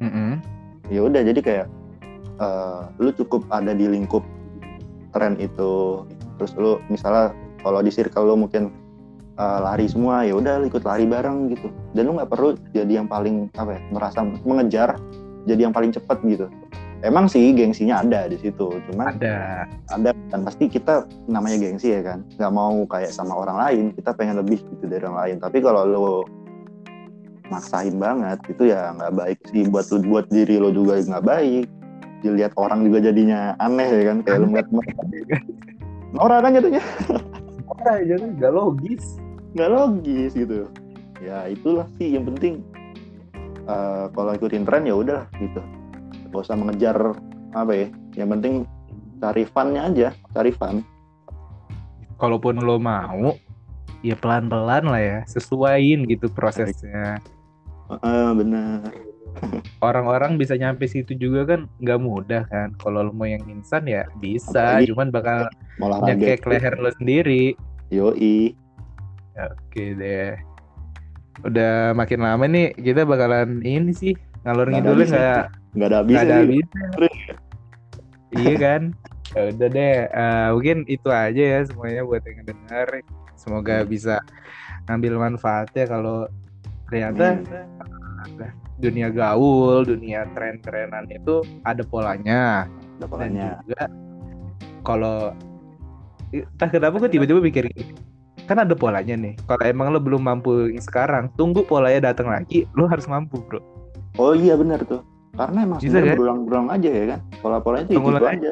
Mm-mm. 0.00 0.32
ya 0.90 1.00
udah 1.02 1.22
jadi 1.22 1.40
kayak 1.40 1.66
eh, 2.38 2.80
lu 2.98 3.10
cukup 3.12 3.46
ada 3.48 3.70
di 3.72 3.86
lingkup 3.86 4.22
tren 5.10 5.38
itu 5.38 6.02
terus 6.38 6.52
lu 6.54 6.82
misalnya 6.86 7.30
kalau 7.62 7.78
di 7.78 7.90
circle 7.90 8.26
lu 8.26 8.36
mungkin 8.36 8.70
eh, 9.34 9.58
lari 9.62 9.86
semua 9.86 10.22
ya 10.22 10.34
udah 10.34 10.62
ikut 10.62 10.82
lari 10.82 11.06
bareng 11.06 11.50
gitu 11.50 11.70
dan 11.94 12.02
lu 12.04 12.18
nggak 12.18 12.30
perlu 12.30 12.58
jadi 12.70 12.98
yang 12.98 13.06
paling 13.06 13.46
apa 13.54 13.78
ya 13.78 13.80
merasa 13.90 14.22
mengejar 14.42 14.98
jadi 15.46 15.68
yang 15.68 15.74
paling 15.74 15.90
cepat 15.90 16.22
gitu. 16.26 16.46
Emang 17.02 17.26
sih 17.26 17.50
gengsinya 17.50 17.98
ada 17.98 18.30
di 18.30 18.38
situ 18.38 18.78
cuman 18.86 19.18
ada. 19.18 19.66
Ada 19.90 20.14
dan 20.30 20.46
pasti 20.46 20.70
kita 20.70 21.02
namanya 21.26 21.58
gengsi 21.58 21.90
ya 21.98 22.02
kan. 22.06 22.22
Nggak 22.38 22.52
mau 22.54 22.86
kayak 22.86 23.10
sama 23.10 23.34
orang 23.34 23.58
lain 23.58 23.84
kita 23.98 24.14
pengen 24.14 24.38
lebih 24.38 24.62
gitu 24.62 24.86
dari 24.86 25.02
orang 25.02 25.18
lain. 25.18 25.36
Tapi 25.42 25.58
kalau 25.58 25.82
lo 25.82 26.08
maksain 27.50 27.98
banget 27.98 28.38
itu 28.46 28.70
ya 28.70 28.94
nggak 28.94 29.12
baik 29.18 29.38
sih. 29.50 29.66
Buat 29.66 29.90
lu 29.90 29.98
buat 30.14 30.26
diri 30.30 30.62
lo 30.62 30.70
juga 30.70 31.02
nggak 31.02 31.26
baik. 31.26 31.66
Dilihat 32.22 32.54
orang 32.54 32.86
juga 32.86 33.02
jadinya 33.02 33.58
aneh 33.58 33.90
ya 33.90 34.02
kan 34.14 34.18
kayak 34.22 34.38
lu 34.38 34.46
ngeliat 34.54 34.68
Nora 36.14 36.38
kan 36.38 36.54
jatuhnya. 36.54 36.82
Aja 37.82 38.14
kan 38.14 38.30
nggak 38.38 38.52
logis. 38.54 39.18
Nggak 39.58 39.70
logis 39.74 40.30
gitu. 40.38 40.70
Ya 41.18 41.50
itulah 41.50 41.90
sih 41.98 42.14
yang 42.14 42.30
penting 42.30 42.62
eh, 43.68 44.04
kalau 44.10 44.30
ikutin 44.34 44.64
tren 44.66 44.86
ya 44.86 44.94
udah 44.96 45.26
gitu. 45.38 45.60
Gak 46.32 46.42
usah 46.48 46.56
mengejar 46.56 46.96
apa 47.52 47.72
ya 47.76 47.86
yang 48.16 48.32
penting 48.32 48.64
cari 49.20 49.44
funnya 49.44 49.86
aja 49.86 50.08
cari 50.32 50.50
fun 50.50 50.80
kalaupun 52.16 52.58
lo 52.62 52.80
mau 52.80 53.36
ya 54.02 54.14
pelan-pelan 54.18 54.86
lah 54.86 55.02
ya 55.02 55.18
sesuaiin 55.26 56.06
gitu 56.06 56.30
prosesnya. 56.30 57.18
Heeh, 57.90 58.26
bener. 58.34 58.82
Orang-orang 59.82 60.38
bisa 60.38 60.54
nyampe 60.54 60.86
situ 60.86 61.18
juga 61.18 61.54
kan 61.54 61.60
nggak 61.82 62.00
mudah 62.02 62.42
kan. 62.46 62.74
Kalau 62.78 63.10
lo 63.10 63.12
mau 63.14 63.26
yang 63.26 63.42
instan 63.50 63.86
ya 63.86 64.06
bisa. 64.18 64.78
Apalagi- 64.78 64.90
cuman 64.90 65.08
bakal 65.10 65.38
nyekek 66.06 66.46
leher 66.46 66.74
lo 66.78 66.90
sendiri. 66.94 67.54
Yoi. 67.90 68.54
Oke 69.32 69.96
deh 69.96 70.51
udah 71.40 71.96
makin 71.96 72.20
lama 72.20 72.44
nih 72.44 72.76
kita 72.76 73.02
bakalan 73.02 73.64
ini 73.64 73.90
sih 73.90 74.12
ngalor 74.44 74.68
ada 74.68 74.90
habisnya. 74.92 75.16
nggak 75.16 75.46
nggak 75.72 75.88
ada 75.88 75.96
ada 75.96 75.98
habisnya 76.04 76.36
nih. 76.36 76.44
habisnya 76.44 76.86
iya 78.32 78.54
kan 78.58 78.82
Ya 79.32 79.48
udah 79.48 79.68
deh 79.72 79.96
eh, 80.12 80.48
mungkin 80.52 80.76
itu 80.84 81.08
aja 81.08 81.40
ya 81.56 81.60
semuanya 81.64 82.04
buat 82.04 82.20
yang 82.20 82.44
dengar 82.44 83.00
semoga 83.32 83.80
Hmm. 83.80 83.88
bisa 83.88 84.20
ngambil 84.84 85.12
manfaatnya 85.16 85.84
kalau 85.88 86.28
ternyata 86.84 87.40
Amin. 87.40 88.52
dunia 88.76 89.08
gaul 89.08 89.88
dunia 89.88 90.28
tren-trenan 90.36 91.08
itu 91.08 91.40
ada 91.64 91.80
polanya 91.80 92.68
Ada 92.68 93.00
dan 93.00 93.08
polanya. 93.08 93.48
juga 93.64 93.82
kalau 94.84 95.32
entah 96.28 96.68
kenapa 96.68 97.00
gue 97.00 97.10
tiba-tiba 97.10 97.40
mikir 97.40 97.64
kan 98.52 98.60
ada 98.60 98.74
polanya 98.74 99.14
nih 99.14 99.34
kalau 99.42 99.64
emang 99.64 99.88
lo 99.88 99.98
belum 99.98 100.20
mampu 100.20 100.68
yang 100.68 100.80
sekarang 100.80 101.32
tunggu 101.34 101.62
polanya 101.62 102.12
datang 102.12 102.28
lagi 102.28 102.68
lo 102.72 102.84
harus 102.84 103.04
mampu 103.06 103.40
bro 103.42 103.58
oh 104.16 104.32
iya 104.32 104.54
benar 104.54 104.80
tuh 104.82 105.00
karena 105.32 105.64
emang 105.64 105.80
Bisa, 105.80 105.96
kan? 105.98 106.12
berulang-ulang 106.12 106.66
aja 106.68 106.88
ya 106.88 107.04
kan 107.08 107.20
pola-polanya 107.40 107.84
itu 107.86 107.96
gitu 107.96 108.12
aja. 108.14 108.28
aja 108.30 108.50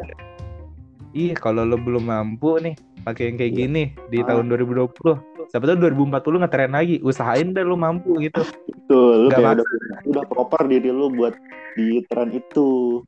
iya 1.13 1.35
kalau 1.35 1.63
lo 1.63 1.77
belum 1.77 2.03
mampu 2.03 2.57
nih 2.59 2.75
pakai 3.01 3.23
yang 3.27 3.37
kayak 3.37 3.53
Iya. 3.53 3.61
gini 3.61 3.83
di 4.09 4.19
Ah. 4.21 4.27
tahun 4.29 4.49
2020 4.49 5.17
siapa 5.47 5.65
tahu 5.65 5.77
2040 5.79 6.09
ngetren 6.39 6.71
lagi 6.71 6.97
usahain 7.01 7.51
deh 7.51 7.61
lo 7.61 7.75
mampu 7.75 8.17
gitu 8.19 8.41
Betul, 8.67 9.29
Nggak 9.29 9.37
kayak 9.37 9.55
udah, 9.57 9.67
udah 10.07 10.25
proper 10.27 10.61
diri 10.67 10.89
lu 10.89 11.11
buat 11.11 11.35
di 11.73 12.03
tren 12.07 12.31
itu. 12.31 13.01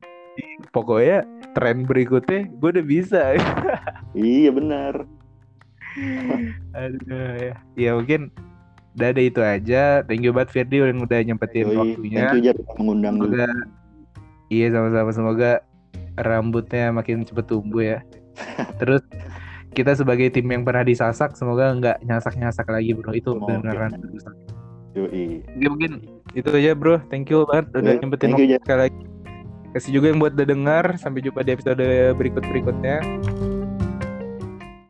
pokoknya 0.69 1.21
tren 1.51 1.83
berikutnya 1.83 2.49
gue 2.51 2.69
udah 2.71 2.85
bisa 2.85 3.21
Iya 4.13 4.49
benar. 4.49 5.05
Aduh 6.73 7.31
ya. 7.37 7.53
Ya 7.77 7.91
mungkin 7.97 8.33
udah 8.93 9.07
ada 9.09 9.21
itu 9.21 9.41
aja. 9.41 10.01
Thank 10.05 10.25
you 10.25 10.33
banget 10.33 10.49
Firdi 10.53 10.81
yang 10.81 11.01
udah 11.01 11.19
nyempetin 11.25 11.65
Yoi, 11.69 11.77
waktunya. 11.77 12.29
Thank 12.29 12.45
you 12.45 12.53
mengundang 12.77 13.15
lu. 13.17 13.29
Semoga 13.29 13.49
iya 14.53 14.67
sama-sama 14.69 15.11
semoga 15.13 15.51
rambutnya 16.19 16.93
makin 16.93 17.25
cepet 17.25 17.45
tumbuh 17.49 17.81
ya. 17.81 17.99
Terus 18.81 19.01
kita 19.73 19.97
sebagai 19.97 20.29
tim 20.29 20.45
yang 20.45 20.61
pernah 20.61 20.85
disasak 20.85 21.33
semoga 21.33 21.73
nggak 21.73 22.05
nyasak-nyasak 22.05 22.69
lagi 22.69 22.93
bro 22.93 23.11
itu 23.11 23.33
beneran 23.41 23.97
Yoi. 24.93 25.41
Oke, 25.41 25.65
mungkin 25.65 25.91
itu 26.37 26.49
aja 26.53 26.77
bro 26.77 27.01
thank 27.09 27.33
you 27.33 27.41
banget 27.49 27.73
udah 27.73 27.93
Yoi, 27.97 27.99
nyempetin 28.05 28.29
thank 28.29 28.37
you, 28.37 28.45
waktu 28.53 28.61
sekali 28.61 28.81
lagi 28.85 29.01
kasih 29.73 29.91
juga 29.97 30.05
yang 30.13 30.19
buat 30.21 30.33
udah 30.37 30.47
dengar 30.47 30.85
sampai 31.01 31.25
jumpa 31.25 31.41
di 31.41 31.51
episode 31.57 31.81
berikut 32.13 32.45
berikutnya 32.45 33.01